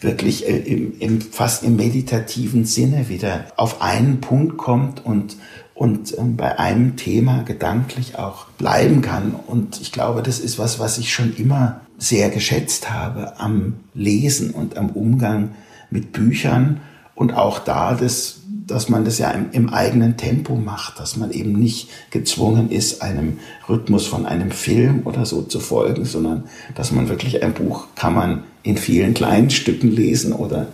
wirklich 0.00 0.48
äh, 0.48 0.56
im, 0.56 0.98
im, 0.98 1.20
fast 1.20 1.62
im 1.62 1.76
meditativen 1.76 2.64
Sinne 2.64 3.08
wieder 3.08 3.46
auf 3.56 3.82
einen 3.82 4.20
Punkt 4.20 4.56
kommt 4.56 5.04
und, 5.04 5.36
und 5.74 6.16
ähm, 6.18 6.36
bei 6.36 6.58
einem 6.58 6.96
Thema 6.96 7.42
gedanklich 7.42 8.18
auch 8.18 8.46
bleiben 8.58 9.02
kann. 9.02 9.34
Und 9.34 9.80
ich 9.80 9.92
glaube, 9.92 10.22
das 10.22 10.40
ist 10.40 10.58
was, 10.58 10.78
was 10.78 10.98
ich 10.98 11.12
schon 11.12 11.34
immer 11.36 11.80
sehr 11.98 12.30
geschätzt 12.30 12.90
habe 12.90 13.38
am 13.38 13.74
Lesen 13.94 14.50
und 14.50 14.76
am 14.76 14.90
Umgang 14.90 15.54
mit 15.90 16.12
Büchern 16.12 16.80
und 17.14 17.34
auch 17.34 17.58
da 17.58 17.94
das 17.94 18.40
dass 18.66 18.88
man 18.88 19.04
das 19.04 19.18
ja 19.18 19.30
im, 19.30 19.50
im, 19.52 19.68
eigenen 19.68 20.16
Tempo 20.16 20.54
macht, 20.54 20.98
dass 20.98 21.16
man 21.16 21.30
eben 21.30 21.52
nicht 21.52 21.88
gezwungen 22.10 22.70
ist, 22.70 23.02
einem 23.02 23.38
Rhythmus 23.68 24.06
von 24.06 24.26
einem 24.26 24.50
Film 24.50 25.02
oder 25.04 25.26
so 25.26 25.42
zu 25.42 25.60
folgen, 25.60 26.04
sondern 26.04 26.44
dass 26.74 26.92
man 26.92 27.08
wirklich 27.08 27.42
ein 27.42 27.52
Buch 27.52 27.88
kann 27.94 28.14
man 28.14 28.44
in 28.62 28.76
vielen 28.76 29.14
kleinen 29.14 29.50
Stücken 29.50 29.90
lesen 29.90 30.32
oder 30.32 30.68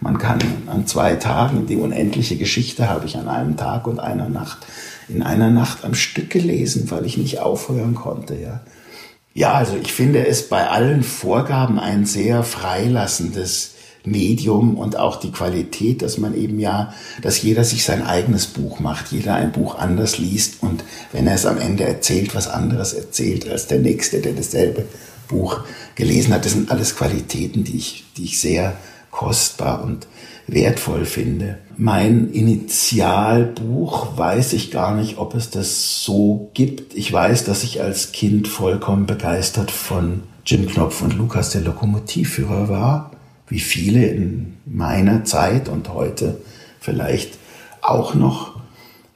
man 0.00 0.18
kann 0.18 0.40
an 0.66 0.86
zwei 0.86 1.14
Tagen, 1.14 1.66
die 1.66 1.76
unendliche 1.76 2.36
Geschichte 2.36 2.88
habe 2.88 3.06
ich 3.06 3.16
an 3.16 3.28
einem 3.28 3.56
Tag 3.56 3.86
und 3.86 4.00
einer 4.00 4.28
Nacht, 4.28 4.66
in 5.08 5.22
einer 5.22 5.50
Nacht 5.50 5.84
am 5.84 5.94
Stück 5.94 6.30
gelesen, 6.30 6.90
weil 6.90 7.06
ich 7.06 7.16
nicht 7.16 7.40
aufhören 7.40 7.94
konnte, 7.94 8.34
ja. 8.34 8.60
Ja, 9.32 9.52
also 9.52 9.76
ich 9.76 9.92
finde 9.92 10.26
es 10.26 10.48
bei 10.48 10.66
allen 10.68 11.02
Vorgaben 11.02 11.78
ein 11.78 12.06
sehr 12.06 12.42
freilassendes 12.42 13.75
Medium 14.06 14.76
und 14.78 14.96
auch 14.98 15.16
die 15.16 15.32
Qualität, 15.32 16.02
dass 16.02 16.18
man 16.18 16.34
eben 16.34 16.58
ja, 16.58 16.94
dass 17.22 17.42
jeder 17.42 17.64
sich 17.64 17.84
sein 17.84 18.02
eigenes 18.02 18.46
Buch 18.46 18.80
macht, 18.80 19.12
jeder 19.12 19.34
ein 19.34 19.52
Buch 19.52 19.78
anders 19.78 20.18
liest 20.18 20.62
und 20.62 20.84
wenn 21.12 21.26
er 21.26 21.34
es 21.34 21.46
am 21.46 21.58
Ende 21.58 21.84
erzählt, 21.84 22.34
was 22.34 22.48
anderes 22.48 22.92
erzählt 22.92 23.48
als 23.48 23.66
der 23.66 23.80
Nächste, 23.80 24.20
der 24.20 24.32
dasselbe 24.32 24.84
Buch 25.28 25.60
gelesen 25.94 26.32
hat. 26.32 26.44
Das 26.44 26.52
sind 26.52 26.70
alles 26.70 26.96
Qualitäten, 26.96 27.64
die 27.64 27.76
ich, 27.76 28.04
die 28.16 28.24
ich 28.24 28.40
sehr 28.40 28.76
kostbar 29.10 29.82
und 29.82 30.06
wertvoll 30.46 31.04
finde. 31.04 31.58
Mein 31.76 32.30
Initialbuch 32.30 34.16
weiß 34.16 34.52
ich 34.52 34.70
gar 34.70 34.94
nicht, 34.94 35.18
ob 35.18 35.34
es 35.34 35.50
das 35.50 36.04
so 36.04 36.50
gibt. 36.54 36.94
Ich 36.94 37.12
weiß, 37.12 37.44
dass 37.44 37.64
ich 37.64 37.82
als 37.82 38.12
Kind 38.12 38.46
vollkommen 38.46 39.06
begeistert 39.06 39.70
von 39.70 40.22
Jim 40.44 40.68
Knopf 40.68 41.02
und 41.02 41.14
Lukas 41.14 41.50
der 41.50 41.62
Lokomotivführer 41.62 42.68
war 42.68 43.15
wie 43.48 43.60
viele 43.60 44.06
in 44.06 44.54
meiner 44.64 45.24
Zeit 45.24 45.68
und 45.68 45.92
heute 45.92 46.40
vielleicht 46.80 47.38
auch 47.80 48.14
noch. 48.14 48.56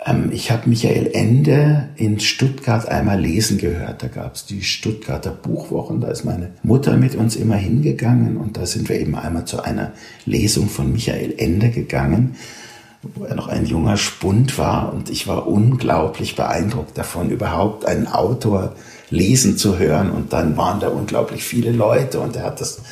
Ähm, 0.04 0.30
ich 0.32 0.50
habe 0.50 0.68
Michael 0.68 1.10
Ende 1.12 1.88
in 1.96 2.20
Stuttgart 2.20 2.88
einmal 2.88 3.20
lesen 3.20 3.58
gehört. 3.58 4.02
Da 4.02 4.08
gab 4.08 4.34
es 4.34 4.46
die 4.46 4.62
Stuttgarter 4.62 5.30
Buchwochen. 5.30 6.00
Da 6.00 6.08
ist 6.08 6.24
meine 6.24 6.52
Mutter 6.62 6.96
mit 6.96 7.14
uns 7.14 7.36
immer 7.36 7.56
hingegangen 7.56 8.36
und 8.36 8.56
da 8.56 8.66
sind 8.66 8.88
wir 8.88 9.00
eben 9.00 9.14
einmal 9.14 9.44
zu 9.44 9.62
einer 9.62 9.92
Lesung 10.26 10.68
von 10.68 10.92
Michael 10.92 11.34
Ende 11.36 11.70
gegangen 11.70 12.36
wo 13.02 13.24
er 13.24 13.34
noch 13.34 13.48
ein 13.48 13.64
junger 13.64 13.96
Spund 13.96 14.58
war 14.58 14.92
und 14.92 15.08
ich 15.08 15.26
war 15.26 15.46
unglaublich 15.46 16.36
beeindruckt 16.36 16.98
davon, 16.98 17.30
überhaupt 17.30 17.86
einen 17.86 18.06
Autor 18.06 18.74
lesen 19.08 19.56
zu 19.56 19.78
hören 19.78 20.10
und 20.10 20.32
dann 20.32 20.56
waren 20.56 20.80
da 20.80 20.88
unglaublich 20.88 21.42
viele 21.42 21.72
Leute 21.72 22.20
und 22.20 22.36
er 22.36 22.44
hat 22.44 22.60
das 22.60 22.82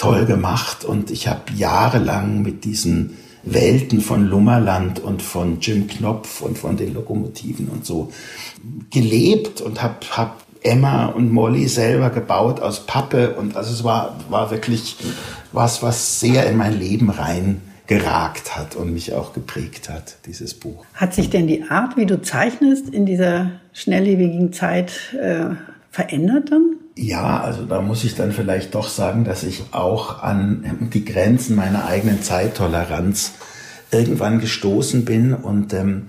toll 0.00 0.24
gemacht 0.24 0.84
und 0.84 1.10
ich 1.10 1.28
habe 1.28 1.42
jahrelang 1.54 2.40
mit 2.40 2.64
diesen 2.64 3.18
Welten 3.42 4.00
von 4.00 4.24
Lummerland 4.26 4.98
und 4.98 5.20
von 5.20 5.60
Jim 5.60 5.88
Knopf 5.88 6.40
und 6.40 6.56
von 6.56 6.78
den 6.78 6.94
Lokomotiven 6.94 7.68
und 7.68 7.84
so 7.84 8.10
gelebt 8.90 9.60
und 9.60 9.82
habe 9.82 9.96
hab 10.10 10.42
Emma 10.62 11.06
und 11.06 11.30
Molly 11.32 11.68
selber 11.68 12.08
gebaut 12.08 12.60
aus 12.60 12.86
Pappe 12.86 13.34
und 13.34 13.56
also 13.56 13.72
es 13.72 13.84
war, 13.84 14.16
war 14.30 14.50
wirklich 14.50 14.96
was, 15.52 15.82
was 15.82 16.20
sehr 16.20 16.46
in 16.46 16.56
mein 16.56 16.78
Leben 16.78 17.10
rein 17.10 17.60
geragt 17.86 18.56
hat 18.56 18.76
und 18.76 18.92
mich 18.94 19.12
auch 19.12 19.34
geprägt 19.34 19.90
hat, 19.90 20.16
dieses 20.24 20.54
Buch. 20.54 20.84
Hat 20.94 21.12
sich 21.12 21.28
denn 21.28 21.46
die 21.46 21.64
Art, 21.64 21.96
wie 21.96 22.06
du 22.06 22.22
zeichnest, 22.22 22.88
in 22.88 23.04
dieser 23.04 23.50
schnelllebigen 23.72 24.52
Zeit 24.52 24.92
äh, 25.20 25.56
verändert 25.90 26.52
dann? 26.52 26.76
Ja, 27.02 27.40
also 27.40 27.64
da 27.64 27.80
muss 27.80 28.04
ich 28.04 28.14
dann 28.14 28.30
vielleicht 28.30 28.74
doch 28.74 28.86
sagen, 28.86 29.24
dass 29.24 29.42
ich 29.42 29.62
auch 29.70 30.22
an 30.22 30.90
die 30.92 31.06
Grenzen 31.06 31.56
meiner 31.56 31.86
eigenen 31.86 32.22
Zeittoleranz 32.22 33.32
irgendwann 33.90 34.38
gestoßen 34.38 35.06
bin. 35.06 35.32
Und 35.32 35.72
ähm, 35.72 36.08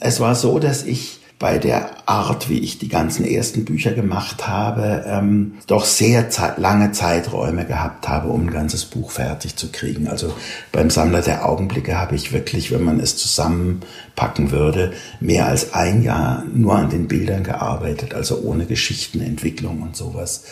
es 0.00 0.20
war 0.20 0.34
so, 0.34 0.58
dass 0.58 0.82
ich 0.82 1.20
bei 1.38 1.58
der 1.58 2.08
Art, 2.08 2.48
wie 2.48 2.60
ich 2.60 2.78
die 2.78 2.88
ganzen 2.88 3.24
ersten 3.24 3.64
Bücher 3.64 3.92
gemacht 3.92 4.46
habe, 4.46 5.04
ähm, 5.06 5.54
doch 5.66 5.84
sehr 5.84 6.30
ze 6.30 6.54
lange 6.58 6.92
Zeiträume 6.92 7.66
gehabt 7.66 8.08
habe, 8.08 8.28
um 8.28 8.42
ein 8.42 8.50
ganzes 8.50 8.84
Buch 8.84 9.10
fertig 9.10 9.56
zu 9.56 9.72
kriegen. 9.72 10.06
Also 10.06 10.32
beim 10.70 10.90
Sammler 10.90 11.22
der 11.22 11.48
Augenblicke 11.48 11.98
habe 11.98 12.14
ich 12.14 12.32
wirklich, 12.32 12.70
wenn 12.70 12.84
man 12.84 13.00
es 13.00 13.16
zusammenpacken 13.16 14.52
würde, 14.52 14.92
mehr 15.20 15.46
als 15.46 15.74
ein 15.74 16.02
Jahr 16.02 16.44
nur 16.54 16.76
an 16.76 16.90
den 16.90 17.08
Bildern 17.08 17.42
gearbeitet, 17.42 18.14
also 18.14 18.40
ohne 18.40 18.66
Geschichtenentwicklung 18.66 19.82
und 19.82 19.96
sowas. 19.96 20.44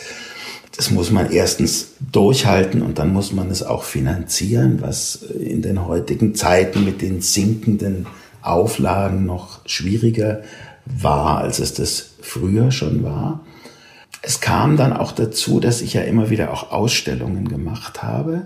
Das 0.75 0.91
muss 0.91 1.11
man 1.11 1.31
erstens 1.31 1.91
durchhalten 2.11 2.81
und 2.81 2.99
dann 2.99 3.13
muss 3.13 3.31
man 3.31 3.49
es 3.51 3.63
auch 3.63 3.83
finanzieren, 3.83 4.81
was 4.81 5.15
in 5.21 5.61
den 5.61 5.85
heutigen 5.85 6.35
Zeiten 6.35 6.83
mit 6.83 7.01
den 7.01 7.21
sinkenden 7.21 8.07
Auflagen 8.41 9.25
noch 9.25 9.59
schwieriger 9.65 10.41
war, 10.85 11.39
als 11.39 11.59
es 11.59 11.73
das 11.73 12.15
früher 12.21 12.71
schon 12.71 13.03
war. 13.03 13.41
Es 14.21 14.39
kam 14.39 14.77
dann 14.77 14.93
auch 14.93 15.11
dazu, 15.11 15.59
dass 15.59 15.81
ich 15.81 15.93
ja 15.93 16.01
immer 16.01 16.29
wieder 16.29 16.53
auch 16.53 16.71
Ausstellungen 16.71 17.47
gemacht 17.47 18.03
habe. 18.03 18.45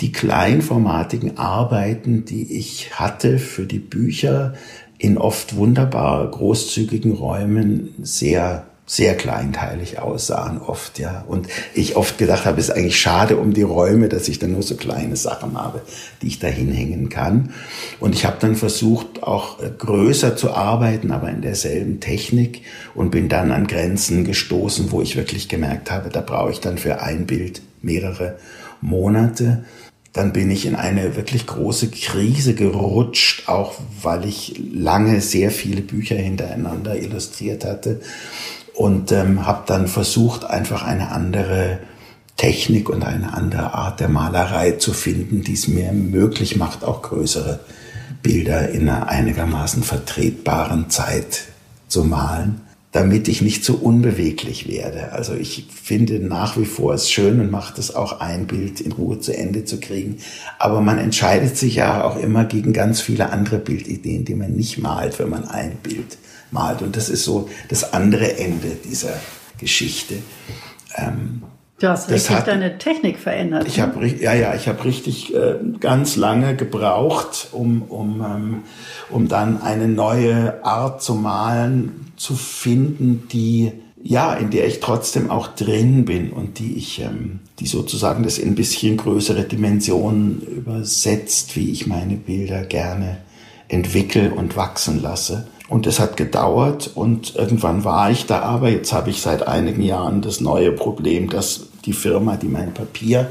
Die 0.00 0.12
kleinformatigen 0.12 1.36
Arbeiten, 1.36 2.24
die 2.24 2.56
ich 2.56 2.98
hatte 2.98 3.38
für 3.38 3.66
die 3.66 3.78
Bücher 3.78 4.54
in 4.96 5.18
oft 5.18 5.56
wunderbar 5.56 6.30
großzügigen 6.30 7.12
Räumen, 7.12 7.94
sehr 8.02 8.69
sehr 8.90 9.16
kleinteilig 9.16 10.00
aussahen 10.00 10.58
oft, 10.58 10.98
ja. 10.98 11.24
Und 11.28 11.46
ich 11.74 11.94
oft 11.94 12.18
gedacht 12.18 12.44
habe, 12.44 12.58
es 12.58 12.70
ist 12.70 12.74
eigentlich 12.74 12.98
schade 12.98 13.36
um 13.36 13.54
die 13.54 13.62
Räume, 13.62 14.08
dass 14.08 14.26
ich 14.26 14.40
dann 14.40 14.50
nur 14.50 14.64
so 14.64 14.74
kleine 14.74 15.14
Sachen 15.14 15.56
habe, 15.56 15.82
die 16.22 16.26
ich 16.26 16.40
da 16.40 16.48
hinhängen 16.48 17.08
kann. 17.08 17.54
Und 18.00 18.16
ich 18.16 18.24
habe 18.24 18.38
dann 18.40 18.56
versucht, 18.56 19.22
auch 19.22 19.62
äh, 19.62 19.70
größer 19.70 20.34
zu 20.34 20.50
arbeiten, 20.50 21.12
aber 21.12 21.30
in 21.30 21.40
derselben 21.40 22.00
Technik 22.00 22.62
und 22.96 23.12
bin 23.12 23.28
dann 23.28 23.52
an 23.52 23.68
Grenzen 23.68 24.24
gestoßen, 24.24 24.90
wo 24.90 25.00
ich 25.00 25.14
wirklich 25.14 25.48
gemerkt 25.48 25.92
habe, 25.92 26.08
da 26.08 26.20
brauche 26.20 26.50
ich 26.50 26.58
dann 26.58 26.76
für 26.76 27.00
ein 27.00 27.26
Bild 27.26 27.62
mehrere 27.82 28.38
Monate 28.80 29.62
dann 30.12 30.32
bin 30.32 30.50
ich 30.50 30.66
in 30.66 30.74
eine 30.74 31.14
wirklich 31.14 31.46
große 31.46 31.88
Krise 31.88 32.54
gerutscht, 32.54 33.48
auch 33.48 33.74
weil 34.02 34.24
ich 34.24 34.60
lange 34.74 35.20
sehr 35.20 35.52
viele 35.52 35.82
Bücher 35.82 36.16
hintereinander 36.16 37.00
illustriert 37.00 37.64
hatte 37.64 38.00
und 38.80 39.12
ähm, 39.12 39.44
habe 39.46 39.64
dann 39.66 39.88
versucht, 39.88 40.46
einfach 40.46 40.84
eine 40.84 41.12
andere 41.12 41.80
Technik 42.38 42.88
und 42.88 43.04
eine 43.04 43.34
andere 43.34 43.74
Art 43.74 44.00
der 44.00 44.08
Malerei 44.08 44.72
zu 44.72 44.94
finden, 44.94 45.42
die 45.42 45.52
es 45.52 45.68
mir 45.68 45.92
möglich 45.92 46.56
macht, 46.56 46.82
auch 46.82 47.02
größere 47.02 47.60
Bilder 48.22 48.70
in 48.70 48.88
einer 48.88 49.10
einigermaßen 49.10 49.82
vertretbaren 49.82 50.88
Zeit 50.88 51.42
zu 51.88 52.04
malen, 52.04 52.62
damit 52.90 53.28
ich 53.28 53.42
nicht 53.42 53.66
so 53.66 53.74
unbeweglich 53.74 54.66
werde. 54.66 55.12
Also 55.12 55.34
ich 55.34 55.66
finde 55.70 56.18
nach 56.18 56.56
wie 56.56 56.64
vor 56.64 56.94
es 56.94 57.10
schön 57.10 57.38
und 57.38 57.50
macht 57.50 57.78
es 57.78 57.94
auch 57.94 58.20
ein 58.20 58.46
Bild 58.46 58.80
in 58.80 58.92
Ruhe 58.92 59.20
zu 59.20 59.36
Ende 59.36 59.66
zu 59.66 59.78
kriegen. 59.78 60.16
Aber 60.58 60.80
man 60.80 60.96
entscheidet 60.96 61.54
sich 61.58 61.74
ja 61.74 62.02
auch 62.02 62.18
immer 62.18 62.46
gegen 62.46 62.72
ganz 62.72 63.02
viele 63.02 63.28
andere 63.28 63.58
Bildideen, 63.58 64.24
die 64.24 64.34
man 64.34 64.52
nicht 64.52 64.78
malt, 64.78 65.18
wenn 65.18 65.28
man 65.28 65.46
ein 65.46 65.76
Bild 65.82 66.16
malt. 66.52 66.82
Und 66.82 66.96
das 66.96 67.08
ist 67.08 67.24
so 67.24 67.48
das 67.68 67.92
andere 67.92 68.38
Ende 68.38 68.76
dieser 68.84 69.14
Geschichte. 69.58 70.16
Ähm, 70.96 71.42
du 71.78 71.88
hast 71.88 72.10
richtig 72.10 72.36
hat, 72.36 72.48
deine 72.48 72.78
Technik 72.78 73.18
verändert. 73.18 73.66
Ich 73.66 73.80
habe 73.80 74.06
ja 74.06 74.34
ja, 74.34 74.54
ich 74.54 74.68
habe 74.68 74.84
richtig 74.84 75.34
äh, 75.34 75.56
ganz 75.78 76.16
lange 76.16 76.56
gebraucht, 76.56 77.48
um 77.52 77.82
um 77.82 78.20
ähm, 78.20 78.62
um 79.10 79.28
dann 79.28 79.62
eine 79.62 79.88
neue 79.88 80.64
Art 80.64 81.02
zu 81.02 81.14
malen 81.14 82.12
zu 82.16 82.34
finden, 82.36 83.28
die 83.32 83.72
ja, 84.02 84.32
in 84.34 84.50
der 84.50 84.66
ich 84.66 84.80
trotzdem 84.80 85.30
auch 85.30 85.48
drin 85.48 86.04
bin 86.04 86.32
und 86.32 86.58
die 86.58 86.74
ich, 86.74 87.00
ähm, 87.00 87.40
die 87.58 87.66
sozusagen 87.66 88.22
das 88.22 88.38
in 88.38 88.50
ein 88.50 88.54
bisschen 88.54 88.96
größere 88.96 89.44
Dimensionen 89.44 90.40
übersetzt, 90.40 91.54
wie 91.56 91.70
ich 91.70 91.86
meine 91.86 92.16
Bilder 92.16 92.64
gerne 92.64 93.18
entwickle 93.68 94.32
und 94.32 94.56
wachsen 94.56 95.02
lasse. 95.02 95.46
Und 95.70 95.86
es 95.86 96.00
hat 96.00 96.16
gedauert 96.16 96.90
und 96.96 97.36
irgendwann 97.36 97.84
war 97.84 98.10
ich 98.10 98.26
da, 98.26 98.40
aber 98.40 98.70
jetzt 98.70 98.92
habe 98.92 99.08
ich 99.10 99.22
seit 99.22 99.46
einigen 99.46 99.82
Jahren 99.82 100.20
das 100.20 100.40
neue 100.40 100.72
Problem, 100.72 101.30
dass 101.30 101.68
die 101.84 101.92
Firma, 101.92 102.36
die 102.36 102.48
mein 102.48 102.74
Papier 102.74 103.28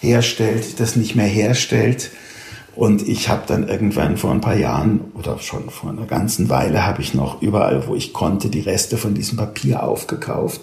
herstellt, 0.00 0.80
das 0.80 0.96
nicht 0.96 1.14
mehr 1.14 1.28
herstellt. 1.28 2.10
Und 2.74 3.06
ich 3.06 3.28
habe 3.28 3.42
dann 3.46 3.68
irgendwann 3.68 4.16
vor 4.16 4.32
ein 4.32 4.40
paar 4.40 4.56
Jahren 4.56 5.12
oder 5.14 5.38
schon 5.38 5.70
vor 5.70 5.90
einer 5.90 6.06
ganzen 6.06 6.48
Weile 6.48 6.84
habe 6.84 7.02
ich 7.02 7.14
noch 7.14 7.40
überall, 7.40 7.86
wo 7.86 7.94
ich 7.94 8.12
konnte, 8.12 8.48
die 8.48 8.62
Reste 8.62 8.96
von 8.96 9.14
diesem 9.14 9.38
Papier 9.38 9.84
aufgekauft. 9.84 10.62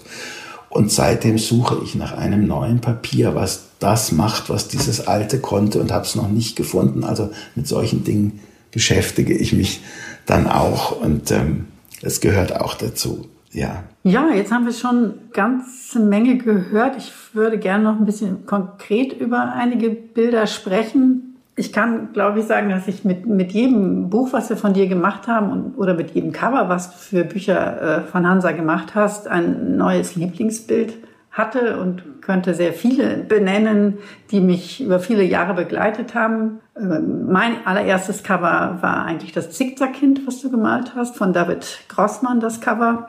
Und 0.68 0.92
seitdem 0.92 1.38
suche 1.38 1.78
ich 1.82 1.94
nach 1.94 2.12
einem 2.12 2.46
neuen 2.46 2.82
Papier, 2.82 3.34
was 3.34 3.68
das 3.78 4.12
macht, 4.12 4.50
was 4.50 4.68
dieses 4.68 5.06
alte 5.06 5.40
konnte 5.40 5.80
und 5.80 5.90
habe 5.90 6.04
es 6.04 6.16
noch 6.16 6.28
nicht 6.28 6.54
gefunden. 6.54 7.02
Also 7.02 7.30
mit 7.54 7.66
solchen 7.66 8.04
Dingen 8.04 8.40
beschäftige 8.70 9.32
ich 9.32 9.54
mich 9.54 9.80
dann 10.28 10.46
auch 10.46 11.00
und 11.00 11.30
ähm, 11.30 11.66
es 12.02 12.20
gehört 12.20 12.60
auch 12.60 12.74
dazu. 12.74 13.26
Ja. 13.50 13.84
Ja, 14.04 14.28
jetzt 14.30 14.52
haben 14.52 14.66
wir 14.66 14.72
schon 14.72 15.14
ganze 15.32 16.00
Menge 16.00 16.36
gehört. 16.36 16.96
Ich 16.96 17.12
würde 17.32 17.58
gerne 17.58 17.84
noch 17.84 17.98
ein 17.98 18.04
bisschen 18.04 18.46
konkret 18.46 19.14
über 19.14 19.52
einige 19.54 19.90
Bilder 19.90 20.46
sprechen. 20.46 21.36
Ich 21.56 21.72
kann, 21.72 22.12
glaube 22.12 22.40
ich, 22.40 22.46
sagen, 22.46 22.68
dass 22.68 22.86
ich 22.86 23.04
mit, 23.04 23.26
mit 23.26 23.52
jedem 23.52 24.10
Buch, 24.10 24.32
was 24.32 24.48
wir 24.48 24.56
von 24.56 24.74
dir 24.74 24.86
gemacht 24.86 25.26
haben 25.26 25.50
und, 25.50 25.78
oder 25.78 25.94
mit 25.94 26.12
jedem 26.12 26.32
Cover, 26.32 26.68
was 26.68 26.90
du 26.90 26.96
für 26.98 27.24
Bücher 27.24 27.82
äh, 27.82 28.00
von 28.02 28.26
Hansa 28.28 28.52
gemacht 28.52 28.94
hast, 28.94 29.26
ein 29.26 29.76
neues 29.76 30.14
Lieblingsbild 30.14 30.94
hatte 31.38 31.80
und 31.80 32.20
könnte 32.20 32.52
sehr 32.52 32.74
viele 32.74 33.16
benennen, 33.16 33.98
die 34.30 34.40
mich 34.40 34.82
über 34.84 35.00
viele 35.00 35.22
Jahre 35.22 35.54
begleitet 35.54 36.14
haben. 36.14 36.60
Mein 36.78 37.66
allererstes 37.66 38.22
Cover 38.22 38.78
war 38.80 39.06
eigentlich 39.06 39.32
das 39.32 39.52
Zickzackkind, 39.52 40.26
was 40.26 40.42
du 40.42 40.50
gemalt 40.50 40.92
hast, 40.94 41.16
von 41.16 41.32
David 41.32 41.84
Grossmann, 41.88 42.40
das 42.40 42.60
Cover. 42.60 43.08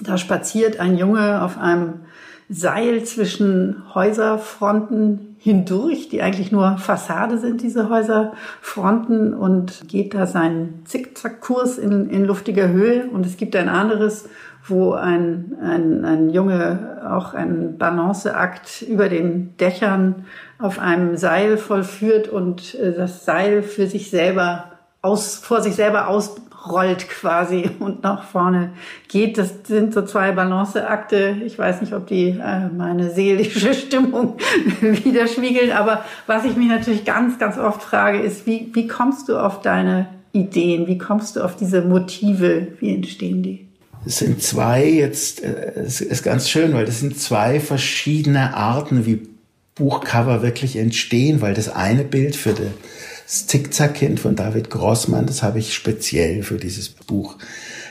Da 0.00 0.18
spaziert 0.18 0.80
ein 0.80 0.98
Junge 0.98 1.42
auf 1.42 1.56
einem 1.56 2.00
Seil 2.50 3.04
zwischen 3.04 3.82
Häuserfronten 3.94 5.36
hindurch, 5.38 6.08
die 6.08 6.22
eigentlich 6.22 6.52
nur 6.52 6.78
Fassade 6.78 7.38
sind, 7.38 7.62
diese 7.62 7.88
Häuserfronten, 7.88 9.34
und 9.34 9.88
geht 9.88 10.14
da 10.14 10.26
seinen 10.26 10.82
Zickzackkurs 10.84 11.78
in, 11.78 12.10
in 12.10 12.24
luftiger 12.24 12.68
Höhe. 12.68 13.06
Und 13.10 13.24
es 13.24 13.36
gibt 13.36 13.56
ein 13.56 13.68
anderes, 13.68 14.28
wo 14.66 14.92
ein, 14.92 15.56
ein, 15.62 16.04
ein 16.04 16.30
Junge 16.30 17.02
auch 17.06 17.34
einen 17.34 17.76
Balanceakt 17.76 18.82
über 18.82 19.08
den 19.08 19.56
Dächern 19.58 20.24
auf 20.58 20.78
einem 20.78 21.16
Seil 21.16 21.58
vollführt 21.58 22.28
und 22.28 22.74
äh, 22.76 22.94
das 22.94 23.24
Seil 23.24 23.62
für 23.62 23.86
sich 23.86 24.10
selber 24.10 24.72
aus, 25.02 25.36
vor 25.36 25.60
sich 25.60 25.74
selber 25.74 26.08
ausrollt 26.08 27.10
quasi 27.10 27.70
und 27.78 28.02
nach 28.02 28.24
vorne 28.24 28.70
geht. 29.08 29.36
Das 29.36 29.52
sind 29.64 29.92
so 29.92 30.00
zwei 30.02 30.32
Balanceakte. 30.32 31.36
Ich 31.44 31.58
weiß 31.58 31.82
nicht, 31.82 31.92
ob 31.92 32.06
die 32.06 32.30
äh, 32.30 32.68
meine 32.74 33.10
seelische 33.10 33.74
Stimmung 33.74 34.38
widerspiegeln, 34.80 35.72
aber 35.72 36.04
was 36.26 36.46
ich 36.46 36.56
mich 36.56 36.68
natürlich 36.68 37.04
ganz, 37.04 37.38
ganz 37.38 37.58
oft 37.58 37.82
frage, 37.82 38.18
ist, 38.18 38.46
wie, 38.46 38.70
wie 38.72 38.86
kommst 38.86 39.28
du 39.28 39.36
auf 39.36 39.60
deine 39.60 40.08
Ideen? 40.32 40.86
Wie 40.86 40.98
kommst 40.98 41.36
du 41.36 41.44
auf 41.44 41.54
diese 41.54 41.82
Motive? 41.82 42.68
Wie 42.80 42.94
entstehen 42.94 43.42
die? 43.42 43.68
Es 44.06 44.18
sind 44.18 44.42
zwei 44.42 44.86
jetzt, 44.86 45.42
äh, 45.42 45.72
es 45.76 46.00
ist 46.00 46.22
ganz 46.22 46.48
schön, 46.48 46.74
weil 46.74 46.84
das 46.84 47.00
sind 47.00 47.18
zwei 47.18 47.60
verschiedene 47.60 48.54
Arten, 48.54 49.06
wie 49.06 49.22
Buchcover 49.74 50.42
wirklich 50.42 50.76
entstehen, 50.76 51.40
weil 51.40 51.54
das 51.54 51.68
eine 51.68 52.04
Bild 52.04 52.36
für 52.36 52.54
das 52.54 53.46
Zickzackkind 53.46 54.20
von 54.20 54.36
David 54.36 54.70
Grossmann, 54.70 55.26
das 55.26 55.42
habe 55.42 55.58
ich 55.58 55.74
speziell 55.74 56.42
für 56.42 56.58
dieses 56.58 56.90
Buch 56.90 57.36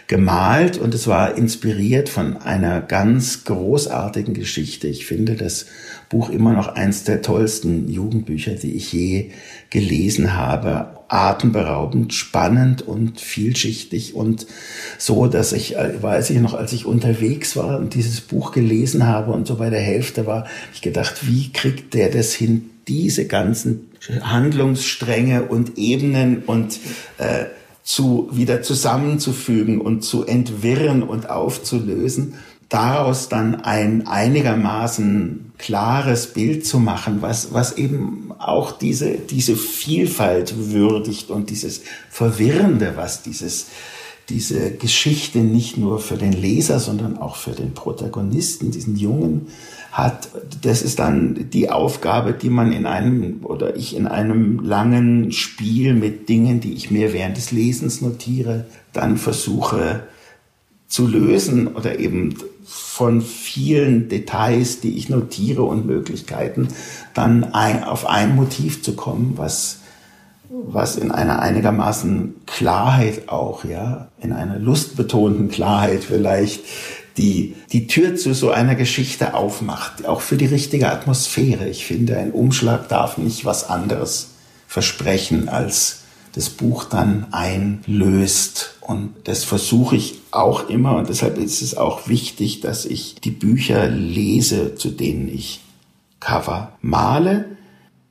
gemalt 0.07 0.77
und 0.77 0.93
es 0.93 1.07
war 1.07 1.35
inspiriert 1.37 2.09
von 2.09 2.37
einer 2.37 2.81
ganz 2.81 3.45
großartigen 3.45 4.33
Geschichte. 4.33 4.87
Ich 4.87 5.05
finde 5.05 5.35
das 5.35 5.65
Buch 6.09 6.29
immer 6.29 6.53
noch 6.53 6.67
eins 6.67 7.03
der 7.03 7.21
tollsten 7.21 7.89
Jugendbücher, 7.89 8.53
die 8.53 8.73
ich 8.73 8.93
je 8.93 9.31
gelesen 9.69 10.35
habe. 10.35 10.97
Atemberaubend, 11.13 12.13
spannend 12.13 12.81
und 12.81 13.21
vielschichtig 13.21 14.15
und 14.15 14.47
so, 14.97 15.27
dass 15.27 15.53
ich, 15.53 15.75
äh, 15.75 16.01
weiß 16.01 16.31
ich 16.31 16.39
noch, 16.39 16.55
als 16.55 16.73
ich 16.73 16.85
unterwegs 16.85 17.55
war 17.55 17.77
und 17.77 17.93
dieses 17.93 18.21
Buch 18.21 18.51
gelesen 18.51 19.05
habe 19.05 19.31
und 19.31 19.45
so 19.45 19.55
bei 19.55 19.69
der 19.69 19.81
Hälfte 19.81 20.25
war, 20.25 20.47
ich 20.73 20.81
gedacht, 20.81 21.27
wie 21.27 21.51
kriegt 21.51 21.93
der 21.93 22.09
das 22.09 22.33
hin, 22.33 22.69
diese 22.87 23.27
ganzen 23.27 23.91
Handlungsstränge 24.21 25.43
und 25.43 25.77
Ebenen 25.77 26.43
und 26.45 26.79
äh, 27.19 27.45
zu 27.83 28.29
wieder 28.31 28.61
zusammenzufügen 28.61 29.81
und 29.81 30.03
zu 30.03 30.25
entwirren 30.25 31.03
und 31.03 31.29
aufzulösen, 31.29 32.35
daraus 32.73 33.29
dann 33.29 33.61
ein 33.61 34.07
einigermaßen 34.07 35.51
klares 35.57 36.33
Bild 36.33 36.65
zu 36.65 36.79
machen, 36.79 37.21
was, 37.21 37.53
was 37.53 37.77
eben 37.77 38.31
auch 38.39 38.71
diese, 38.71 39.11
diese 39.11 39.55
Vielfalt 39.55 40.71
würdigt 40.71 41.29
und 41.29 41.49
dieses 41.51 41.81
Verwirrende, 42.09 42.93
was 42.95 43.21
dieses, 43.21 43.67
diese 44.29 44.71
Geschichte 44.71 45.39
nicht 45.39 45.77
nur 45.77 45.99
für 45.99 46.17
den 46.17 46.33
Leser, 46.33 46.79
sondern 46.79 47.17
auch 47.17 47.35
für 47.35 47.51
den 47.51 47.73
Protagonisten, 47.73 48.71
diesen 48.71 48.95
Jungen, 48.95 49.47
hat, 49.91 50.29
das 50.63 50.81
ist 50.81 50.97
dann 50.97 51.51
die 51.51 51.69
Aufgabe, 51.69 52.33
die 52.33 52.49
man 52.49 52.71
in 52.71 52.87
einem 52.87 53.41
oder 53.43 53.75
ich 53.75 53.95
in 53.95 54.07
einem 54.07 54.59
langen 54.59 55.31
Spiel 55.31 55.93
mit 55.93 56.27
Dingen, 56.27 56.59
die 56.61 56.73
ich 56.73 56.89
mir 56.89 57.13
während 57.13 57.37
des 57.37 57.51
Lesens 57.51 58.01
notiere, 58.01 58.65
dann 58.91 59.17
versuche 59.17 60.07
zu 60.87 61.07
lösen 61.07 61.67
oder 61.67 61.99
eben 61.99 62.35
von 62.65 63.21
vielen 63.21 64.09
Details, 64.09 64.79
die 64.79 64.97
ich 64.97 65.09
notiere 65.09 65.63
und 65.63 65.85
Möglichkeiten, 65.85 66.69
dann 67.13 67.53
ein, 67.53 67.83
auf 67.83 68.05
ein 68.05 68.35
Motiv 68.35 68.81
zu 68.83 68.95
kommen, 68.95 69.33
was 69.35 69.79
was 70.65 70.97
in 70.97 71.11
einer 71.11 71.41
einigermaßen 71.41 72.35
Klarheit 72.45 73.29
auch, 73.29 73.65
ja, 73.65 74.09
in 74.21 74.33
einer 74.33 74.59
lustbetonten 74.59 75.49
Klarheit 75.49 76.03
vielleicht, 76.03 76.61
die 77.17 77.55
die 77.71 77.87
Tür 77.87 78.15
zu 78.15 78.33
so 78.33 78.51
einer 78.51 78.75
Geschichte 78.75 79.33
aufmacht, 79.33 80.05
auch 80.05 80.21
für 80.21 80.37
die 80.37 80.45
richtige 80.45 80.91
Atmosphäre. 80.91 81.67
Ich 81.67 81.85
finde, 81.85 82.17
ein 82.17 82.31
Umschlag 82.31 82.87
darf 82.87 83.17
nicht 83.17 83.45
was 83.45 83.69
anderes 83.69 84.29
versprechen, 84.67 85.49
als 85.49 86.02
das 86.33 86.49
Buch 86.49 86.83
dann 86.85 87.27
einlöst. 87.31 88.75
Und 88.81 89.13
das 89.23 89.43
versuche 89.43 89.95
ich 89.95 90.19
auch 90.31 90.69
immer 90.69 90.97
und 90.97 91.09
deshalb 91.09 91.37
ist 91.37 91.61
es 91.61 91.77
auch 91.77 92.07
wichtig, 92.07 92.59
dass 92.59 92.85
ich 92.85 93.15
die 93.15 93.31
Bücher 93.31 93.87
lese, 93.87 94.75
zu 94.75 94.89
denen 94.89 95.29
ich 95.33 95.61
Cover 96.19 96.73
male. 96.81 97.45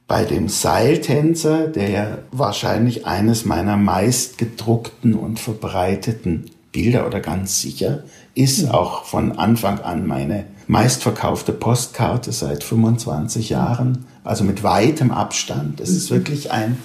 Bei 0.06 0.24
dem 0.24 0.48
Seiltänzer, 0.48 1.68
der 1.68 1.90
ja 1.90 2.18
wahrscheinlich 2.30 3.06
eines 3.06 3.44
meiner 3.44 3.76
meistgedruckten 3.76 5.14
und 5.14 5.40
verbreiteten 5.40 6.50
Bilder 6.70 7.06
oder 7.06 7.20
ganz 7.20 7.60
sicher 7.60 8.04
ist, 8.34 8.70
auch 8.70 9.04
von 9.04 9.38
Anfang 9.38 9.80
an 9.80 10.06
meine 10.06 10.44
meistverkaufte 10.66 11.52
Postkarte 11.52 12.32
seit 12.32 12.64
25 12.64 13.50
Jahren, 13.50 14.06
also 14.24 14.44
mit 14.44 14.62
weitem 14.62 15.10
Abstand. 15.10 15.80
Es 15.80 15.90
ist 15.90 16.10
wirklich 16.10 16.50
ein 16.50 16.78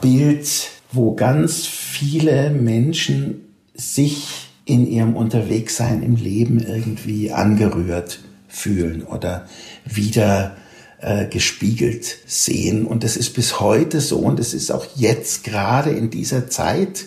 Bild, 0.00 0.68
wo 0.92 1.14
ganz 1.14 1.66
viele 1.66 2.50
Menschen 2.50 3.42
sich 3.74 4.50
in 4.64 4.86
ihrem 4.86 5.14
Unterwegssein 5.14 6.02
im 6.02 6.16
Leben 6.16 6.60
irgendwie 6.60 7.32
angerührt 7.32 8.20
fühlen 8.48 9.04
oder 9.04 9.46
wieder 9.84 10.56
äh, 11.00 11.26
gespiegelt 11.26 12.16
sehen. 12.26 12.86
Und 12.86 13.04
das 13.04 13.16
ist 13.16 13.34
bis 13.34 13.60
heute 13.60 14.00
so 14.00 14.18
und 14.18 14.40
es 14.40 14.54
ist 14.54 14.72
auch 14.72 14.86
jetzt 14.96 15.44
gerade 15.44 15.90
in 15.90 16.10
dieser 16.10 16.48
Zeit, 16.48 17.06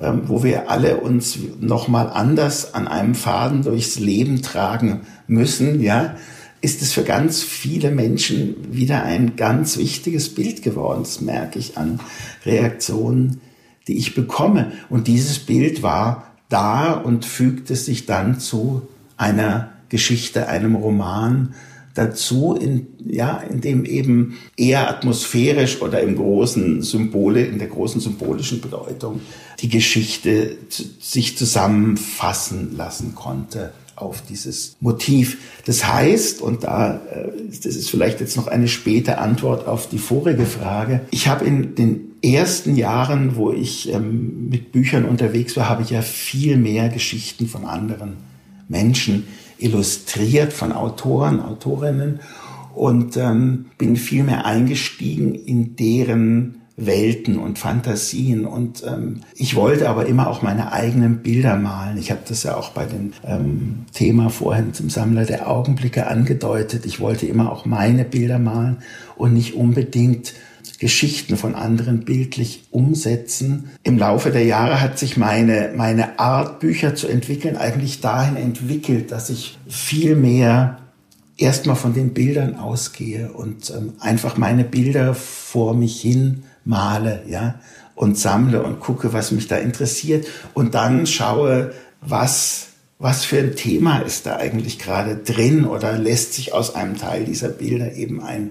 ähm, 0.00 0.22
wo 0.26 0.42
wir 0.42 0.70
alle 0.70 0.98
uns 0.98 1.38
nochmal 1.60 2.08
anders 2.08 2.72
an 2.72 2.88
einem 2.88 3.14
Faden 3.14 3.62
durchs 3.62 3.98
Leben 3.98 4.40
tragen 4.40 5.06
müssen, 5.30 5.80
ja, 5.80 6.16
ist 6.60 6.82
es 6.82 6.92
für 6.92 7.04
ganz 7.04 7.42
viele 7.42 7.90
Menschen 7.90 8.56
wieder 8.70 9.02
ein 9.02 9.36
ganz 9.36 9.78
wichtiges 9.78 10.34
Bild 10.34 10.62
geworden. 10.62 11.04
Das 11.04 11.22
merke 11.22 11.58
ich 11.58 11.78
an 11.78 12.00
Reaktionen, 12.44 13.40
die 13.88 13.96
ich 13.96 14.14
bekomme. 14.14 14.72
Und 14.90 15.06
dieses 15.06 15.38
Bild 15.38 15.82
war 15.82 16.34
da 16.50 16.92
und 16.92 17.24
fügte 17.24 17.76
sich 17.76 18.04
dann 18.04 18.40
zu 18.40 18.82
einer 19.16 19.72
Geschichte, 19.88 20.48
einem 20.48 20.74
Roman 20.74 21.54
dazu, 21.94 22.54
in, 22.54 22.86
ja, 23.04 23.38
in 23.38 23.60
dem 23.60 23.84
eben 23.84 24.36
eher 24.56 24.88
atmosphärisch 24.90 25.80
oder 25.80 26.00
im 26.02 26.16
großen 26.16 26.82
Symbole, 26.82 27.44
in 27.44 27.58
der 27.58 27.68
großen 27.68 28.00
symbolischen 28.00 28.60
Bedeutung 28.60 29.20
die 29.60 29.68
Geschichte 29.68 30.56
sich 31.00 31.36
zusammenfassen 31.36 32.76
lassen 32.76 33.14
konnte 33.14 33.72
auf 34.00 34.22
dieses 34.22 34.76
Motiv. 34.80 35.38
Das 35.66 35.86
heißt, 35.86 36.40
und 36.40 36.64
da, 36.64 37.00
äh, 37.12 37.30
das 37.48 37.76
ist 37.76 37.90
vielleicht 37.90 38.20
jetzt 38.20 38.36
noch 38.36 38.46
eine 38.46 38.68
späte 38.68 39.18
Antwort 39.18 39.66
auf 39.66 39.88
die 39.88 39.98
vorige 39.98 40.46
Frage, 40.46 41.02
ich 41.10 41.28
habe 41.28 41.44
in 41.44 41.74
den 41.74 42.10
ersten 42.22 42.76
Jahren, 42.76 43.36
wo 43.36 43.52
ich 43.52 43.92
ähm, 43.92 44.48
mit 44.50 44.72
Büchern 44.72 45.04
unterwegs 45.04 45.56
war, 45.56 45.68
habe 45.68 45.82
ich 45.82 45.90
ja 45.90 46.02
viel 46.02 46.56
mehr 46.56 46.88
Geschichten 46.88 47.46
von 47.46 47.64
anderen 47.64 48.18
Menschen 48.68 49.26
illustriert, 49.58 50.52
von 50.52 50.72
Autoren, 50.72 51.40
Autorinnen 51.40 52.20
und 52.74 53.16
ähm, 53.16 53.66
bin 53.78 53.96
viel 53.96 54.22
mehr 54.22 54.46
eingestiegen 54.46 55.34
in 55.34 55.76
deren 55.76 56.59
Welten 56.80 57.38
und 57.38 57.58
Fantasien. 57.58 58.46
Und 58.46 58.82
ähm, 58.86 59.20
ich 59.34 59.54
wollte 59.54 59.88
aber 59.88 60.06
immer 60.06 60.28
auch 60.28 60.42
meine 60.42 60.72
eigenen 60.72 61.18
Bilder 61.18 61.56
malen. 61.56 61.98
Ich 61.98 62.10
habe 62.10 62.22
das 62.26 62.42
ja 62.42 62.56
auch 62.56 62.70
bei 62.70 62.86
dem 62.86 63.12
ähm, 63.24 63.84
Thema 63.92 64.30
vorhin 64.30 64.74
zum 64.74 64.90
Sammler 64.90 65.24
der 65.24 65.48
Augenblicke 65.48 66.06
angedeutet. 66.06 66.86
Ich 66.86 67.00
wollte 67.00 67.26
immer 67.26 67.52
auch 67.52 67.64
meine 67.66 68.04
Bilder 68.04 68.38
malen 68.38 68.78
und 69.16 69.34
nicht 69.34 69.54
unbedingt 69.54 70.34
Geschichten 70.78 71.36
von 71.36 71.54
anderen 71.54 72.06
bildlich 72.06 72.64
umsetzen. 72.70 73.70
Im 73.82 73.98
Laufe 73.98 74.30
der 74.30 74.44
Jahre 74.44 74.80
hat 74.80 74.98
sich 74.98 75.18
meine, 75.18 75.72
meine 75.76 76.18
Art, 76.18 76.58
Bücher 76.58 76.94
zu 76.94 77.06
entwickeln, 77.06 77.56
eigentlich 77.56 78.00
dahin 78.00 78.36
entwickelt, 78.36 79.12
dass 79.12 79.28
ich 79.28 79.58
viel 79.68 80.16
mehr 80.16 80.78
erstmal 81.36 81.76
von 81.76 81.92
den 81.92 82.14
Bildern 82.14 82.56
ausgehe 82.56 83.30
und 83.32 83.70
ähm, 83.70 83.92
einfach 84.00 84.38
meine 84.38 84.64
Bilder 84.64 85.14
vor 85.14 85.74
mich 85.74 86.00
hin 86.00 86.44
male, 86.70 87.22
ja, 87.28 87.56
und 87.94 88.16
sammle 88.16 88.62
und 88.62 88.80
gucke, 88.80 89.12
was 89.12 89.32
mich 89.32 89.48
da 89.48 89.56
interessiert 89.56 90.26
und 90.54 90.74
dann 90.74 91.06
schaue, 91.06 91.72
was 92.00 92.68
was 93.00 93.24
für 93.24 93.38
ein 93.38 93.56
Thema 93.56 94.00
ist 94.00 94.26
da 94.26 94.36
eigentlich 94.36 94.78
gerade 94.78 95.16
drin 95.16 95.64
oder 95.64 95.96
lässt 95.96 96.34
sich 96.34 96.52
aus 96.52 96.74
einem 96.74 96.98
Teil 96.98 97.24
dieser 97.24 97.48
Bilder 97.48 97.94
eben 97.94 98.22
ein, 98.22 98.50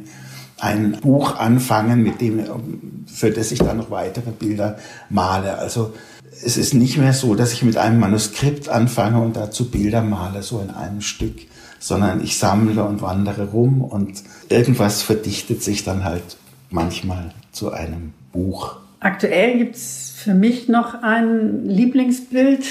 ein 0.57 0.97
Buch 1.01 1.37
anfangen, 1.37 2.01
mit 2.01 2.19
dem, 2.19 2.43
für 3.05 3.29
das 3.29 3.51
ich 3.51 3.59
dann 3.59 3.77
noch 3.77 3.91
weitere 3.91 4.31
Bilder 4.31 4.79
male. 5.11 5.59
Also 5.59 5.93
es 6.43 6.57
ist 6.57 6.73
nicht 6.73 6.97
mehr 6.97 7.13
so, 7.13 7.35
dass 7.35 7.53
ich 7.53 7.61
mit 7.61 7.77
einem 7.77 7.99
Manuskript 7.99 8.69
anfange 8.69 9.21
und 9.21 9.35
dazu 9.35 9.69
Bilder 9.69 10.01
male, 10.01 10.41
so 10.41 10.59
in 10.61 10.71
einem 10.71 11.01
Stück, 11.01 11.35
sondern 11.77 12.23
ich 12.23 12.39
sammle 12.39 12.83
und 12.83 13.03
wandere 13.03 13.51
rum 13.51 13.83
und 13.83 14.23
irgendwas 14.49 15.03
verdichtet 15.03 15.61
sich 15.61 15.83
dann 15.83 16.03
halt 16.03 16.37
manchmal 16.71 17.35
zu 17.51 17.71
einem 17.71 18.13
Buch. 18.31 18.77
Aktuell 18.99 19.57
gibt 19.57 19.75
es 19.75 20.13
für 20.15 20.33
mich 20.33 20.67
noch 20.67 21.01
ein 21.01 21.65
Lieblingsbild. 21.65 22.65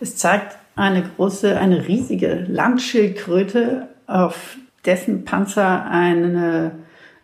Es 0.00 0.16
zeigt 0.16 0.58
eine 0.74 1.02
große, 1.02 1.58
eine 1.58 1.86
riesige 1.86 2.46
Landschildkröte, 2.48 3.88
auf 4.06 4.56
dessen 4.84 5.24
Panzer 5.24 5.86
eine, 5.86 6.72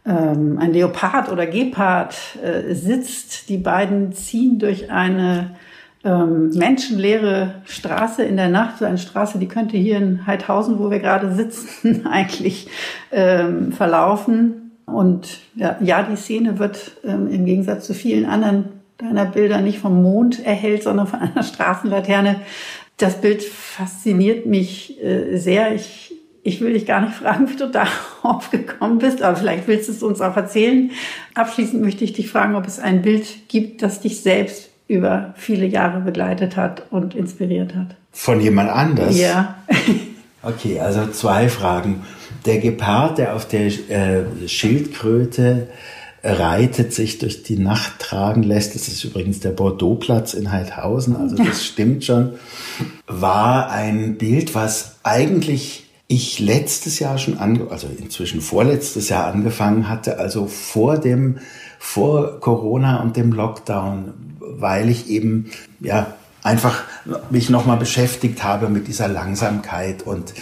ähm, 0.07 0.59
ein 0.59 0.73
Leopard 0.73 1.31
oder 1.31 1.47
Gepard 1.47 2.15
äh, 2.43 2.75
sitzt. 2.75 3.49
Die 3.49 3.59
beiden 3.59 4.13
ziehen 4.13 4.59
durch 4.59 4.91
eine 4.91 5.57
ähm, 6.05 6.51
menschenleere 6.51 7.63
Straße 7.65 8.25
in 8.25 8.37
der 8.37 8.49
Nacht, 8.49 8.79
so 8.79 8.85
eine 8.85 8.99
Straße, 8.99 9.39
die 9.39 9.49
könnte 9.49 9.77
hier 9.77 9.99
in 9.99 10.27
Heidhausen, 10.27 10.79
wo 10.79 10.91
wir 10.91 10.99
gerade 10.99 11.33
sitzen, 11.35 12.07
eigentlich 12.11 12.69
ähm, 13.13 13.73
verlaufen. 13.73 14.62
Und 14.95 15.41
ja, 15.55 15.77
ja 15.81 16.03
die 16.03 16.17
Szene 16.17 16.59
wird 16.59 16.93
ähm, 17.05 17.29
im 17.29 17.45
Gegensatz 17.45 17.87
zu 17.87 17.95
vielen 17.95 18.27
anderen 18.27 18.83
deiner 18.99 19.25
Bilder 19.25 19.61
nicht 19.61 19.79
vom 19.79 20.03
Mond 20.03 20.45
erhellt, 20.45 20.83
sondern 20.83 21.07
von 21.07 21.21
einer 21.21 21.43
Straßenlaterne. 21.43 22.41
Das 22.97 23.21
Bild 23.21 23.43
fasziniert 23.43 24.47
mich 24.47 25.03
äh, 25.03 25.37
sehr. 25.39 25.75
Ich, 25.75 26.15
ich 26.45 26.61
will 26.61 26.73
dich 26.73 26.87
gar 26.87 27.01
nicht 27.01 27.15
fragen, 27.15 27.49
wie 27.49 27.57
du 27.57 27.69
darauf 27.69 28.51
gekommen 28.51 28.99
bist, 28.99 29.23
aber 29.23 29.37
vielleicht 29.37 29.67
willst 29.67 29.89
du 29.89 29.93
es 29.93 30.03
uns 30.03 30.21
auch 30.21 30.37
erzählen. 30.37 30.91
Abschließend 31.35 31.83
möchte 31.83 32.05
ich 32.05 32.13
dich 32.13 32.31
fragen, 32.31 32.55
ob 32.55 32.67
es 32.67 32.79
ein 32.79 33.03
Bild 33.03 33.49
gibt, 33.49 33.83
das 33.83 34.01
dich 34.01 34.21
selbst 34.21 34.71
über 34.89 35.33
viele 35.37 35.67
Jahre 35.67 36.01
begleitet 36.01 36.57
hat 36.57 36.85
und 36.91 37.15
inspiriert 37.15 37.75
hat. 37.75 37.97
Von 38.13 38.41
jemand 38.41 38.71
anders? 38.71 39.19
Ja. 39.19 39.57
okay, 40.43 40.79
also 40.81 41.07
zwei 41.07 41.49
Fragen. 41.49 42.03
Der 42.45 42.59
Gepard, 42.59 43.19
der 43.19 43.37
auf 43.37 43.47
der 43.47 43.67
äh, 43.67 44.49
Schildkröte 44.49 45.69
reitet, 46.25 46.93
sich 46.93 47.19
durch 47.19 47.43
die 47.43 47.59
Nacht 47.59 47.99
tragen 47.99 48.43
lässt, 48.43 48.75
das 48.75 48.89
ist 48.89 49.03
übrigens 49.05 49.41
der 49.41 49.51
Bordeauxplatz 49.51 50.35
in 50.35 50.53
Heidhausen, 50.53 51.17
also 51.17 51.37
das 51.37 51.65
stimmt 51.67 52.05
schon, 52.05 52.35
war 53.07 53.71
ein 53.71 54.19
Bild, 54.19 54.55
was 54.55 54.97
eigentlich 55.03 55.87
ich 56.07 56.39
letztes 56.39 56.99
Jahr 56.99 57.19
schon 57.19 57.39
ange 57.39 57.71
also 57.71 57.89
inzwischen 57.99 58.41
vorletztes 58.41 59.09
Jahr 59.09 59.33
angefangen 59.33 59.89
hatte, 59.89 60.19
also 60.19 60.47
vor 60.47 60.99
dem 60.99 61.39
vor 61.79 62.39
Corona 62.39 63.03
und 63.03 63.17
dem 63.17 63.33
Lockdown, 63.33 64.13
weil 64.39 64.89
ich 64.89 65.09
eben 65.09 65.51
ja 65.81 66.15
einfach 66.43 66.85
mich 67.31 67.51
nochmal 67.51 67.77
beschäftigt 67.77 68.45
habe 68.45 68.69
mit 68.69 68.89
dieser 68.89 69.09
Langsamkeit 69.09 70.03
und 70.03 70.35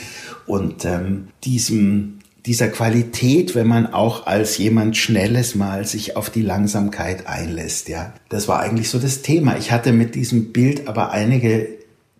und 0.50 0.84
ähm, 0.84 1.28
diesem 1.44 2.20
dieser 2.46 2.68
Qualität, 2.68 3.54
wenn 3.54 3.66
man 3.66 3.92
auch 3.92 4.26
als 4.26 4.56
jemand 4.56 4.96
Schnelles 4.96 5.54
mal 5.54 5.86
sich 5.86 6.16
auf 6.16 6.30
die 6.30 6.42
Langsamkeit 6.42 7.26
einlässt, 7.26 7.88
ja. 7.88 8.14
Das 8.30 8.48
war 8.48 8.60
eigentlich 8.60 8.88
so 8.88 8.98
das 8.98 9.20
Thema. 9.20 9.58
Ich 9.58 9.72
hatte 9.72 9.92
mit 9.92 10.14
diesem 10.14 10.52
Bild 10.52 10.88
aber 10.88 11.10
einige 11.10 11.68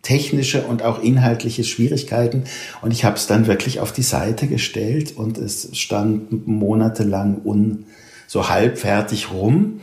technische 0.03 0.62
und 0.62 0.83
auch 0.83 1.03
inhaltliche 1.03 1.64
Schwierigkeiten 1.64 2.45
und 2.81 2.93
ich 2.93 3.05
habe 3.05 3.16
es 3.16 3.26
dann 3.26 3.47
wirklich 3.47 3.81
auf 3.81 3.93
die 3.93 4.03
Seite 4.03 4.47
gestellt 4.47 5.16
und 5.16 5.37
es 5.37 5.76
stand 5.76 6.47
monatelang 6.47 7.41
un, 7.45 7.85
so 8.26 8.49
halbfertig 8.49 9.31
rum 9.31 9.81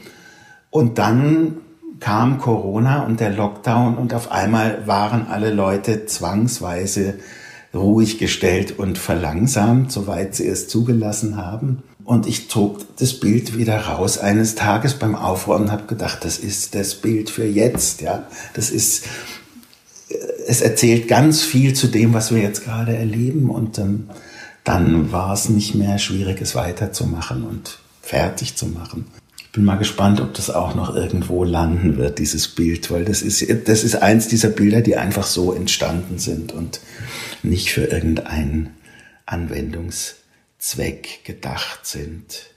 und 0.70 0.98
dann 0.98 1.58
kam 2.00 2.38
Corona 2.40 3.04
und 3.04 3.20
der 3.20 3.32
Lockdown 3.32 3.98
und 3.98 4.14
auf 4.14 4.32
einmal 4.32 4.88
waren 4.88 5.28
alle 5.28 5.52
Leute 5.52 6.06
zwangsweise 6.06 7.16
ruhig 7.74 8.18
gestellt 8.18 8.78
und 8.78 8.98
verlangsamt, 8.98 9.92
soweit 9.92 10.36
sie 10.36 10.48
es 10.48 10.68
zugelassen 10.68 11.38
haben. 11.38 11.84
Und 12.04 12.26
ich 12.26 12.50
zog 12.50 12.96
das 12.98 13.20
Bild 13.20 13.58
wieder 13.58 13.78
raus 13.78 14.18
eines 14.18 14.56
Tages 14.56 14.94
beim 14.94 15.16
Aufräumen 15.16 15.66
und 15.66 15.72
habe 15.72 15.88
gedacht, 15.88 16.24
das 16.24 16.38
ist 16.38 16.74
das 16.74 16.96
Bild 16.96 17.30
für 17.30 17.46
jetzt. 17.46 18.02
Ja, 18.02 18.28
das 18.54 18.70
ist, 18.70 19.06
äh, 20.10 20.16
es 20.48 20.62
erzählt 20.62 21.08
ganz 21.10 21.42
viel 21.42 21.74
zu 21.74 21.88
dem, 21.88 22.14
was 22.14 22.34
wir 22.34 22.42
jetzt 22.42 22.64
gerade 22.64 22.96
erleben. 22.96 23.50
Und 23.50 23.78
ähm, 23.78 24.10
dann 24.64 25.12
war 25.12 25.34
es 25.34 25.50
nicht 25.50 25.76
mehr 25.76 25.98
schwierig, 25.98 26.42
es 26.42 26.56
weiterzumachen 26.56 27.44
und 27.44 27.80
fertig 28.02 28.56
zu 28.56 28.68
machen. 28.68 29.06
Bin 29.58 29.66
mal 29.66 29.78
gespannt, 29.80 30.22
ob 30.22 30.36
das 30.36 30.52
auch 30.52 30.76
noch 30.76 30.96
irgendwo 30.96 31.44
landen 31.44 31.98
wird, 31.98 32.20
dieses 32.20 32.48
Bild, 32.48 32.92
weil 32.92 33.06
das 33.06 33.24
ist, 33.24 33.44
das 33.68 33.84
ist 33.84 33.96
eins 33.96 34.28
dieser 34.28 34.50
Bilder, 34.50 34.82
die 34.82 34.98
einfach 34.98 35.26
so 35.26 35.52
entstanden 35.52 36.20
sind 36.20 36.52
und 36.52 36.80
nicht 37.42 37.72
für 37.72 37.86
irgendeinen 37.86 38.76
Anwendungszweck 39.26 41.24
gedacht 41.24 41.88
sind. 41.88 42.52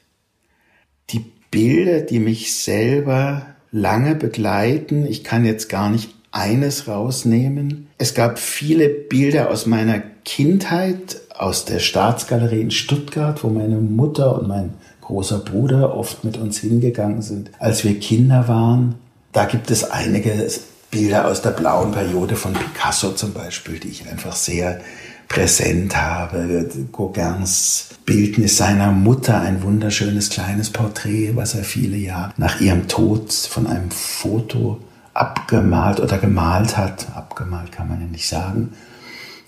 Die 1.08 1.24
Bilder, 1.50 2.02
die 2.02 2.18
mich 2.18 2.54
selber 2.54 3.46
lange 3.72 4.14
begleiten, 4.14 5.06
ich 5.06 5.24
kann 5.24 5.46
jetzt 5.46 5.70
gar 5.70 5.88
nicht 5.88 6.10
eines 6.32 6.86
rausnehmen. 6.86 7.88
Es 7.96 8.12
gab 8.12 8.38
viele 8.38 8.90
Bilder 8.90 9.48
aus 9.48 9.64
meiner 9.64 10.00
Kindheit, 10.26 11.22
aus 11.34 11.64
der 11.64 11.78
Staatsgalerie 11.78 12.60
in 12.60 12.70
Stuttgart, 12.70 13.42
wo 13.42 13.48
meine 13.48 13.78
Mutter 13.78 14.38
und 14.38 14.48
mein 14.48 14.74
großer 15.10 15.38
Bruder 15.38 15.96
oft 15.96 16.24
mit 16.24 16.36
uns 16.36 16.58
hingegangen 16.58 17.20
sind, 17.20 17.50
als 17.58 17.84
wir 17.84 17.98
Kinder 17.98 18.48
waren. 18.48 18.94
Da 19.32 19.44
gibt 19.44 19.70
es 19.70 19.90
einige 19.90 20.48
Bilder 20.90 21.26
aus 21.26 21.42
der 21.42 21.50
blauen 21.50 21.92
Periode 21.92 22.36
von 22.36 22.52
Picasso 22.52 23.10
zum 23.12 23.32
Beispiel, 23.32 23.78
die 23.78 23.88
ich 23.88 24.08
einfach 24.08 24.34
sehr 24.34 24.80
präsent 25.28 25.96
habe. 25.96 26.68
Gauguins 26.92 27.88
Bildnis 28.06 28.56
seiner 28.56 28.90
Mutter, 28.90 29.40
ein 29.40 29.62
wunderschönes 29.62 30.30
kleines 30.30 30.70
Porträt, 30.70 31.36
was 31.36 31.54
er 31.54 31.64
viele 31.64 31.96
Jahre 31.96 32.32
nach 32.36 32.60
ihrem 32.60 32.88
Tod 32.88 33.32
von 33.32 33.66
einem 33.66 33.90
Foto 33.90 34.80
abgemalt 35.14 36.00
oder 36.00 36.18
gemalt 36.18 36.76
hat. 36.76 37.06
Abgemalt 37.14 37.72
kann 37.72 37.88
man 37.88 38.00
ja 38.00 38.06
nicht 38.06 38.28
sagen. 38.28 38.72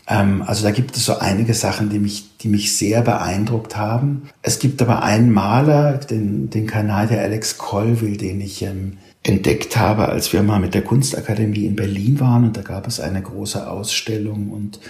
Ähm, 0.09 0.43
also 0.43 0.65
da 0.65 0.71
gibt 0.71 0.97
es 0.97 1.07
so 1.07 1.19
einige 1.19 1.55
Sachen, 1.55 1.91
die 1.91 1.99
mich, 1.99 2.37
die 2.39 2.49
mich 2.49 2.77
sehr 2.77 3.03
beeindruckt 3.03 3.77
haben. 3.77 4.29
Es 4.43 4.59
gibt 4.59 4.83
aber 4.83 5.03
einen 5.03 5.33
Maler, 5.33 5.99
den, 5.99 6.51
den 6.51 6.67
Kanadier 6.67 7.21
Alex 7.21 7.59
Colville, 7.59 8.17
den 8.17 8.41
ich 8.41 8.63
ähm, 8.63 8.99
entdeckt 9.23 9.77
habe, 9.77 10.09
als 10.09 10.33
wir 10.33 10.43
mal 10.43 10.59
mit 10.59 10.75
der 10.75 10.83
Kunstakademie 10.83 11.67
in 11.67 11.77
Berlin 11.77 12.19
waren. 12.19 12.45
Und 12.45 12.57
da 12.57 12.63
gab 12.63 12.89
es 12.89 12.99
eine 12.99 13.23
große 13.23 13.69
Ausstellung. 13.69 14.51
Und 14.51 14.81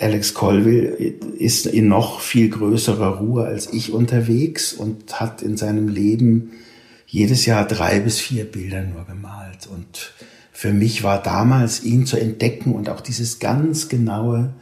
Alex 0.00 0.34
Colville 0.34 0.88
ist 1.38 1.66
in 1.66 1.88
noch 1.88 2.20
viel 2.20 2.48
größerer 2.48 3.18
Ruhe 3.18 3.46
als 3.46 3.72
ich 3.72 3.92
unterwegs 3.92 4.72
und 4.72 5.20
hat 5.20 5.42
in 5.42 5.56
seinem 5.56 5.88
Leben 5.88 6.50
jedes 7.06 7.46
Jahr 7.46 7.66
drei 7.66 8.00
bis 8.00 8.18
vier 8.18 8.44
Bilder 8.44 8.82
nur 8.82 9.04
gemalt. 9.04 9.68
Und 9.72 10.12
für 10.56 10.72
mich 10.72 11.02
war 11.02 11.22
damals 11.22 11.84
ihn 11.84 12.06
zu 12.06 12.16
entdecken 12.16 12.72
und 12.74 12.88
auch 12.88 13.02
dieses 13.02 13.40
ganz 13.40 13.90
genaue, 13.90 14.54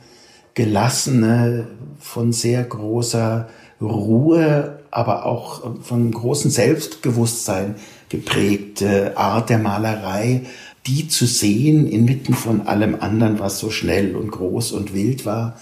gelassene, 0.55 1.69
von 2.01 2.33
sehr 2.33 2.65
großer 2.65 3.49
Ruhe, 3.81 4.81
aber 4.91 5.25
auch 5.25 5.63
von 5.83 6.11
großem 6.11 6.51
Selbstbewusstsein 6.51 7.77
geprägte 8.09 9.17
Art 9.17 9.51
der 9.51 9.59
Malerei, 9.59 10.43
die 10.85 11.07
zu 11.07 11.27
sehen 11.27 11.87
inmitten 11.87 12.35
von 12.35 12.67
allem 12.67 12.97
anderen, 12.97 13.39
was 13.39 13.61
so 13.61 13.71
schnell 13.71 14.17
und 14.17 14.33
groß 14.33 14.73
und 14.73 14.95
wild 14.95 15.25
war 15.25 15.57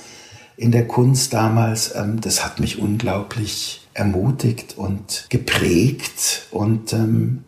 in 0.56 0.72
der 0.72 0.86
Kunst 0.86 1.34
damals, 1.34 1.94
ähm, 1.94 2.22
das 2.22 2.42
hat 2.42 2.58
mich 2.58 2.78
unglaublich 2.78 3.86
ermutigt 3.92 4.78
und 4.78 5.26
geprägt 5.28 6.46
und 6.50 6.94
ähm, 6.94 7.44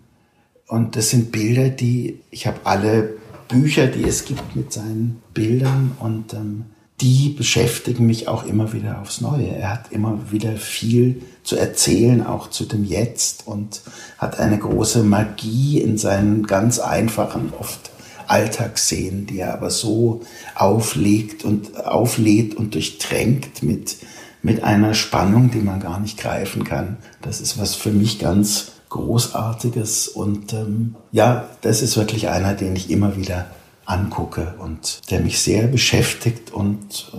und 0.66 0.96
das 0.96 1.10
sind 1.10 1.32
Bilder, 1.32 1.68
die, 1.68 2.20
ich 2.30 2.46
habe 2.46 2.60
alle 2.64 3.14
Bücher, 3.48 3.86
die 3.86 4.04
es 4.04 4.24
gibt 4.24 4.56
mit 4.56 4.72
seinen 4.72 5.22
Bildern 5.34 5.92
und 6.00 6.32
ähm, 6.32 6.64
die 7.00 7.30
beschäftigen 7.30 8.06
mich 8.06 8.28
auch 8.28 8.46
immer 8.46 8.72
wieder 8.72 9.00
aufs 9.00 9.20
Neue. 9.20 9.48
Er 9.48 9.70
hat 9.70 9.92
immer 9.92 10.30
wieder 10.30 10.56
viel 10.56 11.22
zu 11.42 11.56
erzählen, 11.56 12.24
auch 12.24 12.48
zu 12.50 12.64
dem 12.64 12.84
Jetzt 12.84 13.46
und 13.46 13.82
hat 14.16 14.38
eine 14.38 14.58
große 14.58 15.02
Magie 15.02 15.80
in 15.80 15.98
seinen 15.98 16.46
ganz 16.46 16.78
einfachen, 16.78 17.52
oft 17.58 17.90
Alltagsszenen, 18.26 19.26
die 19.26 19.40
er 19.40 19.52
aber 19.52 19.70
so 19.70 20.22
auflegt 20.54 21.44
und 21.44 21.76
auflädt 21.84 22.54
und 22.54 22.74
durchtränkt 22.74 23.62
mit, 23.62 23.96
mit 24.42 24.62
einer 24.62 24.94
Spannung, 24.94 25.50
die 25.50 25.58
man 25.58 25.80
gar 25.80 26.00
nicht 26.00 26.18
greifen 26.18 26.64
kann. 26.64 26.96
Das 27.20 27.40
ist 27.40 27.58
was 27.58 27.74
für 27.74 27.90
mich 27.90 28.18
ganz 28.18 28.72
Großartiges. 28.94 30.06
Und 30.06 30.52
ähm, 30.52 30.94
ja, 31.10 31.48
das 31.62 31.82
ist 31.82 31.96
wirklich 31.96 32.28
einer, 32.28 32.54
den 32.54 32.76
ich 32.76 32.90
immer 32.90 33.16
wieder 33.16 33.46
angucke 33.86 34.54
und 34.60 35.10
der 35.10 35.20
mich 35.20 35.40
sehr 35.40 35.66
beschäftigt. 35.66 36.52
Und 36.52 37.10
äh, 37.12 37.16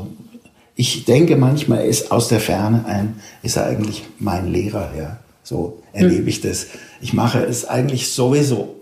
ich 0.75 1.03
denke 1.03 1.35
manchmal 1.35 1.85
ist 1.85 2.11
aus 2.11 2.29
der 2.29 2.39
Ferne 2.39 2.85
ein, 2.85 3.19
ist 3.43 3.57
er 3.57 3.65
eigentlich 3.65 4.03
mein 4.19 4.51
Lehrer. 4.51 4.93
Ja, 4.97 5.19
so 5.43 5.83
erlebe 5.91 6.29
ich 6.29 6.39
das. 6.39 6.67
Ich 7.01 7.11
mache 7.13 7.43
es 7.43 7.65
eigentlich 7.65 8.09
sowieso 8.09 8.75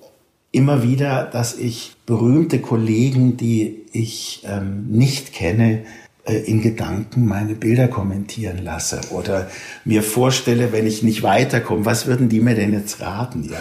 immer 0.51 0.83
wieder, 0.83 1.23
dass 1.23 1.57
ich 1.57 1.95
berühmte 2.05 2.59
Kollegen, 2.59 3.37
die 3.37 3.85
ich 3.91 4.43
ähm, 4.45 4.85
nicht 4.91 5.33
kenne, 5.33 5.83
in 6.25 6.61
Gedanken 6.61 7.25
meine 7.25 7.53
Bilder 7.53 7.87
kommentieren 7.87 8.63
lasse 8.63 9.01
oder 9.09 9.49
mir 9.83 10.03
vorstelle, 10.03 10.71
wenn 10.71 10.87
ich 10.87 11.03
nicht 11.03 11.21
weiterkomme, 11.21 11.85
was 11.85 12.05
würden 12.05 12.29
die 12.29 12.39
mir 12.39 12.55
denn 12.55 12.73
jetzt 12.73 13.01
raten? 13.01 13.43
Ja? 13.43 13.59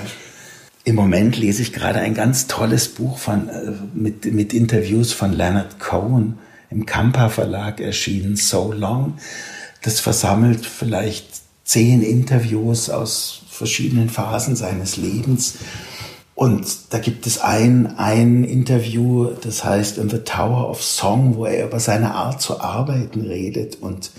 Im 0.84 0.94
Moment 0.94 1.36
lese 1.36 1.62
ich 1.62 1.72
gerade 1.72 2.00
ein 2.00 2.14
ganz 2.14 2.46
tolles 2.46 2.88
Buch 2.88 3.18
von, 3.18 3.48
äh, 3.48 3.72
mit, 3.94 4.32
mit 4.32 4.52
Interviews 4.52 5.12
von 5.12 5.32
Leonard 5.32 5.80
Cohen 5.80 6.38
im 6.70 6.86
Kampa 6.86 7.28
Verlag 7.28 7.80
erschienen, 7.80 8.36
So 8.36 8.72
Long. 8.72 9.14
Das 9.82 10.00
versammelt 10.00 10.64
vielleicht 10.64 11.42
zehn 11.64 12.02
Interviews 12.02 12.90
aus 12.90 13.42
verschiedenen 13.50 14.08
Phasen 14.08 14.56
seines 14.56 14.96
Lebens 14.96 15.56
und 16.42 16.66
da 16.90 16.98
gibt 16.98 17.28
es 17.28 17.40
ein, 17.40 17.98
ein 17.98 18.42
Interview, 18.42 19.28
das 19.44 19.62
heißt 19.62 19.96
In 19.98 20.10
the 20.10 20.18
Tower 20.18 20.68
of 20.68 20.82
Song, 20.82 21.36
wo 21.36 21.44
er 21.44 21.66
über 21.66 21.78
seine 21.78 22.14
Art 22.14 22.42
zu 22.42 22.60
arbeiten 22.60 23.20
redet 23.20 23.76
und, 23.80 24.10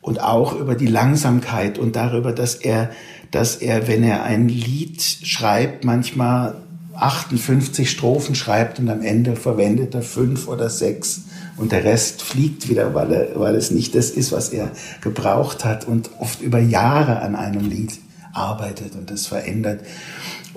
und 0.00 0.22
auch 0.22 0.52
über 0.52 0.76
die 0.76 0.86
Langsamkeit 0.86 1.76
und 1.76 1.96
darüber, 1.96 2.30
dass 2.30 2.54
er, 2.54 2.90
dass 3.32 3.56
er, 3.56 3.88
wenn 3.88 4.04
er 4.04 4.22
ein 4.22 4.48
Lied 4.48 5.02
schreibt, 5.02 5.82
manchmal 5.82 6.54
58 6.94 7.90
Strophen 7.90 8.36
schreibt 8.36 8.78
und 8.78 8.88
am 8.88 9.02
Ende 9.02 9.34
verwendet 9.34 9.96
er 9.96 10.02
fünf 10.02 10.46
oder 10.46 10.70
sechs 10.70 11.22
und 11.56 11.72
der 11.72 11.82
Rest 11.82 12.22
fliegt 12.22 12.68
wieder, 12.68 12.94
weil, 12.94 13.10
er, 13.10 13.40
weil 13.40 13.56
es 13.56 13.72
nicht 13.72 13.96
das 13.96 14.10
ist, 14.10 14.30
was 14.30 14.50
er 14.50 14.70
gebraucht 15.00 15.64
hat 15.64 15.88
und 15.88 16.10
oft 16.20 16.40
über 16.40 16.60
Jahre 16.60 17.18
an 17.18 17.34
einem 17.34 17.68
Lied 17.68 17.98
arbeitet 18.32 18.94
und 18.94 19.10
das 19.10 19.26
verändert. 19.26 19.80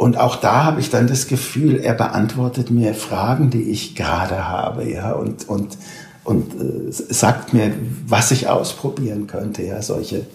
Und 0.01 0.17
auch 0.17 0.37
da 0.37 0.63
habe 0.63 0.81
ich 0.81 0.89
dann 0.89 1.05
das 1.05 1.27
Gefühl, 1.27 1.75
er 1.75 1.93
beantwortet 1.93 2.71
mir 2.71 2.95
Fragen, 2.95 3.51
die 3.51 3.69
ich 3.69 3.93
gerade 3.93 4.49
habe, 4.49 4.89
ja, 4.89 5.11
und, 5.11 5.47
und, 5.47 5.77
und 6.23 6.55
äh, 6.59 6.91
sagt 6.91 7.53
mir, 7.53 7.71
was 8.07 8.31
ich 8.31 8.47
ausprobieren 8.47 9.27
könnte, 9.27 9.61
ja, 9.61 9.79
solche, 9.83 10.25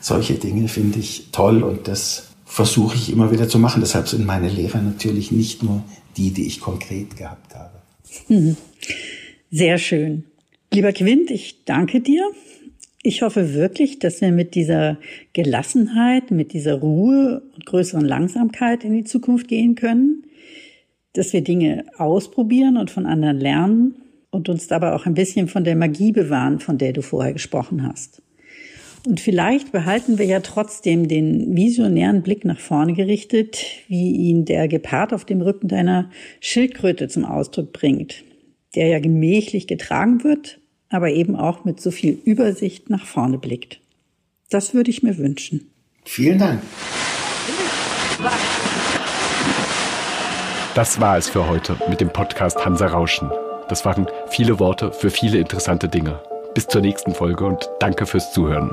solche 0.00 0.34
Dinge 0.34 0.68
finde 0.68 1.00
ich 1.00 1.30
toll 1.32 1.64
und 1.64 1.88
das 1.88 2.28
versuche 2.44 2.94
ich 2.94 3.10
immer 3.10 3.32
wieder 3.32 3.48
zu 3.48 3.58
machen. 3.58 3.80
Deshalb 3.80 4.06
sind 4.06 4.24
meine 4.24 4.48
Lehrer 4.48 4.80
natürlich 4.80 5.32
nicht 5.32 5.60
nur 5.60 5.82
die, 6.16 6.30
die 6.30 6.46
ich 6.46 6.60
konkret 6.60 7.16
gehabt 7.16 7.52
habe. 7.56 7.74
Hm. 8.28 8.56
Sehr 9.50 9.78
schön. 9.78 10.22
Lieber 10.72 10.92
Quint, 10.92 11.32
ich 11.32 11.64
danke 11.64 12.00
dir 12.00 12.22
ich 13.06 13.22
hoffe 13.22 13.54
wirklich, 13.54 14.00
dass 14.00 14.20
wir 14.20 14.32
mit 14.32 14.56
dieser 14.56 14.98
Gelassenheit, 15.32 16.32
mit 16.32 16.52
dieser 16.52 16.74
Ruhe 16.74 17.40
und 17.54 17.64
größeren 17.64 18.04
Langsamkeit 18.04 18.82
in 18.82 18.94
die 18.94 19.04
Zukunft 19.04 19.46
gehen 19.46 19.76
können, 19.76 20.24
dass 21.12 21.32
wir 21.32 21.42
Dinge 21.42 21.84
ausprobieren 21.98 22.76
und 22.76 22.90
von 22.90 23.06
anderen 23.06 23.38
lernen 23.38 23.94
und 24.30 24.48
uns 24.48 24.66
dabei 24.66 24.92
auch 24.92 25.06
ein 25.06 25.14
bisschen 25.14 25.46
von 25.46 25.62
der 25.62 25.76
Magie 25.76 26.10
bewahren, 26.10 26.58
von 26.58 26.78
der 26.78 26.92
du 26.92 27.00
vorher 27.00 27.32
gesprochen 27.32 27.86
hast. 27.86 28.22
Und 29.06 29.20
vielleicht 29.20 29.70
behalten 29.70 30.18
wir 30.18 30.26
ja 30.26 30.40
trotzdem 30.40 31.06
den 31.06 31.54
visionären 31.54 32.22
Blick 32.22 32.44
nach 32.44 32.58
vorne 32.58 32.92
gerichtet, 32.92 33.64
wie 33.86 34.10
ihn 34.10 34.44
der 34.44 34.66
Gepard 34.66 35.14
auf 35.14 35.24
dem 35.24 35.42
Rücken 35.42 35.68
deiner 35.68 36.10
Schildkröte 36.40 37.06
zum 37.06 37.24
Ausdruck 37.24 37.72
bringt, 37.72 38.24
der 38.74 38.88
ja 38.88 38.98
gemächlich 38.98 39.68
getragen 39.68 40.24
wird, 40.24 40.58
aber 40.88 41.10
eben 41.10 41.36
auch 41.36 41.64
mit 41.64 41.80
so 41.80 41.90
viel 41.90 42.18
Übersicht 42.24 42.90
nach 42.90 43.06
vorne 43.06 43.38
blickt. 43.38 43.80
Das 44.50 44.74
würde 44.74 44.90
ich 44.90 45.02
mir 45.02 45.18
wünschen. 45.18 45.70
Vielen 46.04 46.38
Dank. 46.38 46.62
Das 50.74 51.00
war 51.00 51.16
es 51.16 51.28
für 51.28 51.48
heute 51.48 51.76
mit 51.88 52.00
dem 52.00 52.10
Podcast 52.10 52.64
Hansa 52.64 52.86
Rauschen. 52.86 53.30
Das 53.68 53.84
waren 53.84 54.06
viele 54.28 54.58
Worte 54.58 54.92
für 54.92 55.10
viele 55.10 55.38
interessante 55.38 55.88
Dinge. 55.88 56.20
Bis 56.54 56.66
zur 56.66 56.80
nächsten 56.80 57.12
Folge 57.12 57.44
und 57.44 57.68
danke 57.80 58.06
fürs 58.06 58.32
Zuhören. 58.32 58.72